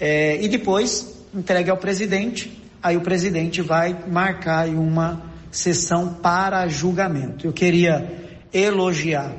É, 0.00 0.42
e 0.42 0.48
depois 0.48 1.14
entregue 1.34 1.70
ao 1.70 1.76
presidente, 1.76 2.62
aí 2.82 2.96
o 2.96 3.02
presidente 3.02 3.60
vai 3.60 3.96
marcar 4.08 4.68
uma 4.68 5.31
sessão 5.52 6.14
para 6.14 6.66
julgamento. 6.66 7.46
Eu 7.46 7.52
queria 7.52 8.40
elogiar 8.52 9.32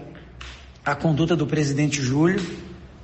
a 0.85 0.93
conduta 0.95 1.35
do 1.35 1.47
presidente 1.47 2.01
Júlio, 2.01 2.39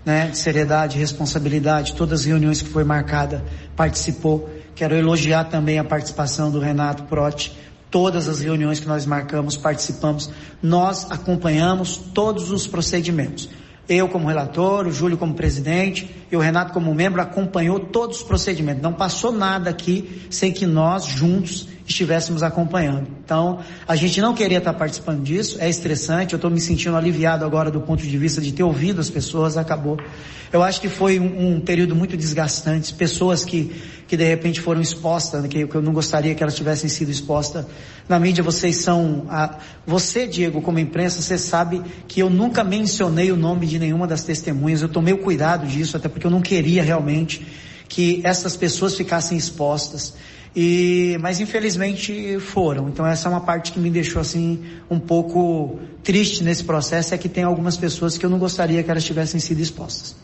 né, 0.05 0.28
de 0.28 0.38
seriedade, 0.38 0.97
responsabilidade, 0.97 1.95
todas 1.95 2.22
as 2.22 2.26
reuniões 2.26 2.62
que 2.62 2.70
foi 2.70 2.84
marcada, 2.84 3.43
participou. 3.76 4.49
Quero 4.76 4.95
elogiar 4.95 5.45
também 5.45 5.80
a 5.80 5.84
participação 5.84 6.51
do 6.51 6.60
Renato 6.60 7.03
Protti, 7.03 7.57
todas 7.89 8.30
as 8.30 8.41
reuniões 8.41 8.80
que 8.80 8.88
nós 8.88 9.05
marcamos, 9.05 9.57
participamos, 9.57 10.30
nós 10.62 11.10
acompanhamos 11.10 11.97
todos 11.97 12.51
os 12.51 12.68
procedimentos. 12.68 13.49
Eu 13.88 14.07
como 14.07 14.28
relator, 14.28 14.86
o 14.86 14.91
Júlio 14.91 15.18
como 15.18 15.34
presidente 15.34 16.16
e 16.32 16.36
o 16.36 16.39
Renato 16.39 16.72
como 16.74 16.93
membro 16.93 17.22
acompanhou 17.22 17.80
todos 17.80 18.18
os 18.18 18.24
procedimentos. 18.24 18.84
Não 18.84 18.93
passou 18.93 19.32
nada 19.32 19.72
aqui 19.72 20.28
sem 20.30 20.51
que 20.51 20.68
nós 20.68 21.05
juntos 21.05 21.68
estivéssemos 21.90 22.44
acompanhando. 22.44 23.08
Então, 23.26 23.60
a 23.88 23.96
gente 23.96 24.22
não 24.22 24.36
queria 24.36 24.60
estar 24.60 24.74
participando 24.74 25.24
disso, 25.24 25.58
é 25.60 25.68
estressante, 25.68 26.34
eu 26.34 26.38
estou 26.38 26.52
me 26.52 26.62
sentindo 26.62 26.96
aliviado 26.96 27.44
agora 27.44 27.72
do 27.72 27.82
ponto 27.82 28.04
de 28.04 28.18
vista 28.18 28.40
de 28.40 28.52
ter 28.52 28.64
ouvido 28.64 29.02
as 29.02 29.10
pessoas, 29.10 29.58
acabou. 29.58 29.98
Eu 30.54 30.62
acho 30.64 30.80
que 30.80 30.88
foi 30.88 31.20
um, 31.20 31.56
um 31.56 31.60
período 31.60 31.96
muito 31.96 32.16
desgastante, 32.16 32.94
pessoas 32.94 33.44
que, 33.44 33.72
que 34.08 34.16
de 34.16 34.24
repente 34.24 34.62
foram 34.62 34.82
expostas, 34.82 35.46
que, 35.48 35.66
que 35.66 35.76
eu 35.76 35.82
não 35.82 35.92
gostaria 35.92 36.34
que 36.36 36.44
elas 36.44 36.56
tivessem 36.56 36.90
sido 36.90 37.10
expostas. 37.10 37.66
Na 38.08 38.20
mídia 38.20 38.44
vocês 38.44 38.78
são, 38.78 39.26
a, 39.28 39.58
você 39.86 40.28
Diego 40.28 40.62
como 40.62 40.78
imprensa, 40.78 41.22
você 41.24 41.40
sabe 41.40 41.82
que 42.08 42.20
eu 42.20 42.30
nunca 42.30 42.64
mencionei 42.64 43.32
o 43.32 43.36
nome 43.36 43.66
de 43.66 43.80
nenhuma 43.80 44.06
das 44.06 44.24
testemunhas, 44.24 44.84
eu 44.84 44.90
tomei 44.90 45.14
o 45.14 45.20
cuidado 45.20 45.66
disso, 45.66 45.98
até 45.98 46.08
porque 46.08 46.26
eu 46.26 46.32
não 46.32 46.42
queria 46.42 46.84
realmente 46.84 47.46
que 47.88 48.22
essas 48.24 48.56
pessoas 48.56 48.96
ficassem 48.96 49.36
expostas. 49.36 50.14
E, 50.56 51.18
mas 51.22 51.39
infelizmente 51.39 52.39
foram. 52.39 52.89
Então 52.89 53.06
essa 53.06 53.28
é 53.28 53.32
uma 53.32 53.41
parte 53.41 53.72
que 53.72 53.80
me 53.80 53.89
deixou 53.89 54.22
assim 54.22 54.64
um 54.89 55.00
pouco 55.00 55.80
triste 56.04 56.43
nesse 56.43 56.64
processo, 56.64 57.14
é 57.14 57.18
que 57.18 57.30
tem 57.30 57.43
algumas 57.43 57.78
pessoas 57.78 58.18
que 58.18 58.26
eu 58.26 58.30
não 58.30 58.39
gostaria 58.39 58.82
que 58.82 58.89
elas 58.89 59.04
tivessem 59.04 59.39
sido 59.39 59.60
expostas. 59.60 60.16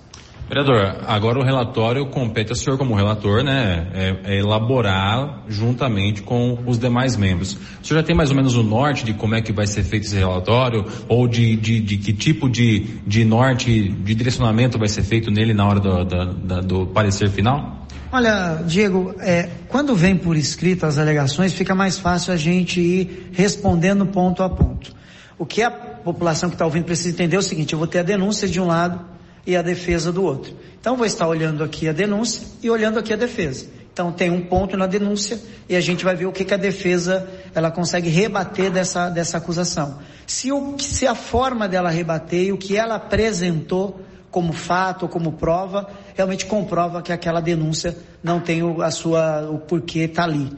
Vereador, 0.47 0.97
agora 1.07 1.39
o 1.39 1.43
relatório 1.43 2.05
compete 2.05 2.51
ao 2.51 2.55
senhor 2.55 2.77
como 2.77 2.93
relator, 2.93 3.43
né, 3.43 3.87
é, 3.95 4.35
é 4.35 4.39
elaborar 4.39 5.43
juntamente 5.47 6.21
com 6.21 6.59
os 6.67 6.77
demais 6.77 7.17
membros. 7.17 7.53
O 7.81 7.85
senhor 7.85 8.01
já 8.01 8.03
tem 8.03 8.15
mais 8.15 8.29
ou 8.29 8.35
menos 8.35 8.55
o 8.55 8.61
norte 8.61 9.03
de 9.03 9.13
como 9.15 9.33
é 9.33 9.41
que 9.41 9.51
vai 9.51 9.65
ser 9.65 9.83
feito 9.83 10.03
esse 10.05 10.15
relatório, 10.15 10.85
ou 11.07 11.27
de, 11.27 11.55
de, 11.55 11.79
de 11.79 11.97
que 11.97 12.13
tipo 12.13 12.47
de, 12.47 12.99
de 13.07 13.25
norte, 13.25 13.89
de 13.89 14.13
direcionamento 14.13 14.77
vai 14.77 14.87
ser 14.87 15.01
feito 15.01 15.31
nele 15.31 15.51
na 15.51 15.67
hora 15.67 15.79
do, 15.79 16.05
do, 16.05 16.61
do 16.61 16.87
parecer 16.87 17.27
final? 17.31 17.84
Olha, 18.15 18.63
Diego, 18.65 19.13
é, 19.19 19.49
quando 19.67 19.93
vem 19.93 20.15
por 20.15 20.37
escrito 20.37 20.85
as 20.85 20.97
alegações, 20.97 21.51
fica 21.51 21.75
mais 21.75 21.99
fácil 21.99 22.31
a 22.31 22.37
gente 22.37 22.79
ir 22.79 23.29
respondendo 23.33 24.05
ponto 24.05 24.41
a 24.41 24.49
ponto. 24.49 24.95
O 25.37 25.45
que 25.45 25.61
a 25.61 25.69
população 25.69 26.47
que 26.47 26.55
está 26.55 26.63
ouvindo 26.63 26.85
precisa 26.85 27.09
entender 27.09 27.35
é 27.35 27.39
o 27.39 27.41
seguinte, 27.41 27.73
eu 27.73 27.77
vou 27.77 27.89
ter 27.89 27.99
a 27.99 28.03
denúncia 28.03 28.47
de 28.47 28.57
um 28.57 28.67
lado 28.67 29.05
e 29.45 29.53
a 29.53 29.61
defesa 29.61 30.13
do 30.13 30.23
outro. 30.23 30.55
Então 30.79 30.95
vou 30.95 31.05
estar 31.05 31.27
olhando 31.27 31.61
aqui 31.61 31.89
a 31.89 31.91
denúncia 31.91 32.47
e 32.63 32.69
olhando 32.69 32.99
aqui 32.99 33.11
a 33.11 33.17
defesa. 33.17 33.67
Então 33.91 34.13
tem 34.13 34.31
um 34.31 34.45
ponto 34.45 34.77
na 34.77 34.87
denúncia 34.87 35.37
e 35.67 35.75
a 35.75 35.81
gente 35.81 36.05
vai 36.05 36.15
ver 36.15 36.25
o 36.25 36.31
que, 36.31 36.45
que 36.45 36.53
a 36.53 36.57
defesa 36.57 37.29
ela 37.53 37.69
consegue 37.69 38.07
rebater 38.07 38.71
dessa, 38.71 39.09
dessa 39.09 39.39
acusação. 39.39 39.99
Se, 40.25 40.53
o, 40.53 40.79
se 40.79 41.05
a 41.05 41.15
forma 41.15 41.67
dela 41.67 41.89
rebater 41.89 42.45
e 42.45 42.53
o 42.53 42.57
que 42.57 42.77
ela 42.77 42.95
apresentou 42.95 43.99
como 44.35 44.51
fato 44.51 45.03
ou 45.03 45.07
como 45.07 45.31
prova, 45.31 45.87
realmente 46.13 46.45
comprova 46.45 47.01
que 47.01 47.13
aquela 47.13 47.39
denúncia 47.39 47.97
não 48.21 48.41
tem 48.41 48.61
o, 48.61 48.81
a 48.81 48.91
sua, 48.91 49.49
o 49.49 49.59
porquê 49.59 49.99
está 49.99 50.25
ali. 50.25 50.51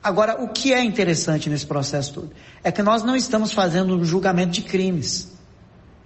Agora, 0.00 0.40
o 0.40 0.46
que 0.46 0.72
é 0.72 0.80
interessante 0.84 1.50
nesse 1.50 1.66
processo 1.66 2.14
todo? 2.14 2.30
É 2.62 2.70
que 2.70 2.84
nós 2.84 3.02
não 3.02 3.16
estamos 3.16 3.52
fazendo 3.52 3.96
um 3.96 4.04
julgamento 4.04 4.52
de 4.52 4.62
crimes. 4.62 5.36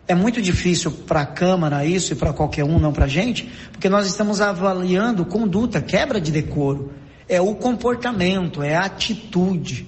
É 0.09 0.15
muito 0.15 0.41
difícil 0.41 0.91
para 0.91 1.21
a 1.21 1.27
Câmara 1.27 1.85
isso 1.85 2.15
e 2.15 2.17
para 2.17 2.33
qualquer 2.33 2.65
um, 2.65 2.79
não 2.79 2.91
para 2.91 3.05
a 3.05 3.09
gente, 3.09 3.53
porque 3.71 3.91
nós 3.91 4.07
estamos 4.07 4.41
avaliando 4.41 5.27
conduta, 5.27 5.83
quebra 5.83 6.19
de 6.19 6.33
decoro. 6.33 6.91
É 7.29 7.39
o 7.39 7.55
comportamento, 7.55 8.63
é 8.63 8.75
a 8.77 8.87
atitude. 8.87 9.87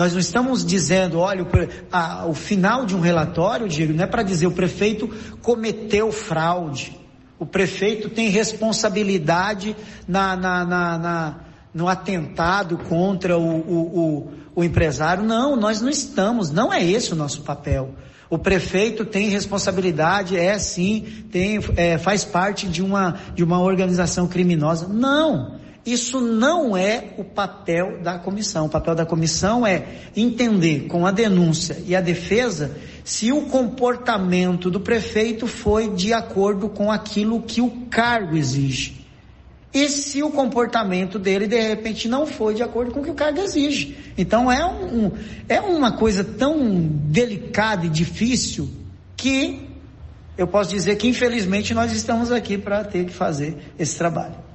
Nós 0.00 0.14
não 0.14 0.20
estamos 0.20 0.64
dizendo, 0.64 1.18
olha, 1.18 1.42
o, 1.42 1.46
a, 1.92 2.24
o 2.24 2.32
final 2.32 2.86
de 2.86 2.96
um 2.96 3.00
relatório, 3.00 3.68
Diego, 3.68 3.92
não 3.92 4.04
é 4.04 4.06
para 4.06 4.22
dizer 4.22 4.46
o 4.46 4.50
prefeito 4.50 5.06
cometeu 5.42 6.10
fraude. 6.10 6.98
O 7.38 7.44
prefeito 7.44 8.08
tem 8.08 8.30
responsabilidade 8.30 9.76
na, 10.08 10.34
na, 10.34 10.64
na, 10.64 10.98
na 10.98 11.34
no 11.74 11.86
atentado 11.86 12.78
contra 12.78 13.36
o, 13.36 13.42
o, 13.42 13.98
o, 13.98 14.32
o 14.56 14.64
empresário. 14.64 15.22
Não, 15.22 15.54
nós 15.54 15.82
não 15.82 15.90
estamos, 15.90 16.50
não 16.50 16.72
é 16.72 16.82
esse 16.82 17.12
o 17.12 17.16
nosso 17.16 17.42
papel. 17.42 17.94
O 18.30 18.38
prefeito 18.38 19.04
tem 19.04 19.28
responsabilidade, 19.28 20.34
é 20.34 20.58
sim, 20.58 21.26
tem, 21.30 21.60
é, 21.76 21.98
faz 21.98 22.24
parte 22.24 22.66
de 22.66 22.82
uma, 22.82 23.18
de 23.34 23.44
uma 23.44 23.60
organização 23.60 24.26
criminosa. 24.26 24.88
Não! 24.88 25.60
Isso 25.84 26.20
não 26.20 26.76
é 26.76 27.14
o 27.16 27.24
papel 27.24 28.02
da 28.02 28.18
comissão. 28.18 28.66
O 28.66 28.68
papel 28.68 28.94
da 28.94 29.06
comissão 29.06 29.66
é 29.66 29.86
entender 30.14 30.86
com 30.88 31.06
a 31.06 31.10
denúncia 31.10 31.82
e 31.86 31.96
a 31.96 32.00
defesa 32.00 32.76
se 33.02 33.32
o 33.32 33.42
comportamento 33.42 34.70
do 34.70 34.78
prefeito 34.78 35.46
foi 35.46 35.88
de 35.88 36.12
acordo 36.12 36.68
com 36.68 36.92
aquilo 36.92 37.40
que 37.42 37.62
o 37.62 37.70
cargo 37.88 38.36
exige. 38.36 39.00
E 39.72 39.88
se 39.88 40.22
o 40.22 40.30
comportamento 40.30 41.18
dele 41.18 41.46
de 41.46 41.58
repente 41.58 42.08
não 42.08 42.26
foi 42.26 42.54
de 42.54 42.62
acordo 42.62 42.92
com 42.92 43.00
o 43.00 43.04
que 43.04 43.10
o 43.10 43.14
cargo 43.14 43.40
exige. 43.40 43.96
Então 44.18 44.50
é, 44.50 44.66
um, 44.66 45.12
é 45.48 45.60
uma 45.60 45.92
coisa 45.92 46.22
tão 46.22 46.88
delicada 47.04 47.86
e 47.86 47.88
difícil 47.88 48.68
que 49.16 49.66
eu 50.36 50.46
posso 50.46 50.70
dizer 50.70 50.96
que 50.96 51.08
infelizmente 51.08 51.72
nós 51.72 51.92
estamos 51.92 52.32
aqui 52.32 52.58
para 52.58 52.84
ter 52.84 53.06
que 53.06 53.12
fazer 53.12 53.56
esse 53.78 53.96
trabalho. 53.96 54.49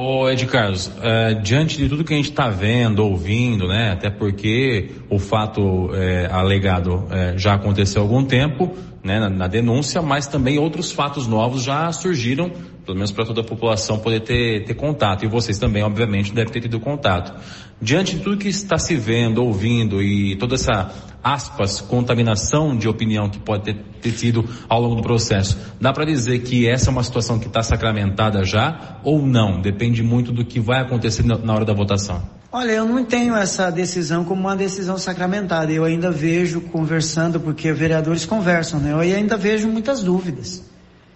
Ô 0.00 0.30
Ed 0.30 0.46
Carlos, 0.46 0.92
é, 1.02 1.34
diante 1.34 1.76
de 1.76 1.88
tudo 1.88 2.04
que 2.04 2.14
a 2.14 2.16
gente 2.16 2.30
está 2.30 2.48
vendo, 2.48 3.04
ouvindo, 3.04 3.66
né, 3.66 3.90
até 3.90 4.08
porque 4.08 4.92
o 5.10 5.18
fato 5.18 5.90
é, 5.92 6.28
alegado 6.30 7.08
é, 7.10 7.36
já 7.36 7.54
aconteceu 7.54 8.00
há 8.00 8.04
algum 8.04 8.24
tempo, 8.24 8.76
né, 9.02 9.20
na, 9.20 9.28
na, 9.28 9.46
denúncia, 9.46 10.02
mas 10.02 10.26
também 10.26 10.58
outros 10.58 10.90
fatos 10.90 11.26
novos 11.26 11.62
já 11.62 11.90
surgiram, 11.92 12.50
pelo 12.84 12.96
menos 12.96 13.12
para 13.12 13.24
toda 13.24 13.40
a 13.40 13.44
população 13.44 13.98
poder 13.98 14.20
ter, 14.20 14.64
ter 14.64 14.74
contato, 14.74 15.24
e 15.24 15.28
vocês 15.28 15.58
também, 15.58 15.82
obviamente, 15.82 16.32
devem 16.32 16.52
ter 16.52 16.60
tido 16.60 16.80
contato. 16.80 17.32
Diante 17.80 18.16
de 18.16 18.22
tudo 18.22 18.36
que 18.36 18.48
está 18.48 18.76
se 18.76 18.96
vendo, 18.96 19.42
ouvindo 19.44 20.02
e 20.02 20.34
toda 20.36 20.56
essa, 20.56 20.90
aspas, 21.22 21.80
contaminação 21.80 22.76
de 22.76 22.88
opinião 22.88 23.28
que 23.28 23.38
pode 23.38 23.64
ter, 23.64 23.76
ter 24.00 24.12
tido 24.12 24.44
ao 24.68 24.80
longo 24.80 24.96
do 24.96 25.02
processo, 25.02 25.56
dá 25.80 25.92
para 25.92 26.04
dizer 26.04 26.40
que 26.40 26.68
essa 26.68 26.90
é 26.90 26.92
uma 26.92 27.04
situação 27.04 27.38
que 27.38 27.46
está 27.46 27.62
sacramentada 27.62 28.42
já 28.44 28.98
ou 29.04 29.24
não? 29.24 29.60
Depende 29.60 30.02
muito 30.02 30.32
do 30.32 30.44
que 30.44 30.58
vai 30.58 30.80
acontecer 30.80 31.24
na, 31.24 31.38
na 31.38 31.54
hora 31.54 31.64
da 31.64 31.72
votação. 31.72 32.37
Olha, 32.50 32.72
eu 32.72 32.86
não 32.86 33.04
tenho 33.04 33.36
essa 33.36 33.70
decisão 33.70 34.24
como 34.24 34.40
uma 34.40 34.56
decisão 34.56 34.96
sacramentada. 34.96 35.70
Eu 35.70 35.84
ainda 35.84 36.10
vejo 36.10 36.62
conversando, 36.62 37.38
porque 37.38 37.70
vereadores 37.74 38.24
conversam, 38.24 38.80
né? 38.80 38.92
Eu 38.92 39.00
ainda 39.00 39.36
vejo 39.36 39.68
muitas 39.68 40.02
dúvidas. 40.02 40.62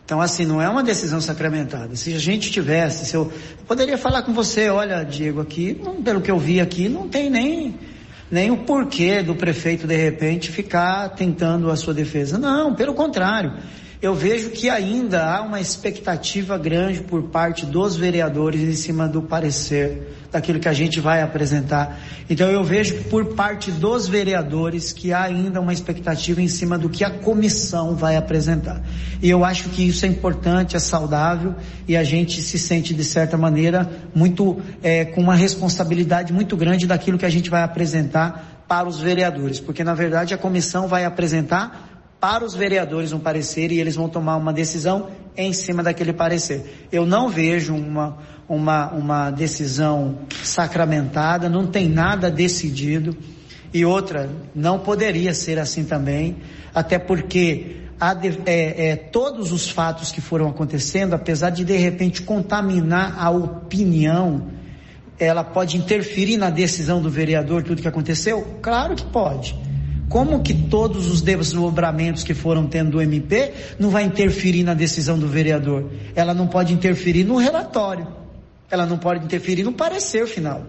Então, 0.04 0.20
assim, 0.20 0.44
não 0.44 0.60
é 0.60 0.68
uma 0.68 0.82
decisão 0.82 1.22
sacramentada. 1.22 1.96
Se 1.96 2.12
a 2.12 2.18
gente 2.18 2.50
tivesse, 2.50 3.06
se 3.06 3.16
eu, 3.16 3.32
eu 3.58 3.64
poderia 3.66 3.96
falar 3.96 4.22
com 4.22 4.34
você, 4.34 4.68
olha, 4.68 5.02
Diego, 5.04 5.40
aqui, 5.40 5.80
não, 5.82 6.02
pelo 6.02 6.20
que 6.20 6.30
eu 6.30 6.38
vi 6.38 6.60
aqui, 6.60 6.86
não 6.86 7.08
tem 7.08 7.30
nem, 7.30 7.78
nem 8.30 8.50
o 8.50 8.58
porquê 8.58 9.22
do 9.22 9.34
prefeito, 9.34 9.86
de 9.86 9.96
repente, 9.96 10.50
ficar 10.50 11.08
tentando 11.10 11.70
a 11.70 11.76
sua 11.76 11.94
defesa. 11.94 12.36
Não, 12.36 12.74
pelo 12.74 12.92
contrário 12.92 13.54
eu 14.02 14.16
vejo 14.16 14.50
que 14.50 14.68
ainda 14.68 15.24
há 15.24 15.42
uma 15.42 15.60
expectativa 15.60 16.58
grande 16.58 17.02
por 17.02 17.22
parte 17.28 17.64
dos 17.64 17.94
vereadores 17.94 18.60
em 18.60 18.72
cima 18.72 19.06
do 19.06 19.22
parecer 19.22 20.16
daquilo 20.32 20.58
que 20.58 20.66
a 20.66 20.72
gente 20.72 20.98
vai 20.98 21.22
apresentar. 21.22 22.00
Então 22.28 22.50
eu 22.50 22.64
vejo 22.64 23.04
por 23.04 23.36
parte 23.36 23.70
dos 23.70 24.08
vereadores 24.08 24.92
que 24.92 25.12
há 25.12 25.22
ainda 25.22 25.60
uma 25.60 25.72
expectativa 25.72 26.42
em 26.42 26.48
cima 26.48 26.76
do 26.76 26.90
que 26.90 27.04
a 27.04 27.10
comissão 27.10 27.94
vai 27.94 28.16
apresentar. 28.16 28.82
E 29.22 29.30
eu 29.30 29.44
acho 29.44 29.68
que 29.68 29.86
isso 29.86 30.04
é 30.04 30.08
importante, 30.08 30.74
é 30.74 30.80
saudável 30.80 31.54
e 31.86 31.96
a 31.96 32.02
gente 32.02 32.42
se 32.42 32.58
sente 32.58 32.92
de 32.92 33.04
certa 33.04 33.36
maneira 33.36 33.88
muito 34.12 34.60
é, 34.82 35.04
com 35.04 35.20
uma 35.20 35.36
responsabilidade 35.36 36.32
muito 36.32 36.56
grande 36.56 36.88
daquilo 36.88 37.16
que 37.16 37.26
a 37.26 37.30
gente 37.30 37.48
vai 37.48 37.62
apresentar 37.62 38.64
para 38.66 38.88
os 38.88 38.98
vereadores, 38.98 39.60
porque 39.60 39.84
na 39.84 39.94
verdade 39.94 40.32
a 40.32 40.38
comissão 40.38 40.88
vai 40.88 41.04
apresentar 41.04 41.91
para 42.22 42.44
os 42.44 42.54
vereadores 42.54 43.12
um 43.12 43.18
parecer 43.18 43.72
e 43.72 43.80
eles 43.80 43.96
vão 43.96 44.08
tomar 44.08 44.36
uma 44.36 44.52
decisão 44.52 45.08
em 45.36 45.52
cima 45.52 45.82
daquele 45.82 46.12
parecer. 46.12 46.86
Eu 46.92 47.04
não 47.04 47.28
vejo 47.28 47.74
uma, 47.74 48.16
uma, 48.48 48.92
uma 48.92 49.30
decisão 49.32 50.18
sacramentada, 50.44 51.48
não 51.48 51.66
tem 51.66 51.88
nada 51.88 52.30
decidido. 52.30 53.16
E 53.74 53.84
outra, 53.84 54.30
não 54.54 54.78
poderia 54.78 55.34
ser 55.34 55.58
assim 55.58 55.82
também, 55.82 56.36
até 56.72 56.96
porque 56.96 57.78
é, 58.46 58.90
é, 58.90 58.94
todos 58.94 59.50
os 59.50 59.68
fatos 59.68 60.12
que 60.12 60.20
foram 60.20 60.48
acontecendo, 60.48 61.14
apesar 61.14 61.50
de 61.50 61.64
de 61.64 61.76
repente 61.76 62.22
contaminar 62.22 63.16
a 63.18 63.30
opinião, 63.30 64.46
ela 65.18 65.42
pode 65.42 65.76
interferir 65.76 66.36
na 66.36 66.50
decisão 66.50 67.02
do 67.02 67.10
vereador, 67.10 67.64
tudo 67.64 67.82
que 67.82 67.88
aconteceu? 67.88 68.58
Claro 68.62 68.94
que 68.94 69.06
pode. 69.06 69.71
Como 70.12 70.42
que 70.42 70.52
todos 70.52 71.10
os 71.10 71.22
desdobramentos 71.22 72.22
que 72.22 72.34
foram 72.34 72.66
tendo 72.66 72.90
do 72.90 73.00
MP 73.00 73.54
não 73.78 73.88
vai 73.88 74.04
interferir 74.04 74.62
na 74.62 74.74
decisão 74.74 75.18
do 75.18 75.26
vereador? 75.26 75.90
Ela 76.14 76.34
não 76.34 76.46
pode 76.46 76.74
interferir 76.74 77.24
no 77.24 77.38
relatório. 77.38 78.06
Ela 78.70 78.84
não 78.84 78.98
pode 78.98 79.24
interferir 79.24 79.62
no 79.62 79.72
parecer 79.72 80.26
final. 80.26 80.66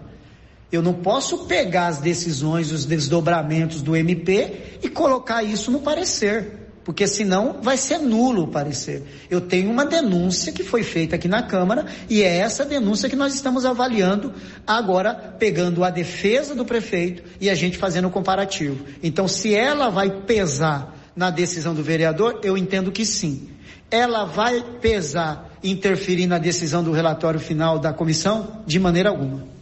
Eu 0.72 0.80
não 0.80 0.94
posso 0.94 1.44
pegar 1.44 1.88
as 1.88 1.98
decisões, 1.98 2.72
os 2.72 2.86
desdobramentos 2.86 3.82
do 3.82 3.94
MP 3.94 4.78
e 4.82 4.88
colocar 4.88 5.42
isso 5.42 5.70
no 5.70 5.80
parecer 5.80 6.63
porque 6.84 7.06
senão 7.06 7.60
vai 7.62 7.76
ser 7.76 7.98
nulo 7.98 8.42
o 8.44 8.48
parecer. 8.48 9.02
Eu 9.30 9.40
tenho 9.40 9.70
uma 9.70 9.86
denúncia 9.86 10.52
que 10.52 10.62
foi 10.62 10.82
feita 10.82 11.16
aqui 11.16 11.26
na 11.26 11.42
Câmara 11.42 11.86
e 12.08 12.22
é 12.22 12.36
essa 12.36 12.64
denúncia 12.64 13.08
que 13.08 13.16
nós 13.16 13.34
estamos 13.34 13.64
avaliando 13.64 14.32
agora, 14.66 15.14
pegando 15.38 15.82
a 15.82 15.90
defesa 15.90 16.54
do 16.54 16.64
prefeito 16.64 17.22
e 17.40 17.48
a 17.48 17.54
gente 17.54 17.78
fazendo 17.78 18.08
o 18.08 18.10
comparativo. 18.10 18.84
Então, 19.02 19.26
se 19.26 19.54
ela 19.54 19.88
vai 19.88 20.10
pesar 20.10 20.94
na 21.16 21.30
decisão 21.30 21.74
do 21.74 21.82
vereador, 21.82 22.40
eu 22.42 22.56
entendo 22.56 22.92
que 22.92 23.06
sim. 23.06 23.48
Ela 23.90 24.24
vai 24.24 24.62
pesar, 24.80 25.52
interferir 25.62 26.26
na 26.26 26.38
decisão 26.38 26.82
do 26.82 26.92
relatório 26.92 27.40
final 27.40 27.78
da 27.78 27.92
comissão? 27.92 28.62
De 28.66 28.78
maneira 28.78 29.08
alguma. 29.08 29.53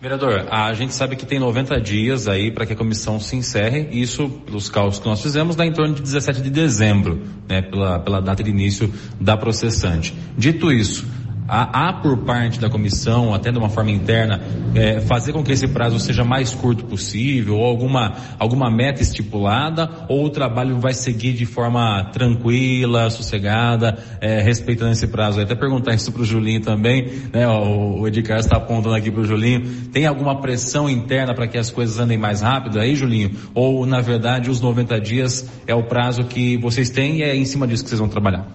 Vereador, 0.00 0.46
a 0.50 0.72
gente 0.72 0.94
sabe 0.94 1.14
que 1.14 1.26
tem 1.26 1.38
90 1.38 1.78
dias 1.78 2.26
aí 2.26 2.50
para 2.50 2.64
que 2.64 2.72
a 2.72 2.76
comissão 2.76 3.20
se 3.20 3.36
encerre, 3.36 3.86
isso, 3.92 4.30
pelos 4.46 4.70
cálculos 4.70 4.98
que 4.98 5.06
nós 5.06 5.20
fizemos, 5.20 5.54
dá 5.54 5.66
em 5.66 5.72
torno 5.74 5.94
de 5.94 6.00
17 6.00 6.40
de 6.40 6.48
dezembro, 6.48 7.20
né, 7.46 7.60
pela, 7.60 7.98
pela 7.98 8.22
data 8.22 8.42
de 8.42 8.48
início 8.48 8.90
da 9.20 9.36
processante. 9.36 10.14
Dito 10.38 10.72
isso, 10.72 11.06
há, 11.50 11.88
há 11.88 11.92
por 11.92 12.18
parte 12.18 12.60
da 12.60 12.70
comissão, 12.70 13.34
até 13.34 13.50
de 13.50 13.58
uma 13.58 13.68
forma 13.68 13.90
interna, 13.90 14.40
é, 14.74 15.00
fazer 15.00 15.32
com 15.32 15.42
que 15.42 15.50
esse 15.50 15.66
prazo 15.66 15.98
seja 15.98 16.24
mais 16.24 16.54
curto 16.54 16.84
possível, 16.84 17.56
ou 17.56 17.64
alguma, 17.64 18.14
alguma 18.38 18.70
meta 18.70 19.02
estipulada, 19.02 19.90
ou 20.08 20.24
o 20.24 20.30
trabalho 20.30 20.78
vai 20.78 20.94
seguir 20.94 21.32
de 21.32 21.44
forma 21.44 22.04
tranquila, 22.12 23.10
sossegada, 23.10 23.98
é, 24.20 24.40
respeitando 24.40 24.92
esse 24.92 25.08
prazo? 25.08 25.40
Até 25.40 25.56
perguntar 25.56 25.94
isso 25.94 26.12
para 26.12 26.22
o 26.22 26.24
Julinho 26.24 26.60
também, 26.60 27.10
né? 27.32 27.48
O, 27.48 28.00
o 28.00 28.08
Edgar 28.08 28.38
está 28.38 28.56
apontando 28.56 28.94
aqui 28.94 29.10
para 29.10 29.22
o 29.22 29.24
Julinho. 29.24 29.88
Tem 29.92 30.06
alguma 30.06 30.40
pressão 30.40 30.88
interna 30.88 31.34
para 31.34 31.48
que 31.48 31.58
as 31.58 31.70
coisas 31.70 31.98
andem 31.98 32.16
mais 32.16 32.40
rápido 32.40 32.78
aí, 32.78 32.94
Julinho? 32.94 33.32
Ou, 33.54 33.84
na 33.84 34.00
verdade, 34.00 34.48
os 34.48 34.60
90 34.60 35.00
dias 35.00 35.50
é 35.66 35.74
o 35.74 35.82
prazo 35.82 36.24
que 36.24 36.56
vocês 36.58 36.90
têm 36.90 37.18
e 37.18 37.22
é 37.22 37.34
em 37.34 37.44
cima 37.44 37.66
disso 37.66 37.82
que 37.82 37.88
vocês 37.88 37.98
vão 37.98 38.08
trabalhar? 38.08 38.46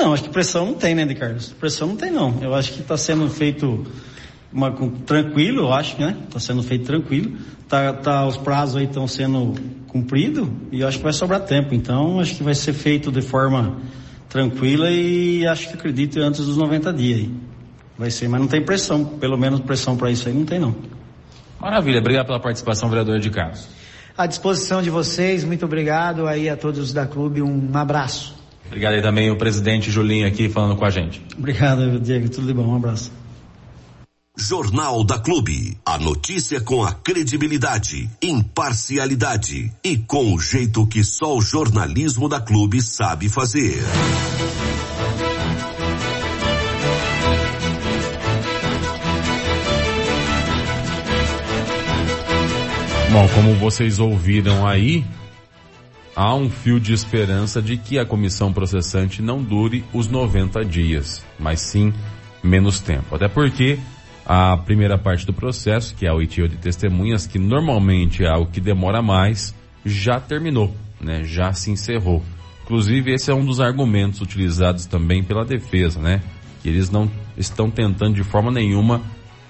Não, 0.00 0.14
acho 0.14 0.22
que 0.22 0.30
pressão 0.30 0.64
não 0.64 0.74
tem, 0.74 0.94
né, 0.94 1.04
de 1.04 1.14
Carlos? 1.14 1.52
Pressão 1.60 1.88
não 1.88 1.96
tem, 1.96 2.10
não. 2.10 2.38
Eu 2.40 2.54
acho 2.54 2.72
que 2.72 2.80
está 2.80 2.96
sendo 2.96 3.28
feito 3.28 3.86
uma, 4.50 4.74
tranquilo, 5.04 5.64
eu 5.64 5.72
acho, 5.74 6.00
né? 6.00 6.16
Está 6.26 6.40
sendo 6.40 6.62
feito 6.62 6.86
tranquilo. 6.86 7.36
Tá, 7.68 7.92
tá, 7.92 8.26
os 8.26 8.38
prazos 8.38 8.76
aí 8.76 8.84
estão 8.84 9.06
sendo 9.06 9.54
cumpridos 9.88 10.48
e 10.72 10.80
eu 10.80 10.88
acho 10.88 10.96
que 10.96 11.04
vai 11.04 11.12
sobrar 11.12 11.40
tempo. 11.40 11.74
Então, 11.74 12.18
acho 12.18 12.34
que 12.34 12.42
vai 12.42 12.54
ser 12.54 12.72
feito 12.72 13.12
de 13.12 13.20
forma 13.20 13.76
tranquila 14.30 14.90
e 14.90 15.46
acho 15.46 15.68
que 15.68 15.74
acredito 15.74 16.18
antes 16.18 16.46
dos 16.46 16.56
90 16.56 16.94
dias 16.94 17.18
aí. 17.18 17.30
Vai 17.98 18.10
ser, 18.10 18.26
mas 18.26 18.40
não 18.40 18.48
tem 18.48 18.64
pressão. 18.64 19.04
Pelo 19.04 19.36
menos 19.36 19.60
pressão 19.60 19.98
para 19.98 20.10
isso 20.10 20.26
aí 20.26 20.34
não 20.34 20.46
tem, 20.46 20.58
não. 20.58 20.74
Maravilha. 21.60 21.98
Obrigado 21.98 22.24
pela 22.24 22.40
participação, 22.40 22.88
vereador 22.88 23.18
de 23.18 23.28
Carlos. 23.28 23.68
À 24.16 24.24
disposição 24.26 24.80
de 24.80 24.88
vocês. 24.88 25.44
Muito 25.44 25.66
obrigado 25.66 26.26
aí 26.26 26.48
a 26.48 26.56
todos 26.56 26.90
da 26.94 27.06
clube. 27.06 27.42
Um 27.42 27.76
abraço. 27.76 28.39
Obrigado 28.70 28.94
aí 28.94 29.02
também 29.02 29.28
o 29.32 29.36
presidente 29.36 29.90
Julinho 29.90 30.28
aqui 30.28 30.48
falando 30.48 30.76
com 30.76 30.84
a 30.84 30.90
gente. 30.90 31.20
Obrigado, 31.36 31.98
Diego. 31.98 32.28
Tudo 32.28 32.46
de 32.46 32.54
bom. 32.54 32.68
Um 32.68 32.76
abraço. 32.76 33.10
Jornal 34.38 35.02
da 35.02 35.18
Clube. 35.18 35.76
A 35.84 35.98
notícia 35.98 36.60
com 36.60 36.84
a 36.84 36.92
credibilidade, 36.92 38.08
imparcialidade 38.22 39.72
e 39.82 39.98
com 39.98 40.32
o 40.32 40.40
jeito 40.40 40.86
que 40.86 41.02
só 41.02 41.36
o 41.36 41.42
jornalismo 41.42 42.28
da 42.28 42.40
Clube 42.40 42.80
sabe 42.80 43.28
fazer. 43.28 43.82
Bom, 53.10 53.28
como 53.34 53.54
vocês 53.56 53.98
ouviram 53.98 54.64
aí, 54.64 55.04
há 56.20 56.34
um 56.34 56.50
fio 56.50 56.78
de 56.78 56.92
esperança 56.92 57.62
de 57.62 57.78
que 57.78 57.98
a 57.98 58.04
comissão 58.04 58.52
processante 58.52 59.22
não 59.22 59.42
dure 59.42 59.82
os 59.90 60.06
90 60.06 60.62
dias, 60.66 61.24
mas 61.38 61.62
sim 61.62 61.94
menos 62.42 62.78
tempo. 62.78 63.14
Até 63.14 63.26
porque 63.26 63.78
a 64.26 64.54
primeira 64.58 64.98
parte 64.98 65.24
do 65.24 65.32
processo, 65.32 65.94
que 65.94 66.06
é 66.06 66.12
o 66.12 66.16
oitio 66.16 66.46
de 66.46 66.58
testemunhas, 66.58 67.26
que 67.26 67.38
normalmente 67.38 68.22
é 68.22 68.34
o 68.34 68.44
que 68.44 68.60
demora 68.60 69.00
mais, 69.00 69.54
já 69.82 70.20
terminou, 70.20 70.74
né? 71.00 71.24
Já 71.24 71.54
se 71.54 71.70
encerrou. 71.70 72.22
Inclusive, 72.64 73.14
esse 73.14 73.30
é 73.30 73.34
um 73.34 73.44
dos 73.44 73.58
argumentos 73.58 74.20
utilizados 74.20 74.84
também 74.84 75.24
pela 75.24 75.42
defesa, 75.42 75.98
né? 76.00 76.20
Que 76.62 76.68
eles 76.68 76.90
não 76.90 77.10
estão 77.34 77.70
tentando 77.70 78.14
de 78.16 78.24
forma 78.24 78.50
nenhuma 78.50 79.00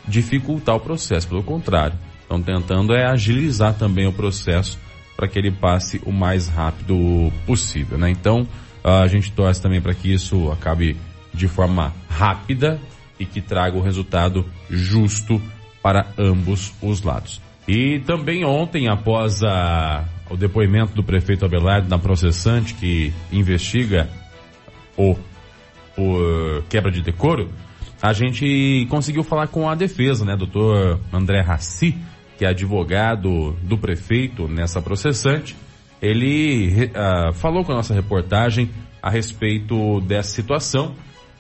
dificultar 0.06 0.76
o 0.76 0.80
processo, 0.80 1.26
pelo 1.26 1.42
contrário, 1.42 1.98
estão 2.22 2.40
tentando 2.40 2.94
é 2.94 3.06
agilizar 3.06 3.74
também 3.74 4.06
o 4.06 4.12
processo 4.12 4.78
para 5.20 5.28
que 5.28 5.38
ele 5.38 5.50
passe 5.50 6.00
o 6.06 6.10
mais 6.10 6.48
rápido 6.48 7.30
possível, 7.44 7.98
né? 7.98 8.08
Então, 8.08 8.48
a 8.82 9.06
gente 9.06 9.30
torce 9.30 9.60
também 9.60 9.78
para 9.78 9.92
que 9.92 10.10
isso 10.10 10.50
acabe 10.50 10.96
de 11.34 11.46
forma 11.46 11.92
rápida 12.08 12.80
e 13.18 13.26
que 13.26 13.42
traga 13.42 13.76
o 13.76 13.82
resultado 13.82 14.46
justo 14.70 15.38
para 15.82 16.06
ambos 16.16 16.72
os 16.80 17.02
lados. 17.02 17.38
E 17.68 18.00
também 18.00 18.46
ontem, 18.46 18.88
após 18.88 19.42
a, 19.44 20.06
o 20.30 20.38
depoimento 20.38 20.94
do 20.94 21.02
prefeito 21.02 21.44
Abelardo 21.44 21.86
na 21.86 21.98
processante 21.98 22.72
que 22.72 23.12
investiga 23.30 24.08
o 24.96 25.14
por 25.94 26.64
quebra 26.70 26.90
de 26.90 27.02
decoro, 27.02 27.50
a 28.00 28.14
gente 28.14 28.86
conseguiu 28.88 29.22
falar 29.22 29.48
com 29.48 29.68
a 29.68 29.74
defesa, 29.74 30.24
né, 30.24 30.34
doutor 30.34 30.98
André 31.12 31.42
Raci, 31.42 31.94
que 32.40 32.46
é 32.46 32.48
advogado 32.48 33.52
do 33.62 33.76
prefeito 33.76 34.48
nessa 34.48 34.80
processante, 34.80 35.54
ele 36.00 36.86
uh, 36.86 37.34
falou 37.34 37.66
com 37.66 37.72
a 37.72 37.74
nossa 37.74 37.92
reportagem 37.92 38.70
a 39.02 39.10
respeito 39.10 40.00
dessa 40.00 40.30
situação 40.30 40.94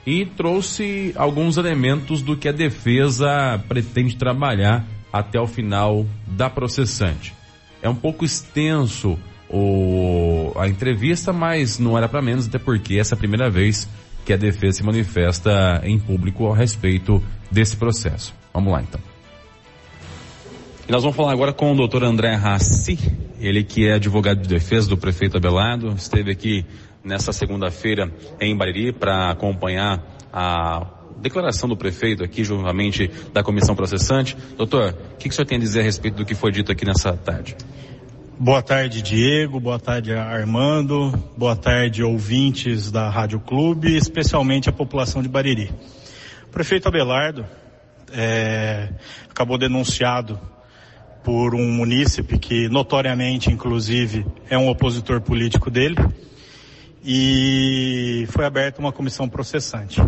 e 0.06 0.26
trouxe 0.26 1.14
alguns 1.16 1.56
elementos 1.56 2.20
do 2.20 2.36
que 2.36 2.46
a 2.50 2.52
defesa 2.52 3.58
pretende 3.66 4.14
trabalhar 4.14 4.84
até 5.10 5.40
o 5.40 5.46
final 5.46 6.04
da 6.26 6.50
processante. 6.50 7.32
É 7.80 7.88
um 7.88 7.96
pouco 7.96 8.22
extenso 8.22 9.18
o, 9.48 10.52
a 10.54 10.68
entrevista, 10.68 11.32
mas 11.32 11.78
não 11.78 11.96
era 11.96 12.10
para 12.10 12.20
menos, 12.20 12.46
até 12.46 12.58
porque 12.58 12.98
essa 12.98 13.14
é 13.14 13.16
a 13.16 13.18
primeira 13.18 13.48
vez 13.48 13.88
que 14.26 14.34
a 14.34 14.36
defesa 14.36 14.76
se 14.76 14.82
manifesta 14.82 15.80
em 15.82 15.98
público 15.98 16.52
a 16.52 16.54
respeito 16.54 17.22
desse 17.50 17.74
processo. 17.74 18.34
Vamos 18.52 18.70
lá 18.70 18.82
então. 18.82 19.09
E 20.90 20.92
nós 20.92 21.04
vamos 21.04 21.16
falar 21.16 21.30
agora 21.30 21.52
com 21.52 21.70
o 21.70 21.76
doutor 21.76 22.02
André 22.02 22.34
Rassi, 22.34 22.98
ele 23.38 23.62
que 23.62 23.86
é 23.86 23.92
advogado 23.92 24.42
de 24.42 24.48
defesa 24.48 24.88
do 24.88 24.96
prefeito 24.96 25.36
Abelardo, 25.36 25.94
esteve 25.96 26.32
aqui 26.32 26.66
nessa 27.04 27.32
segunda-feira 27.32 28.12
em 28.40 28.56
Bariri 28.56 28.92
para 28.92 29.30
acompanhar 29.30 30.02
a 30.32 30.84
declaração 31.18 31.68
do 31.68 31.76
prefeito 31.76 32.24
aqui, 32.24 32.42
juntamente 32.42 33.08
da 33.32 33.40
comissão 33.40 33.76
processante. 33.76 34.36
Doutor, 34.56 34.96
o 35.12 35.16
que, 35.16 35.28
que 35.28 35.32
o 35.32 35.32
senhor 35.32 35.46
tem 35.46 35.58
a 35.58 35.60
dizer 35.60 35.78
a 35.78 35.84
respeito 35.84 36.16
do 36.16 36.24
que 36.24 36.34
foi 36.34 36.50
dito 36.50 36.72
aqui 36.72 36.84
nessa 36.84 37.12
tarde? 37.12 37.56
Boa 38.36 38.60
tarde, 38.60 39.00
Diego. 39.00 39.60
Boa 39.60 39.78
tarde, 39.78 40.12
Armando. 40.12 41.12
Boa 41.36 41.54
tarde, 41.54 42.02
ouvintes 42.02 42.90
da 42.90 43.08
Rádio 43.08 43.38
Clube, 43.38 43.94
especialmente 43.94 44.68
a 44.68 44.72
população 44.72 45.22
de 45.22 45.28
Bariri. 45.28 45.70
O 46.48 46.50
prefeito 46.50 46.88
Abelardo 46.88 47.46
é, 48.12 48.88
acabou 49.30 49.56
denunciado 49.56 50.36
por 51.22 51.54
um 51.54 51.70
munícipe 51.70 52.38
que 52.38 52.68
notoriamente, 52.68 53.50
inclusive, 53.50 54.26
é 54.48 54.56
um 54.56 54.68
opositor 54.68 55.20
político 55.20 55.70
dele 55.70 55.96
e 57.04 58.26
foi 58.30 58.44
aberta 58.44 58.80
uma 58.80 58.92
comissão 58.92 59.28
processante. 59.28 60.02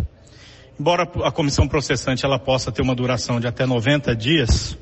Embora 0.79 1.03
a 1.23 1.31
comissão 1.31 1.67
processante 1.67 2.25
ela 2.25 2.39
possa 2.39 2.71
ter 2.71 2.81
uma 2.81 2.95
duração 2.95 3.39
de 3.39 3.47
até 3.47 3.65
90 3.65 4.15
dias, 4.15 4.77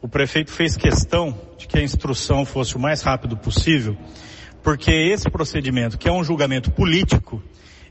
o 0.00 0.08
prefeito 0.08 0.52
fez 0.52 0.76
questão 0.76 1.36
de 1.56 1.66
que 1.66 1.78
a 1.78 1.82
instrução 1.82 2.44
fosse 2.44 2.76
o 2.76 2.80
mais 2.80 3.02
rápido 3.02 3.36
possível, 3.36 3.96
porque 4.62 4.90
esse 4.92 5.28
procedimento, 5.28 5.98
que 5.98 6.08
é 6.08 6.12
um 6.12 6.22
julgamento 6.22 6.70
político, 6.70 7.42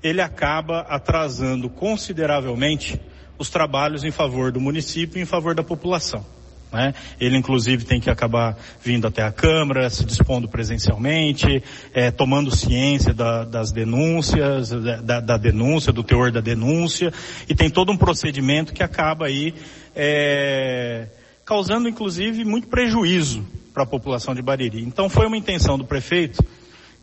ele 0.02 0.22
acaba 0.22 0.82
atrasando 0.82 1.70
consideravelmente 1.70 3.00
os 3.38 3.50
trabalhos 3.50 4.04
em 4.04 4.12
favor 4.12 4.52
do 4.52 4.62
município 4.62 5.20
e 5.20 5.22
em 5.22 5.26
favor 5.26 5.54
da 5.54 5.64
população. 5.64 6.37
Né? 6.72 6.94
Ele, 7.20 7.38
inclusive, 7.38 7.86
tem 7.86 8.00
que 8.00 8.10
acabar 8.10 8.58
vindo 8.84 9.08
até 9.08 9.24
a 9.24 9.32
Câmara, 9.32 9.90
se 9.90 10.06
dispondo 10.06 10.48
presencialmente, 10.48 11.64
é, 11.94 12.12
tomando 12.12 12.56
ciência 12.56 13.14
da, 13.14 13.46
das 13.46 13.72
denúncias, 13.72 14.70
da, 14.70 15.20
da, 15.20 15.38
denúncia, 15.38 15.94
do 15.94 16.04
teor 16.04 16.32
da 16.32 16.42
denúncia, 16.42 17.14
e 17.48 17.56
tem 17.56 17.70
todo 17.70 17.92
um 17.92 17.98
procedimento 17.98 18.74
que 18.74 18.84
acaba 18.84 19.28
aí 19.28 19.54
é, 19.96 21.08
causando, 21.46 21.88
inclusive, 21.88 22.44
muito 22.44 22.68
prejuízo 22.68 23.46
para 23.74 23.84
a 23.84 23.88
população 23.88 24.36
de 24.36 24.42
Bariri. 24.42 24.84
Então, 24.84 25.10
foi 25.10 25.26
uma 25.26 25.38
intenção 25.38 25.78
do 25.78 25.86
prefeito 25.86 26.44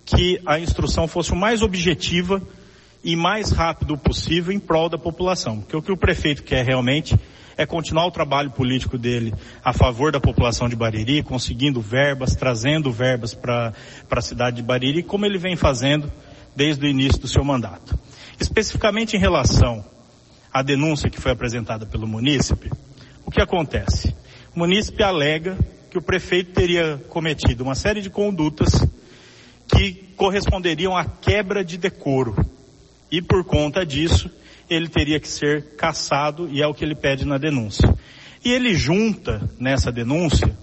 que 0.05 0.41
a 0.45 0.59
instrução 0.59 1.09
fosse 1.09 1.33
o 1.33 1.37
mais 1.37 1.63
objetiva 1.63 2.43
e 3.03 3.17
mais 3.17 3.51
rápido 3.51 3.97
possível 3.97 4.53
em 4.53 4.59
prol 4.59 4.89
da 4.89 4.99
população. 4.99 5.61
Porque 5.61 5.77
o 5.77 5.83
que 5.83 5.93
o 5.93 5.97
prefeito 5.97 6.43
quer 6.43 6.65
realmente 6.65 7.17
é 7.57 7.65
continuar 7.67 8.07
o 8.07 8.11
trabalho 8.11 8.51
político 8.51 8.99
dele 8.99 9.33
a 9.65 9.73
favor 9.73 10.13
da 10.13 10.21
população 10.21 10.69
de 10.69 10.77
Bariri, 10.77 11.23
conseguindo 11.23 11.81
verbas, 11.81 12.35
trazendo 12.35 12.91
verbas 12.91 13.35
para 13.35 13.73
a 14.11 14.21
cidade 14.21 14.57
de 14.57 14.63
Bariri, 14.63 15.03
como 15.03 15.27
ele 15.27 15.39
vem 15.39 15.57
fazendo 15.57 16.11
desde 16.55 16.85
o 16.85 16.89
início 16.89 17.21
do 17.21 17.29
seu 17.29 17.45
mandato. 17.45 17.99
Especificamente 18.41 19.17
em 19.17 19.21
relação 19.21 19.85
à 20.53 20.63
denúncia 20.63 21.11
que 21.11 21.21
foi 21.21 21.33
apresentada 21.33 21.87
pelo 21.87 22.07
munícipe, 22.07 22.71
o 23.25 23.31
que 23.31 23.41
acontece? 23.41 24.15
O 24.55 24.59
munícipe 24.59 25.03
alega 25.03 25.57
que 25.91 25.99
o 25.99 26.03
prefeito 26.03 26.53
teria 26.53 27.01
cometido 27.09 27.63
uma 27.63 27.75
série 27.75 28.01
de 28.01 28.11
condutas 28.11 28.85
que 29.69 29.93
corresponderiam 30.17 30.97
à 30.97 31.05
quebra 31.05 31.65
de 31.65 31.79
decoro. 31.79 32.37
E 33.11 33.23
por 33.23 33.45
conta 33.45 33.85
disso, 33.87 34.31
ele 34.69 34.89
teria 34.89 35.21
que 35.21 35.29
ser 35.29 35.77
caçado 35.77 36.49
e 36.51 36.63
é 36.63 36.67
o 36.67 36.75
que 36.75 36.85
ele 36.85 36.95
pede 36.95 37.25
na 37.25 37.39
denúncia. 37.39 37.95
E 38.45 38.53
ele 38.53 38.75
junta 38.75 39.51
nessa 39.59 39.91
denúncia 39.91 40.57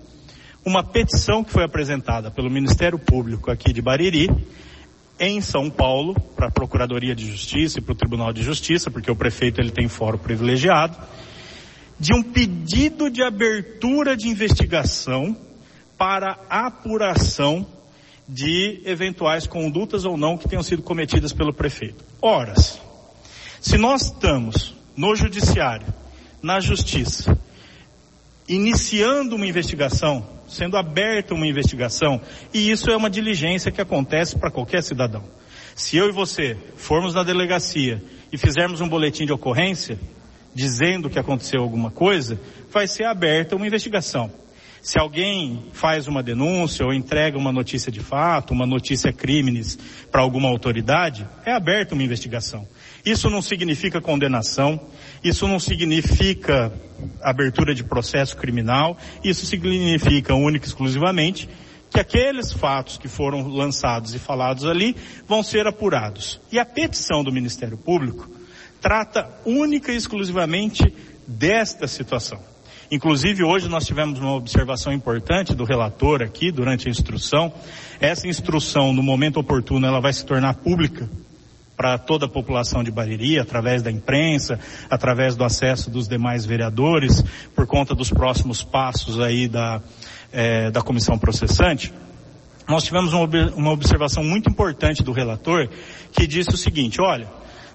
uma 0.65 0.83
petição 0.83 1.43
que 1.43 1.51
foi 1.51 1.63
apresentada 1.63 2.29
pelo 2.29 2.49
Ministério 2.49 2.99
Público 2.99 3.49
aqui 3.49 3.73
de 3.73 3.81
Bariri, 3.81 4.29
em 5.19 5.41
São 5.41 5.69
Paulo, 5.69 6.13
para 6.35 6.47
a 6.47 6.51
Procuradoria 6.51 7.15
de 7.15 7.29
Justiça 7.29 7.79
e 7.79 7.81
para 7.81 7.93
o 7.93 7.95
Tribunal 7.95 8.33
de 8.33 8.43
Justiça, 8.43 8.89
porque 8.89 9.09
o 9.09 9.15
prefeito 9.15 9.59
ele 9.59 9.71
tem 9.71 9.87
fórum 9.87 10.17
privilegiado, 10.17 10.97
de 11.99 12.13
um 12.13 12.23
pedido 12.23 13.09
de 13.09 13.23
abertura 13.23 14.17
de 14.17 14.27
investigação 14.27 15.37
para 15.97 16.39
apuração 16.49 17.65
de 18.27 18.81
eventuais 18.85 19.45
condutas 19.45 20.05
ou 20.05 20.17
não 20.17 20.37
que 20.37 20.47
tenham 20.47 20.63
sido 20.63 20.81
cometidas 20.81 21.33
pelo 21.33 21.53
prefeito. 21.53 22.03
Horas. 22.19 22.81
Se 23.61 23.77
nós 23.77 24.07
estamos 24.07 24.73
no 24.97 25.15
judiciário, 25.15 25.85
na 26.41 26.59
justiça, 26.59 27.37
iniciando 28.49 29.35
uma 29.35 29.45
investigação, 29.45 30.27
sendo 30.47 30.75
aberta 30.75 31.35
uma 31.35 31.45
investigação, 31.45 32.19
e 32.51 32.71
isso 32.71 32.89
é 32.89 32.97
uma 32.97 33.07
diligência 33.07 33.71
que 33.71 33.79
acontece 33.79 34.35
para 34.35 34.49
qualquer 34.49 34.81
cidadão. 34.81 35.23
Se 35.75 35.95
eu 35.95 36.09
e 36.09 36.11
você 36.11 36.57
formos 36.75 37.13
na 37.13 37.21
delegacia 37.21 38.03
e 38.31 38.37
fizermos 38.37 38.81
um 38.81 38.89
boletim 38.89 39.27
de 39.27 39.31
ocorrência, 39.31 39.99
dizendo 40.55 41.07
que 41.07 41.19
aconteceu 41.19 41.61
alguma 41.61 41.91
coisa, 41.91 42.41
vai 42.71 42.87
ser 42.87 43.03
aberta 43.03 43.55
uma 43.55 43.67
investigação. 43.67 44.31
Se 44.81 44.97
alguém 44.97 45.67
faz 45.71 46.07
uma 46.07 46.23
denúncia 46.23 46.83
ou 46.83 46.91
entrega 46.91 47.37
uma 47.37 47.51
notícia 47.51 47.91
de 47.91 47.99
fato, 47.99 48.55
uma 48.55 48.65
notícia 48.65 49.13
crimes 49.13 49.77
para 50.11 50.21
alguma 50.21 50.49
autoridade, 50.49 51.27
é 51.45 51.51
aberta 51.51 51.93
uma 51.93 52.03
investigação. 52.03 52.67
Isso 53.05 53.29
não 53.29 53.41
significa 53.41 53.99
condenação, 53.99 54.79
isso 55.23 55.47
não 55.47 55.59
significa 55.59 56.71
abertura 57.21 57.73
de 57.73 57.83
processo 57.83 58.37
criminal, 58.37 58.97
isso 59.23 59.45
significa 59.45 60.35
única 60.35 60.65
e 60.65 60.69
exclusivamente 60.69 61.49
que 61.89 61.99
aqueles 61.99 62.53
fatos 62.53 62.97
que 62.97 63.07
foram 63.07 63.47
lançados 63.47 64.15
e 64.15 64.19
falados 64.19 64.65
ali 64.65 64.95
vão 65.27 65.43
ser 65.43 65.67
apurados. 65.67 66.39
E 66.51 66.57
a 66.57 66.65
petição 66.65 67.23
do 67.23 67.31
Ministério 67.31 67.77
Público 67.77 68.29
trata 68.79 69.29
única 69.45 69.91
e 69.91 69.97
exclusivamente 69.97 70.93
desta 71.27 71.87
situação. 71.87 72.39
Inclusive 72.89 73.43
hoje 73.43 73.67
nós 73.67 73.85
tivemos 73.85 74.19
uma 74.19 74.33
observação 74.33 74.91
importante 74.91 75.53
do 75.53 75.63
relator 75.63 76.21
aqui 76.21 76.51
durante 76.51 76.87
a 76.87 76.91
instrução. 76.91 77.53
Essa 77.99 78.27
instrução, 78.27 78.93
no 78.93 79.03
momento 79.03 79.39
oportuno, 79.39 79.85
ela 79.85 80.01
vai 80.01 80.11
se 80.13 80.25
tornar 80.25 80.55
pública 80.55 81.09
para 81.81 81.97
toda 81.97 82.27
a 82.27 82.29
população 82.29 82.83
de 82.83 82.91
Bariri, 82.91 83.39
através 83.39 83.81
da 83.81 83.89
imprensa, 83.89 84.59
através 84.87 85.35
do 85.35 85.43
acesso 85.43 85.89
dos 85.89 86.07
demais 86.07 86.45
vereadores, 86.45 87.23
por 87.55 87.65
conta 87.65 87.95
dos 87.95 88.11
próximos 88.11 88.63
passos 88.63 89.19
aí 89.19 89.47
da, 89.47 89.81
é, 90.31 90.69
da 90.69 90.83
comissão 90.83 91.17
processante, 91.17 91.91
nós 92.67 92.83
tivemos 92.83 93.13
uma, 93.13 93.27
uma 93.55 93.71
observação 93.71 94.23
muito 94.23 94.47
importante 94.47 95.01
do 95.01 95.11
relator 95.11 95.67
que 96.11 96.27
disse 96.27 96.51
o 96.51 96.57
seguinte, 96.57 97.01
olha, 97.01 97.27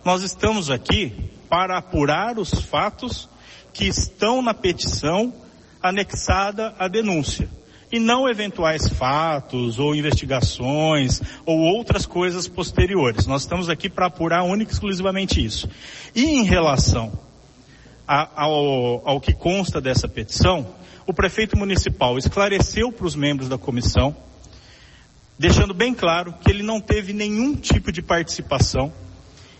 nós 0.04 0.22
estamos 0.22 0.70
aqui 0.70 1.12
para 1.50 1.76
apurar 1.76 2.38
os 2.38 2.52
fatos 2.60 3.28
que 3.72 3.86
estão 3.88 4.40
na 4.40 4.54
petição 4.54 5.34
anexada 5.82 6.76
à 6.78 6.86
denúncia 6.86 7.48
e 7.96 7.98
não 7.98 8.28
eventuais 8.28 8.88
fatos 8.88 9.78
ou 9.78 9.94
investigações 9.94 11.20
ou 11.44 11.58
outras 11.58 12.04
coisas 12.04 12.46
posteriores. 12.46 13.26
Nós 13.26 13.42
estamos 13.42 13.68
aqui 13.68 13.88
para 13.88 14.06
apurar 14.06 14.42
única 14.42 14.70
e 14.70 14.74
exclusivamente 14.74 15.44
isso. 15.44 15.68
E 16.14 16.24
em 16.24 16.44
relação 16.44 17.12
a, 18.06 18.42
ao, 18.44 19.08
ao 19.08 19.20
que 19.20 19.32
consta 19.32 19.80
dessa 19.80 20.06
petição, 20.06 20.66
o 21.06 21.12
prefeito 21.14 21.56
municipal 21.56 22.18
esclareceu 22.18 22.92
para 22.92 23.06
os 23.06 23.16
membros 23.16 23.48
da 23.48 23.56
comissão, 23.56 24.14
deixando 25.38 25.72
bem 25.72 25.94
claro 25.94 26.34
que 26.40 26.50
ele 26.50 26.62
não 26.62 26.80
teve 26.80 27.12
nenhum 27.12 27.54
tipo 27.56 27.90
de 27.90 28.02
participação 28.02 28.92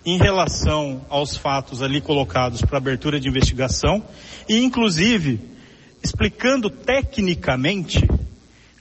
em 0.05 0.19
relação 0.19 1.05
aos 1.09 1.37
fatos 1.37 1.83
ali 1.83 2.01
colocados 2.01 2.61
para 2.63 2.79
abertura 2.79 3.19
de 3.19 3.29
investigação 3.29 4.05
e 4.49 4.63
inclusive 4.63 5.41
explicando 6.03 6.71
tecnicamente 6.71 8.07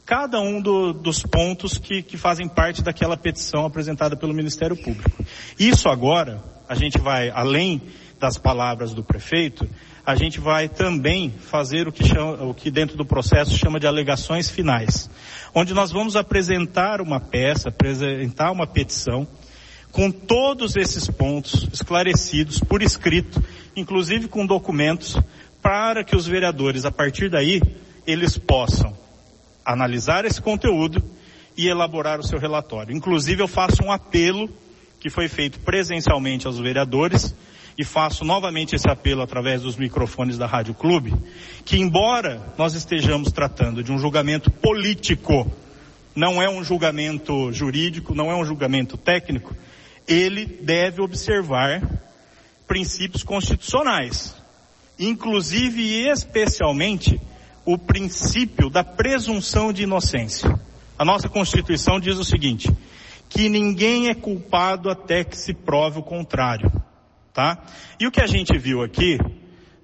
cada 0.06 0.40
um 0.40 0.62
do, 0.62 0.94
dos 0.94 1.24
pontos 1.24 1.78
que, 1.80 2.04
que 2.04 2.16
fazem 2.16 2.48
parte 2.48 2.84
daquela 2.84 3.18
petição 3.18 3.66
apresentada 3.66 4.16
pelo 4.16 4.34
Ministério 4.34 4.78
Público. 4.78 5.26
Isso 5.58 5.90
agora, 5.90 6.44
a 6.70 6.76
gente 6.76 7.00
vai, 7.00 7.30
além 7.32 7.82
das 8.20 8.38
palavras 8.38 8.94
do 8.94 9.04
prefeito, 9.04 9.68
a 10.06 10.16
gente 10.16 10.40
vai 10.40 10.70
também 10.70 11.32
fazer 11.32 11.88
o 11.88 11.92
que, 11.92 12.06
chama, 12.08 12.44
o 12.44 12.54
que 12.54 12.70
dentro 12.70 12.96
do 12.96 13.04
processo 13.04 13.58
chama 13.58 13.80
de 13.80 13.88
alegações 13.88 14.50
finais, 14.50 15.10
onde 15.54 15.74
nós 15.74 15.92
vamos 15.92 16.16
apresentar 16.16 17.02
uma 17.02 17.20
peça, 17.20 17.70
apresentar 17.70 18.52
uma 18.52 18.68
petição, 18.68 19.28
com 19.92 20.12
todos 20.12 20.76
esses 20.76 21.08
pontos 21.08 21.68
esclarecidos 21.74 22.60
por 22.60 22.84
escrito, 22.84 23.42
inclusive 23.76 24.28
com 24.28 24.46
documentos, 24.46 25.18
para 25.62 26.04
que 26.04 26.16
os 26.16 26.28
vereadores, 26.28 26.86
a 26.86 26.92
partir 26.92 27.30
daí, 27.30 27.60
eles 28.06 28.38
possam 28.38 29.05
analisar 29.66 30.26
esse 30.26 30.42
conteúdo 30.42 31.04
e 31.58 31.68
elaborar 31.68 32.20
o 32.20 32.24
seu 32.24 32.38
relatório. 32.38 32.96
Inclusive, 32.96 33.42
eu 33.42 33.48
faço 33.48 33.84
um 33.84 33.92
apelo 33.92 34.50
que 35.00 35.10
foi 35.10 35.28
feito 35.28 35.60
presencialmente 35.60 36.46
aos 36.46 36.60
vereadores 36.60 37.36
e 37.78 37.84
faço 37.84 38.24
novamente 38.24 38.76
esse 38.76 38.90
apelo 38.90 39.22
através 39.22 39.62
dos 39.62 39.76
microfones 39.76 40.38
da 40.38 40.46
Rádio 40.46 40.74
Clube, 40.74 41.14
que 41.66 41.78
embora 41.78 42.42
nós 42.58 42.74
estejamos 42.74 43.32
tratando 43.32 43.84
de 43.84 43.92
um 43.92 43.98
julgamento 43.98 44.50
político, 44.50 45.52
não 46.16 46.42
é 46.42 46.50
um 46.50 46.64
julgamento 46.64 47.52
jurídico, 47.52 48.16
não 48.16 48.32
é 48.32 48.36
um 48.36 48.46
julgamento 48.46 48.98
técnico, 48.98 49.56
ele 50.08 50.46
deve 50.46 51.02
observar 51.02 51.82
princípios 52.66 53.24
constitucionais, 53.24 54.34
inclusive 54.98 55.82
e 55.82 56.10
especialmente 56.10 57.20
o 57.66 57.78
princípio 57.78 58.70
da 58.70 58.84
presunção 58.84 59.74
de 59.74 59.84
inocência. 59.84 60.58
A 60.98 61.04
nossa 61.04 61.28
Constituição 61.28 62.00
diz 62.00 62.18
o 62.18 62.24
seguinte, 62.24 62.72
que 63.28 63.50
ninguém 63.50 64.08
é 64.10 64.16
culpado 64.16 64.90
até 64.90 65.24
que 65.24 65.38
se 65.38 65.54
prove 65.54 66.00
o 66.00 66.04
contrário, 66.04 66.72
tá? 67.34 67.64
E 68.00 68.06
o 68.08 68.12
que 68.12 68.22
a 68.22 68.28
gente 68.28 68.58
viu 68.58 68.84
aqui, 68.84 69.18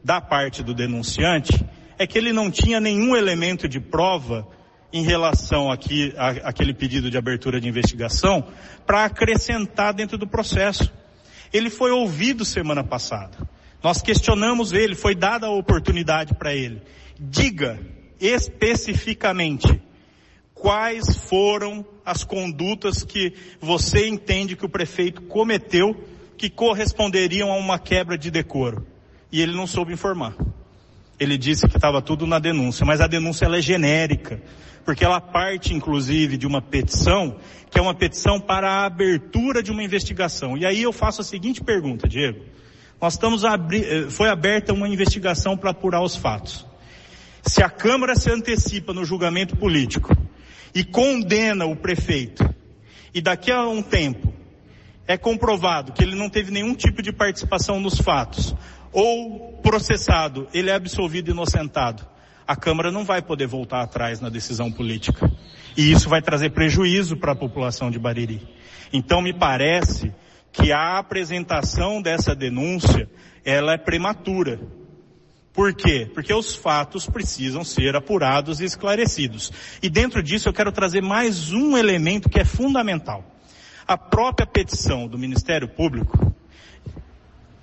da 0.03 0.21
parte 0.21 0.63
do 0.63 0.73
denunciante, 0.73 1.65
é 1.97 2.07
que 2.07 2.17
ele 2.17 2.31
não 2.31 2.49
tinha 2.49 2.79
nenhum 2.79 3.15
elemento 3.15 3.67
de 3.67 3.79
prova 3.79 4.47
em 4.93 5.03
relação 5.03 5.71
aqui, 5.71 6.13
aquele 6.43 6.73
pedido 6.73 7.09
de 7.09 7.17
abertura 7.17 7.59
de 7.59 7.67
investigação 7.67 8.45
para 8.85 9.05
acrescentar 9.05 9.93
dentro 9.93 10.17
do 10.17 10.27
processo. 10.27 10.91
Ele 11.51 11.69
foi 11.69 11.91
ouvido 11.91 12.45
semana 12.45 12.83
passada. 12.83 13.37
Nós 13.83 14.01
questionamos 14.01 14.73
ele, 14.73 14.95
foi 14.95 15.15
dada 15.15 15.47
a 15.47 15.51
oportunidade 15.51 16.35
para 16.35 16.53
ele. 16.53 16.81
Diga 17.23 17.79
especificamente 18.19 19.79
quais 20.55 21.15
foram 21.17 21.85
as 22.03 22.23
condutas 22.23 23.03
que 23.03 23.33
você 23.59 24.07
entende 24.07 24.55
que 24.55 24.65
o 24.65 24.69
prefeito 24.69 25.21
cometeu 25.21 25.95
que 26.35 26.49
corresponderiam 26.49 27.51
a 27.51 27.57
uma 27.57 27.77
quebra 27.77 28.17
de 28.17 28.31
decoro. 28.31 28.87
E 29.31 29.39
ele 29.39 29.55
não 29.55 29.67
soube 29.67 29.93
informar. 29.93 30.35
Ele 31.19 31.37
disse 31.37 31.67
que 31.67 31.75
estava 31.75 32.01
tudo 32.01 32.25
na 32.25 32.39
denúncia, 32.39 32.83
mas 32.83 32.99
a 32.99 33.05
denúncia 33.05 33.45
ela 33.45 33.59
é 33.59 33.61
genérica, 33.61 34.41
porque 34.83 35.05
ela 35.05 35.21
parte 35.21 35.75
inclusive 35.75 36.37
de 36.37 36.47
uma 36.47 36.59
petição, 36.59 37.37
que 37.69 37.77
é 37.77 37.81
uma 37.81 37.93
petição 37.93 38.39
para 38.39 38.67
a 38.67 38.85
abertura 38.85 39.61
de 39.61 39.71
uma 39.71 39.83
investigação. 39.83 40.57
E 40.57 40.65
aí 40.65 40.81
eu 40.81 40.91
faço 40.91 41.21
a 41.21 41.23
seguinte 41.23 41.63
pergunta, 41.63 42.07
Diego. 42.07 42.43
Nós 42.99 43.13
estamos 43.13 43.45
abri... 43.45 43.83
Eh, 43.83 44.09
foi 44.09 44.27
aberta 44.27 44.73
uma 44.73 44.89
investigação 44.89 45.55
para 45.55 45.69
apurar 45.69 46.01
os 46.01 46.15
fatos. 46.15 46.70
Se 47.43 47.63
a 47.63 47.69
Câmara 47.69 48.15
se 48.15 48.31
antecipa 48.31 48.93
no 48.93 49.03
julgamento 49.03 49.55
político 49.55 50.15
e 50.73 50.83
condena 50.83 51.65
o 51.65 51.75
prefeito, 51.75 52.47
e 53.13 53.21
daqui 53.21 53.51
a 53.51 53.67
um 53.67 53.81
tempo 53.81 54.33
é 55.07 55.17
comprovado 55.17 55.91
que 55.91 56.03
ele 56.03 56.15
não 56.15 56.29
teve 56.29 56.51
nenhum 56.51 56.73
tipo 56.73 57.01
de 57.01 57.11
participação 57.11 57.79
nos 57.79 57.97
fatos, 57.97 58.55
ou 58.93 59.59
processado, 59.61 60.47
ele 60.53 60.69
é 60.69 60.73
absolvido 60.73 61.29
e 61.29 61.31
inocentado, 61.31 62.05
a 62.47 62.55
Câmara 62.55 62.91
não 62.91 63.05
vai 63.05 63.21
poder 63.21 63.47
voltar 63.47 63.81
atrás 63.81 64.19
na 64.19 64.29
decisão 64.29 64.71
política. 64.71 65.31
E 65.77 65.89
isso 65.91 66.09
vai 66.09 66.21
trazer 66.21 66.49
prejuízo 66.49 67.15
para 67.15 67.31
a 67.31 67.35
população 67.35 67.89
de 67.89 67.97
Bariri. 67.97 68.45
Então 68.91 69.21
me 69.21 69.33
parece 69.33 70.13
que 70.51 70.71
a 70.71 70.97
apresentação 70.97 72.01
dessa 72.01 72.35
denúncia, 72.35 73.09
ela 73.45 73.73
é 73.73 73.77
prematura. 73.77 74.59
Por 75.53 75.73
quê? 75.73 76.09
Porque 76.13 76.33
os 76.33 76.55
fatos 76.55 77.05
precisam 77.05 77.63
ser 77.63 77.95
apurados 77.95 78.61
e 78.61 78.65
esclarecidos. 78.65 79.51
E 79.81 79.89
dentro 79.89 80.23
disso 80.23 80.47
eu 80.47 80.53
quero 80.53 80.71
trazer 80.71 81.01
mais 81.01 81.51
um 81.51 81.77
elemento 81.77 82.29
que 82.29 82.39
é 82.39 82.45
fundamental. 82.45 83.25
A 83.85 83.97
própria 83.97 84.47
petição 84.47 85.07
do 85.07 85.17
Ministério 85.17 85.67
Público, 85.67 86.33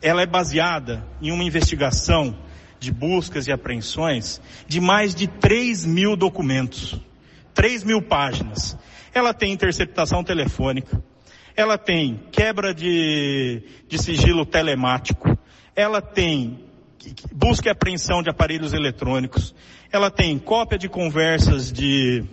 ela 0.03 0.21
é 0.21 0.27
baseada 0.27 1.07
em 1.23 1.33
uma 1.33 1.45
investigação 1.45 2.37
de 2.79 2.93
buscas 2.93 3.47
e 3.47 3.53
apreensões 3.53 4.41
de 4.67 4.81
mais 4.81 5.15
de 5.15 5.27
3 5.27 5.87
mil 5.87 6.15
documentos. 6.15 7.01
3 7.55 7.85
mil 7.85 8.03
páginas. 8.03 8.77
Ela 9.15 9.33
tem 9.33 9.53
interceptação 9.53 10.23
telefônica, 10.23 11.03
ela 11.57 11.79
tem 11.79 12.23
quebra 12.31 12.75
de, 12.75 13.63
de 13.89 13.99
sigilo 13.99 14.45
telemático, 14.45 15.37
ela 15.75 16.01
tem 16.01 16.68
busca 17.33 17.69
e 17.69 17.73
apreensão 17.73 18.23
de 18.23 18.31
aparelhos 18.31 18.73
eletrônicos, 18.73 19.55
ela 19.91 20.11
tem 20.11 20.39
cópia 20.39 20.79
de 20.79 20.89
conversas 20.89 21.73
de, 21.73 22.25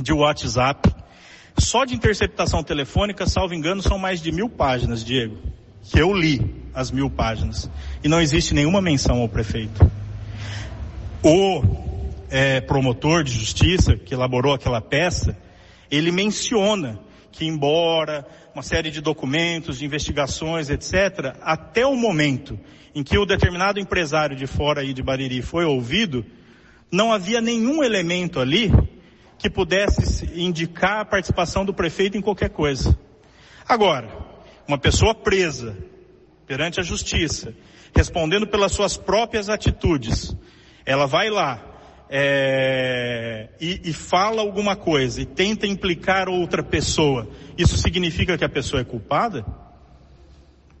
de 0.00 0.12
WhatsApp. 0.12 0.94
Só 1.58 1.84
de 1.84 1.94
interceptação 1.94 2.62
telefônica, 2.62 3.26
salvo 3.26 3.54
engano, 3.54 3.82
são 3.82 3.98
mais 3.98 4.20
de 4.20 4.30
mil 4.30 4.48
páginas, 4.48 5.04
Diego. 5.04 5.38
Que 5.82 6.00
eu 6.00 6.12
li 6.12 6.54
as 6.74 6.90
mil 6.90 7.08
páginas. 7.08 7.70
E 8.04 8.08
não 8.08 8.20
existe 8.20 8.52
nenhuma 8.52 8.82
menção 8.82 9.20
ao 9.20 9.28
prefeito. 9.28 9.90
O 11.22 11.62
é, 12.28 12.60
promotor 12.60 13.24
de 13.24 13.32
justiça 13.32 13.96
que 13.96 14.12
elaborou 14.12 14.52
aquela 14.52 14.80
peça, 14.80 15.36
ele 15.90 16.10
menciona 16.10 16.98
que 17.32 17.46
embora 17.46 18.26
uma 18.54 18.62
série 18.62 18.90
de 18.90 19.00
documentos, 19.00 19.78
de 19.78 19.84
investigações, 19.84 20.70
etc., 20.70 21.36
até 21.42 21.86
o 21.86 21.94
momento 21.94 22.58
em 22.96 23.02
que 23.02 23.18
o 23.18 23.26
determinado 23.26 23.78
empresário 23.78 24.34
de 24.34 24.46
fora 24.46 24.80
aí 24.80 24.94
de 24.94 25.02
Bariri 25.02 25.42
foi 25.42 25.66
ouvido, 25.66 26.24
não 26.90 27.12
havia 27.12 27.42
nenhum 27.42 27.84
elemento 27.84 28.40
ali 28.40 28.72
que 29.36 29.50
pudesse 29.50 30.24
indicar 30.34 31.00
a 31.00 31.04
participação 31.04 31.62
do 31.62 31.74
prefeito 31.74 32.16
em 32.16 32.22
qualquer 32.22 32.48
coisa. 32.48 32.98
Agora, 33.68 34.08
uma 34.66 34.78
pessoa 34.78 35.14
presa 35.14 35.76
perante 36.46 36.80
a 36.80 36.82
justiça, 36.82 37.52
respondendo 37.94 38.46
pelas 38.46 38.72
suas 38.72 38.96
próprias 38.96 39.50
atitudes, 39.50 40.34
ela 40.86 41.04
vai 41.04 41.28
lá 41.28 41.62
é, 42.08 43.50
e, 43.60 43.90
e 43.90 43.92
fala 43.92 44.40
alguma 44.40 44.74
coisa 44.74 45.20
e 45.20 45.26
tenta 45.26 45.66
implicar 45.66 46.30
outra 46.30 46.62
pessoa, 46.62 47.28
isso 47.58 47.76
significa 47.76 48.38
que 48.38 48.44
a 48.44 48.48
pessoa 48.48 48.80
é 48.80 48.84
culpada? 48.84 49.44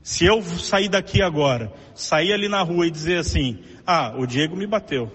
Se 0.06 0.24
eu 0.24 0.40
sair 0.40 0.88
daqui 0.88 1.20
agora, 1.20 1.72
sair 1.92 2.32
ali 2.32 2.48
na 2.48 2.62
rua 2.62 2.86
e 2.86 2.92
dizer 2.92 3.18
assim, 3.18 3.58
ah, 3.84 4.14
o 4.16 4.24
Diego 4.24 4.54
me 4.54 4.64
bateu. 4.64 5.10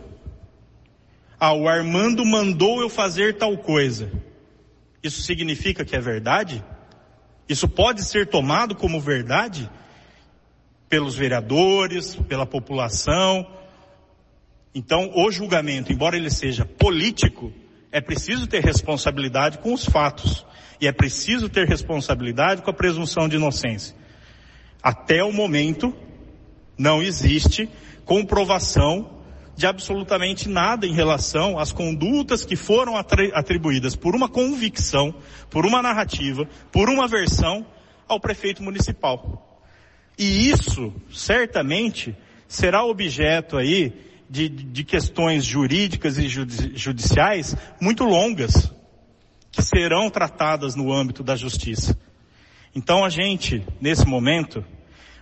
Ah, 1.39 1.54
o 1.54 1.66
Armando 1.66 2.26
mandou 2.26 2.82
eu 2.82 2.89
fazer 2.89 3.38
tal 3.38 3.58
coisa. 3.58 4.12
Isso 5.02 5.22
significa 5.22 5.86
que 5.86 5.96
é 5.96 6.02
verdade? 6.02 6.62
Isso 7.48 7.70
pode 7.70 8.04
ser 8.04 8.28
tomado 8.28 8.76
como 8.76 9.00
verdade? 9.00 9.70
Pelos 10.89 11.16
vereadores, 11.16 12.16
pela 12.28 12.46
população. 12.46 13.48
Então, 14.76 15.10
o 15.16 15.32
julgamento, 15.32 15.94
embora 15.94 16.18
ele 16.18 16.30
seja 16.30 16.66
político, 16.66 17.54
é 17.94 18.02
preciso 18.02 18.46
ter 18.46 18.62
responsabilidade 18.62 19.60
com 19.60 19.74
os 19.74 19.86
fatos. 19.86 20.46
E 20.82 20.86
é 20.86 20.92
preciso 20.92 21.48
ter 21.48 21.66
responsabilidade 21.66 22.62
com 22.62 22.70
a 22.70 22.74
presunção 22.74 23.30
de 23.30 23.38
inocência. 23.38 24.01
Até 24.82 25.24
o 25.24 25.32
momento, 25.32 25.94
não 26.78 27.02
existe 27.02 27.70
comprovação 28.06 29.22
de 29.56 29.68
absolutamente 29.68 30.50
nada 30.50 30.88
em 30.88 30.94
relação 30.94 31.60
às 31.60 31.72
condutas 31.72 32.44
que 32.44 32.56
foram 32.56 32.96
atribuídas 32.98 33.96
por 33.96 34.16
uma 34.16 34.28
convicção, 34.28 35.14
por 35.50 35.66
uma 35.66 35.82
narrativa, 35.82 36.48
por 36.72 36.90
uma 36.90 37.08
versão 37.08 37.66
ao 38.08 38.20
prefeito 38.20 38.64
municipal. 38.64 39.62
E 40.18 40.50
isso, 40.50 40.94
certamente, 41.14 42.16
será 42.48 42.84
objeto 42.84 43.58
aí 43.58 43.94
de, 44.30 44.50
de 44.50 44.84
questões 44.84 45.46
jurídicas 45.46 46.18
e 46.18 46.28
judiciais 46.28 47.56
muito 47.80 48.04
longas, 48.04 48.72
que 49.52 49.62
serão 49.62 50.10
tratadas 50.10 50.76
no 50.76 50.92
âmbito 50.92 51.24
da 51.24 51.36
justiça. 51.36 51.98
Então 52.74 53.04
a 53.04 53.10
gente, 53.10 53.66
nesse 53.82 54.06
momento, 54.06 54.64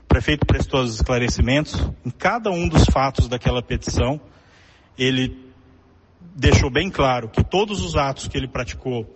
o 0.04 0.08
prefeito 0.08 0.46
prestou 0.46 0.82
os 0.82 0.96
esclarecimentos 0.96 1.76
em 2.06 2.12
cada 2.12 2.52
um 2.52 2.68
dos 2.68 2.86
fatos 2.86 3.28
daquela 3.28 3.62
petição. 3.62 4.22
Ele 4.98 5.36
deixou 6.36 6.70
bem 6.70 6.92
claro 6.92 7.28
que 7.28 7.44
todos 7.44 7.82
os 7.82 7.96
atos 7.96 8.28
que 8.28 8.38
ele 8.38 8.48
praticou 8.48 9.16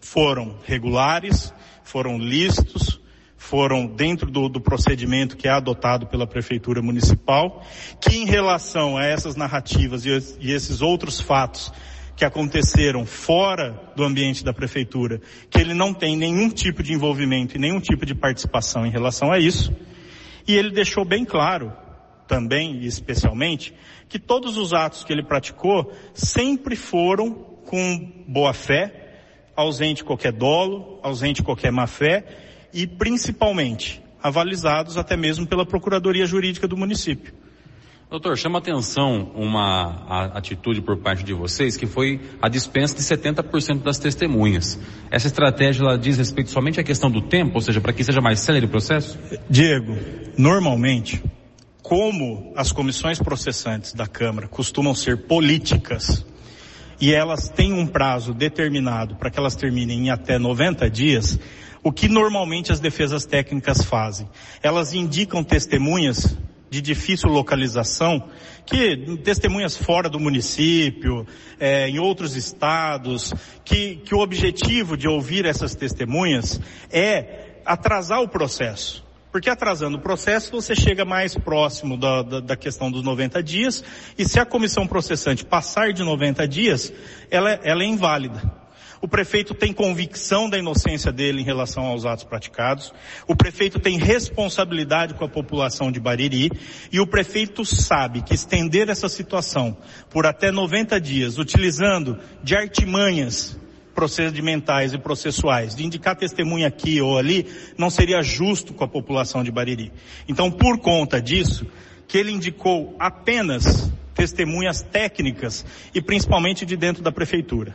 foram 0.00 0.58
regulares, 0.64 1.52
foram 1.82 2.18
lícitos, 2.18 3.00
foram 3.36 3.86
dentro 3.86 4.30
do, 4.30 4.48
do, 4.48 4.60
procedimento 4.60 5.36
que 5.36 5.48
é 5.48 5.50
adotado 5.50 6.06
pela 6.06 6.26
Prefeitura 6.26 6.80
Municipal, 6.80 7.64
que 8.00 8.16
em 8.16 8.24
relação 8.24 8.96
a 8.96 9.04
essas 9.04 9.34
narrativas 9.34 10.06
e, 10.06 10.10
e 10.38 10.52
esses 10.52 10.80
outros 10.80 11.20
fatos 11.20 11.72
que 12.22 12.26
aconteceram 12.26 13.04
fora 13.04 13.92
do 13.96 14.04
ambiente 14.04 14.44
da 14.44 14.52
prefeitura, 14.52 15.20
que 15.50 15.58
ele 15.58 15.74
não 15.74 15.92
tem 15.92 16.16
nenhum 16.16 16.48
tipo 16.48 16.80
de 16.80 16.92
envolvimento 16.92 17.56
e 17.56 17.58
nenhum 17.58 17.80
tipo 17.80 18.06
de 18.06 18.14
participação 18.14 18.86
em 18.86 18.90
relação 18.90 19.32
a 19.32 19.40
isso. 19.40 19.74
E 20.46 20.54
ele 20.54 20.70
deixou 20.70 21.04
bem 21.04 21.24
claro, 21.24 21.72
também 22.28 22.76
e 22.76 22.86
especialmente, 22.86 23.74
que 24.08 24.20
todos 24.20 24.56
os 24.56 24.72
atos 24.72 25.02
que 25.02 25.12
ele 25.12 25.24
praticou 25.24 25.92
sempre 26.14 26.76
foram 26.76 27.32
com 27.66 28.24
boa 28.28 28.52
fé, 28.54 29.16
ausente 29.56 30.04
qualquer 30.04 30.30
dolo, 30.30 31.00
ausente 31.02 31.42
qualquer 31.42 31.72
má 31.72 31.88
fé 31.88 32.24
e 32.72 32.86
principalmente 32.86 34.00
avalizados 34.22 34.96
até 34.96 35.16
mesmo 35.16 35.44
pela 35.44 35.66
Procuradoria 35.66 36.24
Jurídica 36.24 36.68
do 36.68 36.76
município. 36.76 37.34
Doutor, 38.12 38.36
chama 38.36 38.58
atenção 38.58 39.32
uma 39.34 40.28
atitude 40.34 40.82
por 40.82 40.98
parte 40.98 41.24
de 41.24 41.32
vocês 41.32 41.78
que 41.78 41.86
foi 41.86 42.20
a 42.42 42.48
dispensa 42.50 42.94
de 42.94 43.00
70% 43.00 43.82
das 43.82 43.98
testemunhas. 43.98 44.78
Essa 45.10 45.28
estratégia 45.28 45.82
ela 45.82 45.96
diz 45.96 46.18
respeito 46.18 46.50
somente 46.50 46.78
à 46.78 46.84
questão 46.84 47.10
do 47.10 47.22
tempo, 47.22 47.52
ou 47.54 47.62
seja, 47.62 47.80
para 47.80 47.90
que 47.90 48.04
seja 48.04 48.20
mais 48.20 48.40
célere 48.40 48.66
o 48.66 48.68
processo? 48.68 49.18
Diego, 49.48 49.96
normalmente, 50.36 51.24
como 51.80 52.52
as 52.54 52.70
comissões 52.70 53.18
processantes 53.18 53.94
da 53.94 54.06
Câmara 54.06 54.46
costumam 54.46 54.94
ser 54.94 55.26
políticas 55.26 56.22
e 57.00 57.14
elas 57.14 57.48
têm 57.48 57.72
um 57.72 57.86
prazo 57.86 58.34
determinado 58.34 59.16
para 59.16 59.30
que 59.30 59.38
elas 59.38 59.56
terminem 59.56 60.08
em 60.08 60.10
até 60.10 60.38
90 60.38 60.90
dias, 60.90 61.40
o 61.82 61.90
que 61.90 62.10
normalmente 62.10 62.72
as 62.72 62.78
defesas 62.78 63.24
técnicas 63.24 63.82
fazem? 63.82 64.28
Elas 64.62 64.92
indicam 64.92 65.42
testemunhas 65.42 66.36
de 66.72 66.80
difícil 66.80 67.28
localização, 67.28 68.30
que 68.64 69.18
testemunhas 69.22 69.76
fora 69.76 70.08
do 70.08 70.18
município, 70.18 71.26
é, 71.60 71.86
em 71.86 71.98
outros 71.98 72.34
estados, 72.34 73.34
que, 73.62 73.96
que 73.96 74.14
o 74.14 74.20
objetivo 74.20 74.96
de 74.96 75.06
ouvir 75.06 75.44
essas 75.44 75.74
testemunhas 75.74 76.58
é 76.90 77.60
atrasar 77.66 78.22
o 78.22 78.28
processo. 78.28 79.04
Porque 79.30 79.50
atrasando 79.50 79.98
o 79.98 80.00
processo, 80.00 80.50
você 80.50 80.74
chega 80.74 81.04
mais 81.04 81.34
próximo 81.34 81.98
da, 81.98 82.22
da, 82.22 82.40
da, 82.40 82.56
questão 82.56 82.90
dos 82.90 83.02
90 83.02 83.42
dias, 83.42 83.84
e 84.16 84.24
se 84.24 84.40
a 84.40 84.46
comissão 84.46 84.86
processante 84.86 85.44
passar 85.44 85.92
de 85.92 86.02
90 86.02 86.48
dias, 86.48 86.90
ela, 87.30 87.50
ela 87.62 87.82
é 87.82 87.86
inválida. 87.86 88.61
O 89.02 89.08
prefeito 89.08 89.52
tem 89.52 89.72
convicção 89.72 90.48
da 90.48 90.56
inocência 90.56 91.10
dele 91.10 91.40
em 91.40 91.44
relação 91.44 91.86
aos 91.86 92.06
atos 92.06 92.22
praticados. 92.22 92.94
O 93.26 93.34
prefeito 93.34 93.80
tem 93.80 93.98
responsabilidade 93.98 95.14
com 95.14 95.24
a 95.24 95.28
população 95.28 95.90
de 95.90 95.98
Bariri. 95.98 96.52
E 96.92 97.00
o 97.00 97.06
prefeito 97.06 97.64
sabe 97.64 98.22
que 98.22 98.32
estender 98.32 98.88
essa 98.88 99.08
situação 99.08 99.76
por 100.08 100.24
até 100.24 100.52
90 100.52 101.00
dias, 101.00 101.36
utilizando 101.36 102.16
de 102.44 102.54
artimanhas 102.54 103.58
procedimentais 103.92 104.94
e 104.94 104.98
processuais, 104.98 105.74
de 105.74 105.84
indicar 105.84 106.14
testemunha 106.14 106.68
aqui 106.68 107.00
ou 107.00 107.18
ali, 107.18 107.46
não 107.76 107.90
seria 107.90 108.22
justo 108.22 108.72
com 108.72 108.84
a 108.84 108.88
população 108.88 109.42
de 109.42 109.50
Bariri. 109.50 109.92
Então, 110.28 110.48
por 110.48 110.78
conta 110.78 111.20
disso, 111.20 111.66
que 112.06 112.16
ele 112.16 112.30
indicou 112.30 112.94
apenas 113.00 113.90
testemunhas 114.14 114.80
técnicas 114.80 115.66
e 115.92 116.00
principalmente 116.00 116.64
de 116.64 116.76
dentro 116.76 117.02
da 117.02 117.10
prefeitura. 117.10 117.74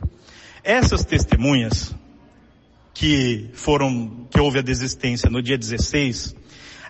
Essas 0.68 1.06
testemunhas 1.06 1.96
que 2.94 3.50
foram, 3.54 4.28
que 4.30 4.38
houve 4.38 4.60
a 4.60 4.62
desistência 4.62 5.30
no 5.30 5.42
dia 5.42 5.58
16, 5.58 6.36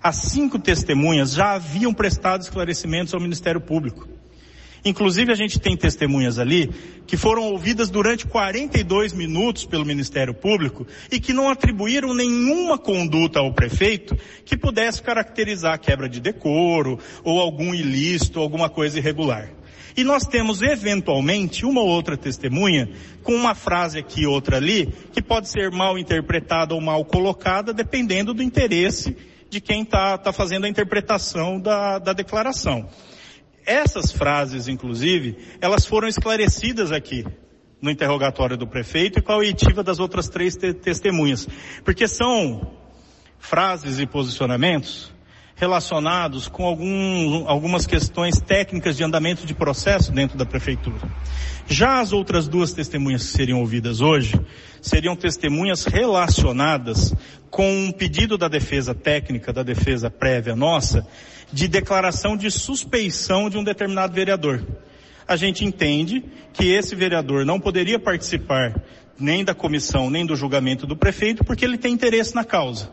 as 0.01 0.15
cinco 0.15 0.57
testemunhas 0.57 1.34
já 1.34 1.51
haviam 1.51 1.93
prestado 1.93 2.41
esclarecimentos 2.41 3.13
ao 3.13 3.19
Ministério 3.19 3.61
Público. 3.61 4.07
Inclusive 4.84 5.32
a 5.32 5.36
gente 5.36 5.59
tem 5.59 5.78
testemunhas 5.78 6.39
ali 6.39 6.71
que 7.05 7.15
foram 7.15 7.43
ouvidas 7.43 7.91
durante 7.91 8.25
42 8.25 9.13
minutos 9.13 9.63
pelo 9.63 9.86
Ministério 9.86 10.34
Público 10.34 10.88
e 11.11 11.19
que 11.19 11.32
não 11.32 11.47
atribuíram 11.47 12.15
nenhuma 12.15 12.80
conduta 12.80 13.38
ao 13.38 13.53
prefeito 13.53 14.17
que 14.43 14.57
pudesse 14.57 15.03
caracterizar 15.03 15.80
quebra 15.80 16.09
de 16.09 16.19
decoro 16.19 16.97
ou 17.23 17.39
algum 17.39 17.75
ilícito, 17.75 18.39
alguma 18.39 18.71
coisa 18.71 18.97
irregular. 18.97 19.56
E 19.97 20.03
nós 20.03 20.27
temos 20.27 20.61
eventualmente 20.61 21.65
uma 21.65 21.81
ou 21.81 21.87
outra 21.87 22.15
testemunha 22.15 22.87
com 23.23 23.33
uma 23.33 23.55
frase 23.55 23.97
aqui 23.97 24.27
outra 24.27 24.57
ali 24.57 24.93
que 25.11 25.23
pode 25.23 25.49
ser 25.49 25.71
mal 25.71 25.97
interpretada 25.97 26.75
ou 26.75 26.79
mal 26.79 27.03
colocada 27.03 27.73
dependendo 27.73 28.31
do 28.31 28.43
interesse 28.43 29.17
de 29.49 29.59
quem 29.59 29.81
está 29.81 30.15
tá 30.15 30.31
fazendo 30.31 30.65
a 30.65 30.69
interpretação 30.69 31.59
da, 31.59 31.97
da 31.97 32.13
declaração. 32.13 32.87
Essas 33.65 34.11
frases, 34.11 34.67
inclusive, 34.67 35.35
elas 35.59 35.83
foram 35.83 36.07
esclarecidas 36.07 36.91
aqui 36.91 37.25
no 37.81 37.89
interrogatório 37.89 38.55
do 38.55 38.67
prefeito 38.67 39.17
e 39.17 39.21
com 39.23 39.31
a 39.31 39.37
oitiva 39.37 39.83
das 39.83 39.99
outras 39.99 40.29
três 40.29 40.55
te 40.55 40.75
testemunhas. 40.75 41.47
Porque 41.83 42.07
são 42.07 42.71
frases 43.39 43.97
e 43.97 44.05
posicionamentos 44.05 45.16
relacionados 45.57 46.47
com 46.47 46.65
algum, 46.65 47.47
algumas 47.47 47.87
questões 47.87 48.39
técnicas 48.39 48.95
de 48.95 49.03
andamento 49.03 49.45
de 49.45 49.55
processo 49.55 50.11
dentro 50.11 50.37
da 50.37 50.45
prefeitura. 50.45 51.11
Já 51.67 51.99
as 51.99 52.13
outras 52.13 52.47
duas 52.47 52.73
testemunhas 52.73 53.25
que 53.25 53.31
seriam 53.31 53.59
ouvidas 53.59 53.99
hoje 53.99 54.39
seriam 54.79 55.15
testemunhas 55.15 55.85
relacionadas 55.85 57.13
com 57.49 57.69
um 57.69 57.91
pedido 57.91 58.37
da 58.37 58.47
defesa 58.47 58.93
técnica, 58.93 59.51
da 59.51 59.63
defesa 59.63 60.11
prévia 60.11 60.55
nossa, 60.55 61.05
de 61.51 61.67
declaração 61.67 62.37
de 62.37 62.51
suspeição 62.51 63.49
de 63.49 63.57
um 63.57 63.63
determinado 63.63 64.13
vereador. 64.13 64.63
A 65.27 65.35
gente 65.35 65.65
entende 65.65 66.23
que 66.53 66.67
esse 66.69 66.95
vereador 66.95 67.45
não 67.45 67.59
poderia 67.59 67.99
participar 67.99 68.79
nem 69.19 69.43
da 69.43 69.55
comissão, 69.55 70.09
nem 70.09 70.25
do 70.25 70.35
julgamento 70.35 70.85
do 70.85 70.95
prefeito, 70.95 71.43
porque 71.43 71.65
ele 71.65 71.77
tem 71.77 71.93
interesse 71.93 72.35
na 72.35 72.43
causa. 72.43 72.89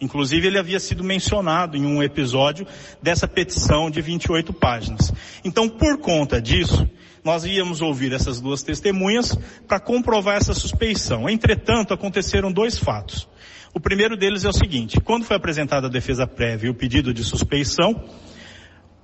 Inclusive, 0.00 0.46
ele 0.46 0.58
havia 0.58 0.80
sido 0.80 1.04
mencionado 1.04 1.76
em 1.76 1.84
um 1.84 2.02
episódio 2.02 2.66
dessa 3.02 3.28
petição 3.28 3.90
de 3.90 4.00
28 4.00 4.52
páginas. 4.52 5.12
Então, 5.44 5.68
por 5.68 5.98
conta 5.98 6.40
disso, 6.40 6.88
nós 7.24 7.44
íamos 7.44 7.80
ouvir 7.80 8.12
essas 8.12 8.40
duas 8.40 8.62
testemunhas 8.62 9.36
para 9.66 9.80
comprovar 9.80 10.36
essa 10.36 10.52
suspeição. 10.52 11.28
Entretanto, 11.28 11.94
aconteceram 11.94 12.52
dois 12.52 12.78
fatos. 12.78 13.26
O 13.72 13.80
primeiro 13.80 14.16
deles 14.16 14.44
é 14.44 14.48
o 14.48 14.52
seguinte, 14.52 15.00
quando 15.00 15.24
foi 15.24 15.36
apresentada 15.36 15.88
a 15.88 15.90
defesa 15.90 16.26
prévia 16.26 16.68
e 16.68 16.70
o 16.70 16.74
pedido 16.74 17.12
de 17.12 17.24
suspeição, 17.24 18.04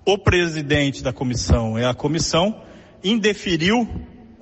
o 0.04 0.16
presidente 0.16 1.02
da 1.02 1.12
comissão 1.12 1.78
e 1.78 1.84
a 1.84 1.92
comissão 1.92 2.62
indeferiu 3.02 3.88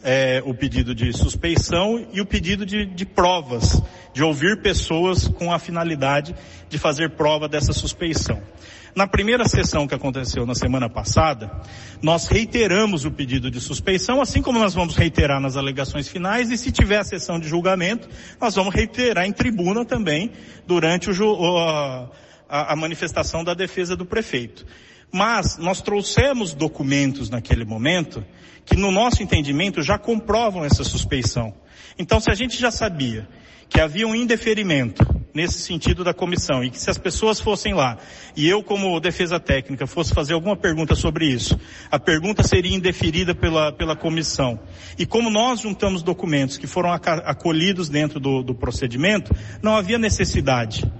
é, 0.03 0.43
o 0.45 0.55
pedido 0.55 0.95
de 0.95 1.13
suspeição 1.13 2.07
e 2.13 2.21
o 2.21 2.27
pedido 2.27 2.65
de, 2.65 2.87
de 2.87 3.05
provas, 3.07 3.83
de 4.13 4.23
ouvir 4.23 4.63
pessoas 4.63 5.29
com 5.29 5.53
a 5.53 5.59
finalidade 5.59 6.35
de 6.69 6.79
fazer 6.79 7.11
prova 7.11 7.49
dessa 7.49 7.73
suspeição. 7.73 8.41
Na 8.95 9.07
primeira 9.07 9.47
sessão 9.47 9.87
que 9.87 9.95
aconteceu 9.95 10.45
na 10.45 10.55
semana 10.55 10.89
passada, 10.89 11.51
nós 12.03 12.27
reiteramos 12.27 13.05
o 13.05 13.11
pedido 13.11 13.51
de 13.51 13.61
suspeição, 13.61 14.21
assim 14.21 14.43
como 14.43 14.59
nós 14.59 14.75
vamos 14.75 14.97
reiterar 14.97 15.41
nas 15.41 15.57
alegações 15.57 16.09
finais, 16.09 16.51
e 16.51 16.59
se 16.59 16.73
tiver 16.73 16.99
a 16.99 17.05
sessão 17.05 17.39
de 17.39 17.47
julgamento, 17.47 18.09
nós 18.41 18.55
vamos 18.55 18.75
reiterar 18.75 19.25
em 19.25 19.33
tribuna 19.33 19.85
também 19.85 20.33
durante 20.67 21.11
o, 21.11 21.59
a, 22.49 22.73
a 22.73 22.75
manifestação 22.75 23.45
da 23.45 23.55
defesa 23.55 23.95
do 23.95 24.05
prefeito. 24.05 24.67
Mas 25.13 25.57
nós 25.57 25.81
trouxemos 25.81 26.55
documentos 26.55 27.31
naquele 27.31 27.65
momento 27.65 28.25
que 28.65 28.77
no 28.77 28.93
nosso 28.93 29.23
entendimento 29.23 29.83
já 29.83 29.99
comprovam 29.99 30.65
essa 30.65 30.85
suspeição. 30.85 31.55
Então 31.99 32.21
se 32.21 32.31
a 32.31 32.35
gente 32.35 32.59
já 32.59 32.71
sabia 32.71 33.27
que 33.69 33.81
havia 33.81 34.07
um 34.07 34.15
indeferimento 34.15 35.05
nesse 35.35 35.61
sentido 35.61 36.03
da 36.03 36.15
comissão 36.15 36.65
e 36.65 36.71
que 36.71 36.81
se 36.81 36.91
as 36.91 36.99
pessoas 36.99 37.39
fossem 37.39 37.75
lá 37.75 37.99
e 38.37 38.49
eu 38.49 38.63
como 38.63 38.99
defesa 38.99 39.39
técnica 39.39 39.87
fosse 39.87 40.13
fazer 40.13 40.33
alguma 40.33 40.57
pergunta 40.57 40.95
sobre 40.95 41.27
isso, 41.27 41.59
a 41.91 41.99
pergunta 41.99 42.43
seria 42.43 42.75
indeferida 42.75 43.35
pela, 43.35 43.73
pela 43.73 43.95
comissão. 43.95 44.59
E 44.99 45.07
como 45.07 45.31
nós 45.31 45.61
juntamos 45.61 46.03
documentos 46.03 46.59
que 46.59 46.67
foram 46.67 46.91
acolhidos 46.93 47.89
dentro 47.89 48.19
do, 48.19 48.43
do 48.43 48.55
procedimento, 48.55 49.35
não 49.63 49.77
havia 49.77 49.99
necessidade 49.99 50.91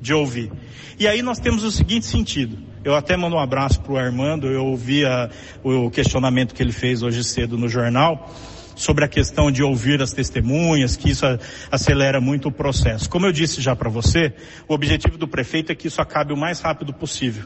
de 0.00 0.14
ouvir. 0.14 0.50
E 0.98 1.06
aí 1.06 1.22
nós 1.22 1.38
temos 1.38 1.64
o 1.64 1.70
seguinte 1.70 2.06
sentido. 2.06 2.58
Eu 2.82 2.94
até 2.94 3.16
mando 3.16 3.36
um 3.36 3.38
abraço 3.38 3.80
para 3.80 3.92
o 3.92 3.98
Armando, 3.98 4.46
eu 4.46 4.64
ouvi 4.64 5.04
a, 5.04 5.28
o 5.62 5.90
questionamento 5.90 6.54
que 6.54 6.62
ele 6.62 6.72
fez 6.72 7.02
hoje 7.02 7.22
cedo 7.22 7.58
no 7.58 7.68
jornal 7.68 8.30
sobre 8.74 9.04
a 9.04 9.08
questão 9.08 9.52
de 9.52 9.62
ouvir 9.62 10.00
as 10.00 10.12
testemunhas, 10.12 10.96
que 10.96 11.10
isso 11.10 11.26
acelera 11.70 12.18
muito 12.18 12.48
o 12.48 12.52
processo. 12.52 13.10
Como 13.10 13.26
eu 13.26 13.32
disse 13.32 13.60
já 13.60 13.76
para 13.76 13.90
você, 13.90 14.32
o 14.66 14.72
objetivo 14.72 15.18
do 15.18 15.28
prefeito 15.28 15.70
é 15.70 15.74
que 15.74 15.88
isso 15.88 16.00
acabe 16.00 16.32
o 16.32 16.36
mais 16.36 16.60
rápido 16.60 16.94
possível. 16.94 17.44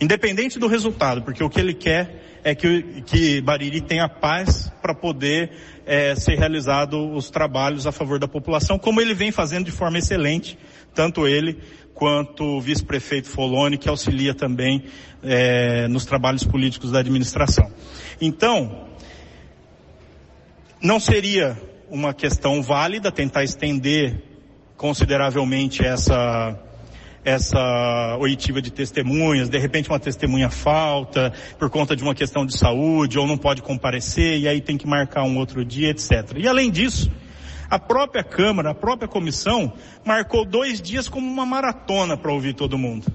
Independente 0.00 0.58
do 0.58 0.66
resultado, 0.66 1.22
porque 1.22 1.42
o 1.42 1.48
que 1.48 1.60
ele 1.60 1.72
quer 1.72 2.40
é 2.42 2.54
que, 2.54 3.02
que 3.06 3.40
Bariri 3.40 3.80
tenha 3.80 4.08
paz 4.08 4.70
para 4.82 4.94
poder 4.94 5.50
é, 5.86 6.14
ser 6.16 6.36
realizado 6.36 7.12
os 7.12 7.30
trabalhos 7.30 7.86
a 7.86 7.92
favor 7.92 8.18
da 8.18 8.28
população, 8.28 8.78
como 8.78 9.00
ele 9.00 9.14
vem 9.14 9.30
fazendo 9.30 9.64
de 9.64 9.70
forma 9.70 9.98
excelente, 9.98 10.58
tanto 10.96 11.28
ele 11.28 11.58
quanto 11.94 12.42
o 12.42 12.60
vice-prefeito 12.60 13.28
Foloni, 13.28 13.78
que 13.78 13.88
auxilia 13.88 14.34
também 14.34 14.84
é, 15.22 15.86
nos 15.88 16.04
trabalhos 16.04 16.42
políticos 16.42 16.90
da 16.90 17.00
administração. 17.00 17.70
Então, 18.20 18.88
não 20.82 20.98
seria 20.98 21.56
uma 21.90 22.12
questão 22.12 22.62
válida 22.62 23.12
tentar 23.12 23.44
estender 23.44 24.22
consideravelmente 24.76 25.84
essa 25.84 26.58
essa 27.24 28.16
oitiva 28.20 28.62
de 28.62 28.70
testemunhas, 28.70 29.48
de 29.48 29.58
repente 29.58 29.88
uma 29.88 29.98
testemunha 29.98 30.48
falta 30.48 31.32
por 31.58 31.68
conta 31.68 31.96
de 31.96 32.04
uma 32.04 32.14
questão 32.14 32.46
de 32.46 32.56
saúde 32.56 33.18
ou 33.18 33.26
não 33.26 33.36
pode 33.36 33.62
comparecer 33.62 34.38
e 34.38 34.46
aí 34.46 34.60
tem 34.60 34.78
que 34.78 34.86
marcar 34.86 35.24
um 35.24 35.36
outro 35.36 35.64
dia, 35.64 35.90
etc. 35.90 36.36
E 36.36 36.46
além 36.46 36.70
disso, 36.70 37.10
A 37.68 37.78
própria 37.78 38.22
Câmara, 38.22 38.70
a 38.70 38.74
própria 38.74 39.08
comissão, 39.08 39.72
marcou 40.04 40.44
dois 40.44 40.80
dias 40.80 41.08
como 41.08 41.26
uma 41.26 41.46
maratona 41.46 42.16
para 42.16 42.32
ouvir 42.32 42.54
todo 42.54 42.78
mundo. 42.78 43.06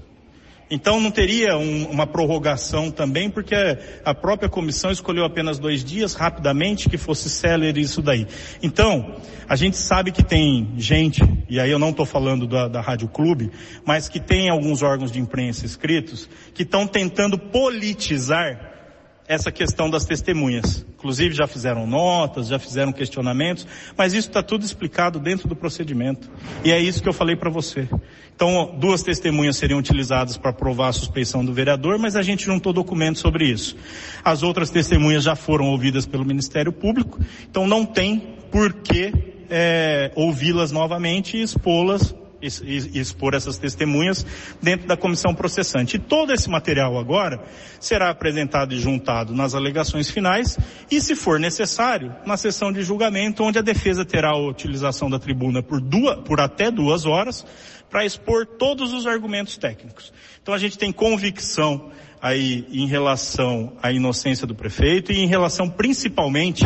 Então 0.74 0.98
não 0.98 1.10
teria 1.10 1.58
um, 1.58 1.84
uma 1.90 2.06
prorrogação 2.06 2.90
também, 2.90 3.28
porque 3.28 3.54
a 4.02 4.14
própria 4.14 4.48
comissão 4.48 4.90
escolheu 4.90 5.22
apenas 5.22 5.58
dois 5.58 5.84
dias, 5.84 6.14
rapidamente, 6.14 6.88
que 6.88 6.96
fosse 6.96 7.28
célere 7.28 7.82
isso 7.82 8.00
daí. 8.00 8.26
Então, 8.62 9.16
a 9.46 9.54
gente 9.54 9.76
sabe 9.76 10.10
que 10.10 10.22
tem 10.22 10.72
gente, 10.78 11.20
e 11.46 11.60
aí 11.60 11.70
eu 11.70 11.78
não 11.78 11.90
estou 11.90 12.06
falando 12.06 12.46
da, 12.46 12.68
da 12.68 12.80
Rádio 12.80 13.06
Clube, 13.08 13.50
mas 13.84 14.08
que 14.08 14.18
tem 14.18 14.48
alguns 14.48 14.80
órgãos 14.80 15.12
de 15.12 15.20
imprensa 15.20 15.66
escritos, 15.66 16.26
que 16.54 16.62
estão 16.62 16.86
tentando 16.86 17.38
politizar 17.38 18.71
essa 19.32 19.50
questão 19.50 19.88
das 19.88 20.04
testemunhas. 20.04 20.84
Inclusive 20.94 21.34
já 21.34 21.46
fizeram 21.46 21.86
notas, 21.86 22.48
já 22.48 22.58
fizeram 22.58 22.92
questionamentos, 22.92 23.66
mas 23.96 24.12
isso 24.12 24.28
está 24.28 24.42
tudo 24.42 24.64
explicado 24.64 25.18
dentro 25.18 25.48
do 25.48 25.56
procedimento. 25.56 26.30
E 26.62 26.70
é 26.70 26.78
isso 26.78 27.02
que 27.02 27.08
eu 27.08 27.12
falei 27.12 27.34
para 27.34 27.50
você. 27.50 27.88
Então, 28.34 28.74
duas 28.78 29.02
testemunhas 29.02 29.56
seriam 29.56 29.78
utilizadas 29.78 30.36
para 30.36 30.52
provar 30.52 30.88
a 30.88 30.92
suspeição 30.92 31.44
do 31.44 31.52
vereador, 31.52 31.98
mas 31.98 32.14
a 32.14 32.22
gente 32.22 32.44
juntou 32.44 32.72
documentos 32.72 33.20
sobre 33.20 33.46
isso. 33.46 33.76
As 34.22 34.42
outras 34.42 34.70
testemunhas 34.70 35.24
já 35.24 35.34
foram 35.34 35.66
ouvidas 35.66 36.06
pelo 36.06 36.24
Ministério 36.24 36.72
Público, 36.72 37.18
então 37.48 37.66
não 37.66 37.86
tem 37.86 38.36
por 38.50 38.72
que 38.74 39.12
é, 39.48 40.12
ouvi-las 40.14 40.72
novamente 40.72 41.36
e 41.36 41.42
expô-las 41.42 42.14
expor 42.42 43.34
essas 43.34 43.56
testemunhas 43.58 44.26
dentro 44.60 44.86
da 44.86 44.96
comissão 44.96 45.34
processante. 45.34 45.96
E 45.96 46.00
todo 46.00 46.32
esse 46.32 46.50
material 46.50 46.98
agora 46.98 47.42
será 47.80 48.10
apresentado 48.10 48.74
e 48.74 48.80
juntado 48.80 49.34
nas 49.34 49.54
alegações 49.54 50.10
finais 50.10 50.58
e, 50.90 51.00
se 51.00 51.14
for 51.14 51.38
necessário, 51.38 52.14
na 52.26 52.36
sessão 52.36 52.72
de 52.72 52.82
julgamento, 52.82 53.44
onde 53.44 53.58
a 53.58 53.62
defesa 53.62 54.04
terá 54.04 54.30
a 54.30 54.38
utilização 54.38 55.08
da 55.08 55.18
tribuna 55.18 55.62
por, 55.62 55.80
duas, 55.80 56.16
por 56.20 56.40
até 56.40 56.70
duas 56.70 57.06
horas 57.06 57.46
para 57.88 58.06
expor 58.06 58.46
todos 58.46 58.92
os 58.92 59.06
argumentos 59.06 59.58
técnicos. 59.58 60.12
Então 60.42 60.54
a 60.54 60.58
gente 60.58 60.78
tem 60.78 60.90
convicção 60.90 61.90
aí 62.22 62.66
em 62.72 62.86
relação 62.86 63.76
à 63.82 63.92
inocência 63.92 64.46
do 64.46 64.54
prefeito 64.54 65.12
e 65.12 65.18
em 65.18 65.26
relação 65.26 65.68
principalmente 65.68 66.64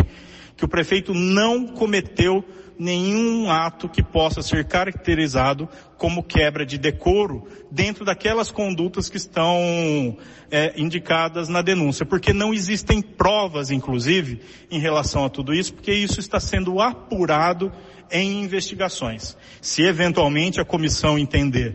que 0.57 0.65
o 0.65 0.69
prefeito 0.69 1.13
não 1.13 1.67
cometeu 1.67 2.45
nenhum 2.79 3.51
ato 3.51 3.89
que 3.89 4.03
possa 4.03 4.43
ser 4.43 4.65
caracterizado 4.67 5.69
como 5.97 6.23
quebra 6.23 6.65
de 6.67 6.79
decoro 6.79 7.47
dentro 7.71 8.05
daquelas 8.05 8.51
condutas 8.51 9.09
que 9.09 9.17
estão 9.17 10.17
é, 10.51 10.75
indicadas 10.77 11.49
na 11.49 11.63
denúncia, 11.63 12.05
porque 12.05 12.33
não 12.33 12.53
existem 12.53 13.01
provas, 13.01 13.71
inclusive, 13.71 14.41
em 14.71 14.79
relação 14.79 15.25
a 15.25 15.31
tudo 15.31 15.55
isso, 15.55 15.75
porque 15.75 15.93
isso 15.93 16.21
está 16.21 16.39
sendo 16.39 16.81
apurado 16.81 17.73
em 18.11 18.43
investigações. 18.43 19.37
Se 19.61 19.83
eventualmente 19.83 20.61
a 20.61 20.65
comissão 20.65 21.19
entender 21.19 21.75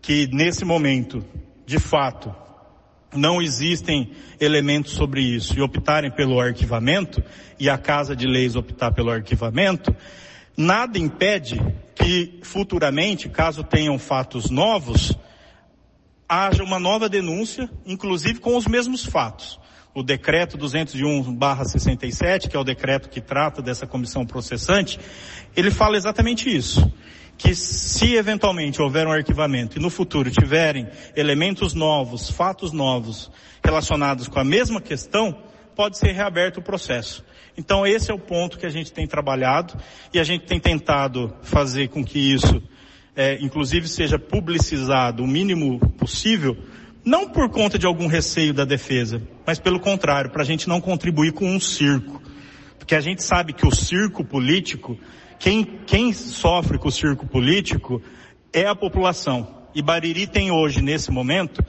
que 0.00 0.28
nesse 0.32 0.64
momento, 0.64 1.24
de 1.64 1.78
fato, 1.78 2.34
não 3.14 3.40
existem 3.40 4.10
elementos 4.40 4.92
sobre 4.92 5.20
isso 5.20 5.58
e 5.58 5.62
optarem 5.62 6.10
pelo 6.10 6.40
arquivamento, 6.40 7.22
e 7.58 7.68
a 7.70 7.78
Casa 7.78 8.16
de 8.16 8.26
Leis 8.26 8.56
optar 8.56 8.92
pelo 8.92 9.10
arquivamento, 9.10 9.94
nada 10.56 10.98
impede 10.98 11.60
que 11.94 12.40
futuramente, 12.42 13.28
caso 13.28 13.62
tenham 13.62 13.98
fatos 13.98 14.50
novos, 14.50 15.12
haja 16.28 16.62
uma 16.62 16.78
nova 16.78 17.08
denúncia, 17.08 17.70
inclusive 17.86 18.40
com 18.40 18.56
os 18.56 18.66
mesmos 18.66 19.04
fatos. 19.04 19.58
O 19.94 20.02
decreto 20.02 20.58
201/67, 20.58 22.48
que 22.48 22.56
é 22.56 22.58
o 22.58 22.64
decreto 22.64 23.08
que 23.08 23.20
trata 23.20 23.62
dessa 23.62 23.86
comissão 23.86 24.26
processante, 24.26 24.98
ele 25.54 25.70
fala 25.70 25.96
exatamente 25.96 26.54
isso 26.54 26.92
que 27.36 27.54
se 27.54 28.14
eventualmente 28.14 28.80
houver 28.80 29.06
um 29.06 29.12
arquivamento 29.12 29.78
e 29.78 29.82
no 29.82 29.90
futuro 29.90 30.30
tiverem 30.30 30.88
elementos 31.16 31.74
novos, 31.74 32.30
fatos 32.30 32.72
novos 32.72 33.30
relacionados 33.62 34.28
com 34.28 34.38
a 34.38 34.44
mesma 34.44 34.80
questão, 34.80 35.36
pode 35.74 35.98
ser 35.98 36.12
reaberto 36.12 36.60
o 36.60 36.62
processo. 36.62 37.24
Então 37.56 37.86
esse 37.86 38.10
é 38.10 38.14
o 38.14 38.18
ponto 38.18 38.58
que 38.58 38.66
a 38.66 38.70
gente 38.70 38.92
tem 38.92 39.06
trabalhado 39.06 39.74
e 40.12 40.18
a 40.18 40.24
gente 40.24 40.44
tem 40.46 40.60
tentado 40.60 41.34
fazer 41.42 41.88
com 41.88 42.04
que 42.04 42.18
isso, 42.18 42.62
é, 43.16 43.38
inclusive, 43.40 43.88
seja 43.88 44.18
publicizado 44.18 45.22
o 45.22 45.26
mínimo 45.26 45.78
possível, 45.92 46.56
não 47.04 47.28
por 47.28 47.50
conta 47.50 47.78
de 47.78 47.86
algum 47.86 48.06
receio 48.06 48.54
da 48.54 48.64
defesa, 48.64 49.20
mas 49.46 49.58
pelo 49.58 49.78
contrário, 49.78 50.30
para 50.30 50.42
a 50.42 50.46
gente 50.46 50.68
não 50.68 50.80
contribuir 50.80 51.32
com 51.32 51.46
um 51.46 51.60
circo. 51.60 52.22
Porque 52.78 52.94
a 52.94 53.00
gente 53.00 53.22
sabe 53.22 53.52
que 53.52 53.66
o 53.66 53.74
circo 53.74 54.24
político 54.24 54.98
quem, 55.44 55.62
quem 55.84 56.10
sofre 56.14 56.78
com 56.78 56.88
o 56.88 56.90
circo 56.90 57.26
político 57.26 58.00
é 58.50 58.66
a 58.66 58.74
população. 58.74 59.46
E 59.74 59.82
Bariri 59.82 60.26
tem 60.26 60.50
hoje, 60.50 60.80
nesse 60.80 61.10
momento, 61.10 61.62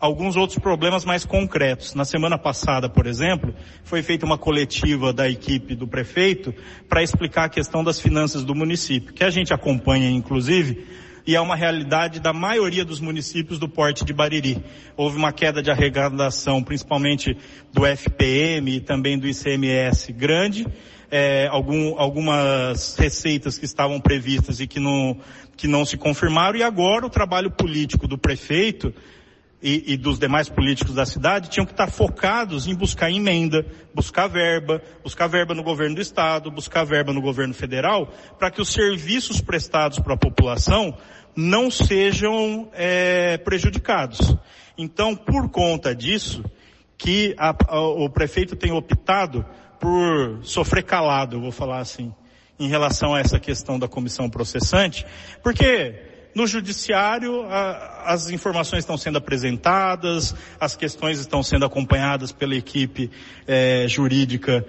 alguns 0.00 0.34
outros 0.34 0.58
problemas 0.58 1.04
mais 1.04 1.24
concretos. 1.24 1.94
Na 1.94 2.04
semana 2.04 2.36
passada, 2.36 2.88
por 2.88 3.06
exemplo, 3.06 3.54
foi 3.84 4.02
feita 4.02 4.26
uma 4.26 4.36
coletiva 4.36 5.12
da 5.12 5.30
equipe 5.30 5.76
do 5.76 5.86
prefeito 5.86 6.52
para 6.88 7.00
explicar 7.00 7.44
a 7.44 7.48
questão 7.48 7.84
das 7.84 8.00
finanças 8.00 8.42
do 8.42 8.56
município, 8.56 9.14
que 9.14 9.22
a 9.22 9.30
gente 9.30 9.54
acompanha, 9.54 10.10
inclusive, 10.10 10.84
e 11.24 11.36
é 11.36 11.40
uma 11.40 11.54
realidade 11.54 12.18
da 12.18 12.32
maioria 12.32 12.84
dos 12.84 12.98
municípios 12.98 13.60
do 13.60 13.68
porte 13.68 14.04
de 14.04 14.12
Bariri. 14.12 14.60
Houve 14.96 15.16
uma 15.16 15.32
queda 15.32 15.62
de 15.62 15.70
arrecadação, 15.70 16.60
principalmente 16.60 17.36
do 17.72 17.86
FPM 17.86 18.78
e 18.78 18.80
também 18.80 19.16
do 19.16 19.28
ICMS 19.28 20.12
grande, 20.12 20.66
é, 21.10 21.46
algum, 21.48 21.98
algumas 21.98 22.96
receitas 22.96 23.58
que 23.58 23.64
estavam 23.64 24.00
previstas 24.00 24.60
e 24.60 24.66
que 24.66 24.80
não, 24.80 25.18
que 25.56 25.68
não 25.68 25.84
se 25.84 25.96
confirmaram, 25.96 26.58
e 26.58 26.62
agora 26.62 27.06
o 27.06 27.10
trabalho 27.10 27.50
político 27.50 28.06
do 28.06 28.18
prefeito 28.18 28.92
e, 29.62 29.94
e, 29.94 29.96
dos 29.96 30.18
demais 30.18 30.48
políticos 30.48 30.94
da 30.94 31.06
cidade 31.06 31.48
tinham 31.48 31.64
que 31.64 31.72
estar 31.72 31.90
focados 31.90 32.66
em 32.66 32.74
buscar 32.74 33.10
emenda, 33.10 33.64
buscar 33.94 34.26
verba, 34.28 34.82
buscar 35.02 35.26
verba 35.26 35.54
no 35.54 35.62
governo 35.62 35.94
do 35.94 36.00
estado, 36.00 36.50
buscar 36.50 36.84
verba 36.84 37.12
no 37.12 37.22
governo 37.22 37.54
federal, 37.54 38.12
para 38.38 38.50
que 38.50 38.60
os 38.60 38.68
serviços 38.68 39.40
prestados 39.40 39.98
para 39.98 40.14
a 40.14 40.18
população 40.18 40.96
não 41.34 41.70
sejam 41.70 42.68
é, 42.74 43.38
prejudicados. 43.38 44.36
Então, 44.76 45.16
por 45.16 45.48
conta 45.48 45.94
disso, 45.94 46.44
que 46.98 47.34
a, 47.38 47.54
a, 47.68 47.80
o 47.80 48.08
prefeito 48.10 48.56
tem 48.56 48.72
optado 48.72 49.44
por 49.80 50.40
sofrer 50.42 50.82
calado, 50.82 51.36
eu 51.36 51.40
vou 51.40 51.52
falar 51.52 51.80
assim, 51.80 52.12
em 52.58 52.68
relação 52.68 53.14
a 53.14 53.20
essa 53.20 53.38
questão 53.38 53.78
da 53.78 53.86
comissão 53.88 54.28
processante, 54.28 55.06
porque 55.42 55.94
no 56.34 56.46
judiciário 56.46 57.46
a, 57.50 58.12
as 58.12 58.30
informações 58.30 58.80
estão 58.80 58.98
sendo 58.98 59.18
apresentadas, 59.18 60.34
as 60.60 60.76
questões 60.76 61.18
estão 61.18 61.42
sendo 61.42 61.64
acompanhadas 61.64 62.32
pela 62.32 62.54
equipe 62.54 63.10
é, 63.46 63.86
jurídica 63.88 64.66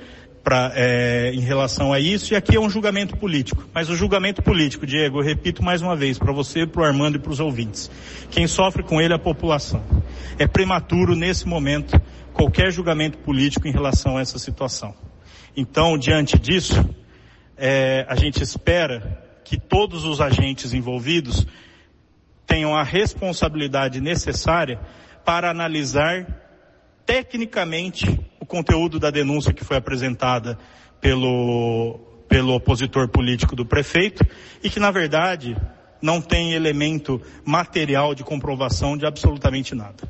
pra, 0.47 0.71
é, 0.75 1.33
em 1.33 1.41
relação 1.41 1.91
a 1.91 1.99
isso, 1.99 2.33
e 2.33 2.37
aqui 2.37 2.55
é 2.55 2.59
um 2.59 2.69
julgamento 2.69 3.17
político. 3.17 3.67
Mas 3.73 3.89
o 3.89 3.97
julgamento 3.97 4.41
político, 4.41 4.87
Diego, 4.87 5.19
eu 5.19 5.23
repito 5.23 5.61
mais 5.61 5.81
uma 5.81 5.93
vez 5.93 6.17
para 6.17 6.31
você, 6.31 6.65
para 6.65 6.83
o 6.83 6.85
Armando 6.85 7.17
e 7.17 7.19
para 7.19 7.33
os 7.33 7.41
ouvintes. 7.41 7.91
Quem 8.31 8.47
sofre 8.47 8.81
com 8.81 9.01
ele 9.01 9.11
é 9.11 9.17
a 9.17 9.19
população. 9.19 9.83
É 10.39 10.47
prematuro 10.47 11.17
nesse 11.17 11.45
momento 11.45 12.01
qualquer 12.37 12.71
julgamento 12.71 13.17
político 13.17 13.67
em 13.67 13.71
relação 13.71 14.15
a 14.15 14.21
essa 14.21 14.37
situação. 14.37 14.93
Então, 15.55 15.97
diante 15.97 16.37
disso, 16.37 16.87
é, 17.57 18.05
a 18.07 18.15
gente 18.15 18.43
espera 18.43 19.25
que 19.43 19.57
todos 19.59 20.03
os 20.05 20.21
agentes 20.21 20.71
envolvidos 20.71 21.47
tenham 22.45 22.75
a 22.75 22.83
responsabilidade 22.83 23.99
necessária 23.99 24.79
para 25.25 25.49
analisar 25.49 26.27
tecnicamente 27.07 28.19
o 28.39 28.45
conteúdo 28.45 28.99
da 28.99 29.09
denúncia 29.09 29.51
que 29.51 29.65
foi 29.65 29.77
apresentada 29.77 30.59
pelo, 31.01 31.99
pelo 32.29 32.53
opositor 32.53 33.07
político 33.09 33.55
do 33.55 33.65
prefeito 33.65 34.23
e 34.63 34.69
que, 34.69 34.79
na 34.79 34.91
verdade, 34.91 35.57
não 35.99 36.21
tem 36.21 36.53
elemento 36.53 37.19
material 37.43 38.13
de 38.13 38.23
comprovação 38.23 38.95
de 38.95 39.07
absolutamente 39.07 39.73
nada. 39.73 40.07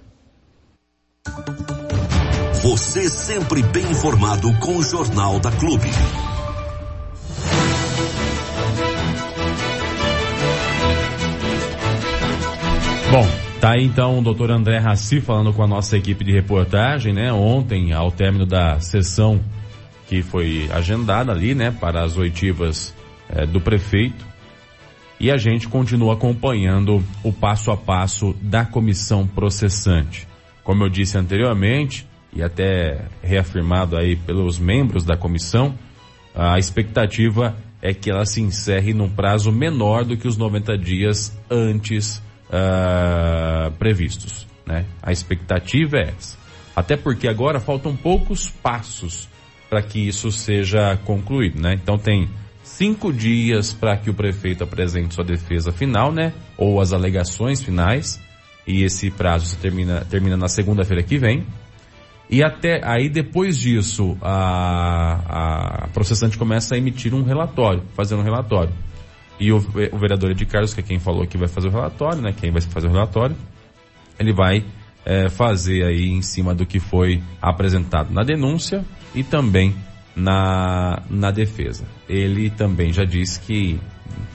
Você 2.69 3.07
sempre 3.07 3.63
bem 3.63 3.89
informado 3.89 4.53
com 4.55 4.75
o 4.75 4.83
Jornal 4.83 5.39
da 5.39 5.49
Clube. 5.53 5.87
Bom, 13.09 13.25
tá 13.61 13.71
aí 13.71 13.85
então 13.85 14.19
o 14.19 14.21
doutor 14.21 14.51
André 14.51 14.79
Raci 14.79 15.21
falando 15.21 15.53
com 15.53 15.63
a 15.63 15.67
nossa 15.67 15.95
equipe 15.95 16.25
de 16.25 16.33
reportagem, 16.33 17.13
né? 17.13 17.31
Ontem, 17.31 17.93
ao 17.93 18.11
término 18.11 18.45
da 18.45 18.81
sessão 18.81 19.39
que 20.05 20.21
foi 20.21 20.69
agendada 20.69 21.31
ali, 21.31 21.55
né? 21.55 21.71
Para 21.71 22.03
as 22.03 22.17
oitivas 22.17 22.93
é, 23.29 23.45
do 23.45 23.61
prefeito. 23.61 24.25
E 25.21 25.31
a 25.31 25.37
gente 25.37 25.69
continua 25.69 26.15
acompanhando 26.15 27.01
o 27.23 27.31
passo 27.31 27.71
a 27.71 27.77
passo 27.77 28.35
da 28.41 28.65
comissão 28.65 29.25
processante. 29.25 30.27
Como 30.65 30.83
eu 30.83 30.89
disse 30.89 31.17
anteriormente, 31.17 32.05
e 32.37 32.43
até 32.43 33.05
reafirmado 33.23 33.97
aí 33.97 34.15
pelos 34.15 34.59
membros 34.59 35.03
da 35.03 35.17
comissão, 35.17 35.73
a 36.35 36.59
expectativa 36.59 37.57
é 37.81 37.95
que 37.95 38.11
ela 38.11 38.25
se 38.27 38.41
encerre 38.41 38.93
num 38.93 39.09
prazo 39.09 39.51
menor 39.51 40.05
do 40.05 40.15
que 40.15 40.27
os 40.27 40.37
90 40.37 40.77
dias 40.77 41.35
antes 41.49 42.21
uh, 42.47 43.71
previstos. 43.79 44.45
Né? 44.67 44.85
A 45.01 45.11
expectativa 45.11 45.97
é 45.97 46.13
essa. 46.15 46.37
Até 46.75 46.95
porque 46.95 47.27
agora 47.27 47.59
faltam 47.59 47.95
poucos 47.95 48.49
passos 48.49 49.27
para 49.67 49.81
que 49.81 50.07
isso 50.07 50.31
seja 50.31 50.95
concluído. 51.05 51.59
Né? 51.59 51.73
Então 51.73 51.97
tem 51.97 52.29
cinco 52.61 53.11
dias 53.11 53.73
para 53.73 53.97
que 53.97 54.11
o 54.11 54.13
prefeito 54.13 54.63
apresente 54.63 55.15
sua 55.15 55.23
defesa 55.23 55.71
final, 55.71 56.11
né? 56.11 56.33
Ou 56.55 56.79
as 56.79 56.93
alegações 56.93 57.63
finais. 57.63 58.21
E 58.67 58.83
esse 58.83 59.09
prazo 59.09 59.57
termina, 59.57 60.05
termina 60.05 60.37
na 60.37 60.47
segunda-feira 60.47 61.01
que 61.01 61.17
vem. 61.17 61.43
E 62.29 62.43
até 62.43 62.81
aí 62.83 63.09
depois 63.09 63.57
disso 63.57 64.17
a, 64.21 65.83
a 65.83 65.87
processante 65.89 66.37
começa 66.37 66.75
a 66.75 66.77
emitir 66.77 67.13
um 67.13 67.23
relatório, 67.23 67.83
fazendo 67.95 68.19
um 68.19 68.23
relatório. 68.23 68.73
E 69.39 69.51
o, 69.51 69.57
o 69.57 69.97
vereador 69.97 70.31
Ed 70.31 70.45
Carlos, 70.45 70.73
que 70.73 70.81
é 70.81 70.83
quem 70.83 70.99
falou 70.99 71.25
que 71.25 71.37
vai 71.37 71.47
fazer 71.47 71.67
o 71.67 71.71
relatório, 71.71 72.21
né? 72.21 72.33
Quem 72.33 72.51
vai 72.51 72.61
fazer 72.61 72.87
o 72.87 72.91
relatório, 72.91 73.35
ele 74.19 74.33
vai 74.33 74.65
é, 75.05 75.29
fazer 75.29 75.83
aí 75.83 76.09
em 76.09 76.21
cima 76.21 76.53
do 76.53 76.65
que 76.65 76.79
foi 76.79 77.21
apresentado 77.41 78.11
na 78.11 78.23
denúncia 78.23 78.83
e 79.15 79.23
também 79.23 79.73
na, 80.15 81.03
na 81.09 81.31
defesa. 81.31 81.85
Ele 82.09 82.49
também 82.49 82.91
já 82.91 83.05
disse 83.05 83.39
que 83.39 83.79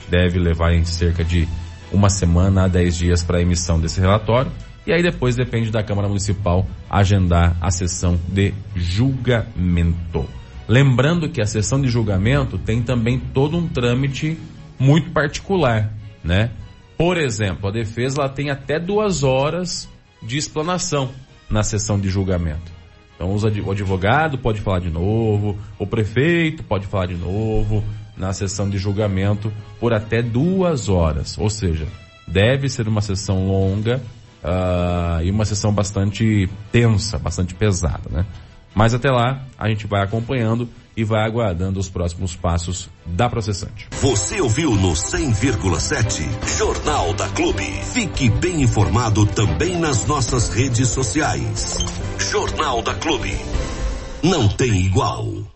deve 0.09 0.39
levar 0.39 0.73
em 0.73 0.85
cerca 0.85 1.23
de 1.23 1.47
uma 1.91 2.09
semana 2.09 2.63
a 2.63 2.67
dez 2.67 2.97
dias 2.97 3.23
para 3.23 3.37
a 3.37 3.41
emissão 3.41 3.79
desse 3.79 3.99
relatório. 3.99 4.51
E 4.85 4.91
aí 4.91 5.01
depois 5.01 5.35
depende 5.35 5.71
da 5.71 5.81
Câmara 5.81 6.07
Municipal 6.07 6.67
agendar 6.89 7.55
a 7.61 7.71
sessão 7.71 8.19
de 8.27 8.53
julgamento. 8.75 10.25
Lembrando 10.67 11.29
que 11.29 11.41
a 11.41 11.45
sessão 11.45 11.81
de 11.81 11.87
julgamento 11.87 12.57
tem 12.57 12.81
também 12.81 13.19
todo 13.19 13.57
um 13.57 13.67
trâmite 13.67 14.37
muito 14.77 15.11
particular, 15.11 15.91
né? 16.23 16.51
Por 16.97 17.17
exemplo, 17.17 17.69
a 17.69 17.71
defesa 17.71 18.21
ela 18.21 18.29
tem 18.29 18.49
até 18.49 18.79
duas 18.79 19.23
horas 19.23 19.89
de 20.21 20.37
explanação 20.37 21.11
na 21.49 21.63
sessão 21.63 21.99
de 21.99 22.09
julgamento. 22.09 22.71
Então 23.15 23.35
o 23.35 23.71
advogado 23.71 24.37
pode 24.37 24.59
falar 24.61 24.79
de 24.79 24.89
novo, 24.89 25.57
o 25.77 25.87
prefeito 25.87 26.63
pode 26.63 26.87
falar 26.87 27.07
de 27.07 27.15
novo 27.15 27.83
na 28.17 28.33
sessão 28.33 28.69
de 28.69 28.77
julgamento 28.77 29.51
por 29.79 29.93
até 29.93 30.21
duas 30.21 30.89
horas. 30.89 31.37
Ou 31.37 31.49
seja, 31.49 31.87
deve 32.27 32.69
ser 32.69 32.87
uma 32.87 33.01
sessão 33.01 33.47
longa 33.47 34.01
uh, 34.43 35.23
e 35.23 35.31
uma 35.31 35.45
sessão 35.45 35.73
bastante 35.73 36.49
tensa, 36.71 37.17
bastante 37.17 37.55
pesada, 37.55 38.09
né? 38.09 38.25
Mas 38.75 38.93
até 38.93 39.09
lá 39.09 39.45
a 39.57 39.69
gente 39.69 39.85
vai 39.87 40.01
acompanhando 40.01 40.67
e 40.95 41.03
vai 41.03 41.25
aguardando 41.25 41.79
os 41.79 41.89
próximos 41.89 42.35
passos 42.35 42.89
da 43.05 43.29
processante. 43.29 43.87
Você 44.01 44.41
ouviu 44.41 44.71
no 44.75 44.93
100,7 44.93 46.57
Jornal 46.57 47.13
da 47.13 47.27
Clube. 47.29 47.63
Fique 47.93 48.29
bem 48.29 48.61
informado 48.61 49.25
também 49.25 49.77
nas 49.77 50.05
nossas 50.05 50.49
redes 50.49 50.89
sociais. 50.89 51.77
Jornal 52.17 52.81
da 52.81 52.93
Clube. 52.95 53.35
Não 54.23 54.47
tem 54.47 54.85
igual. 54.85 55.52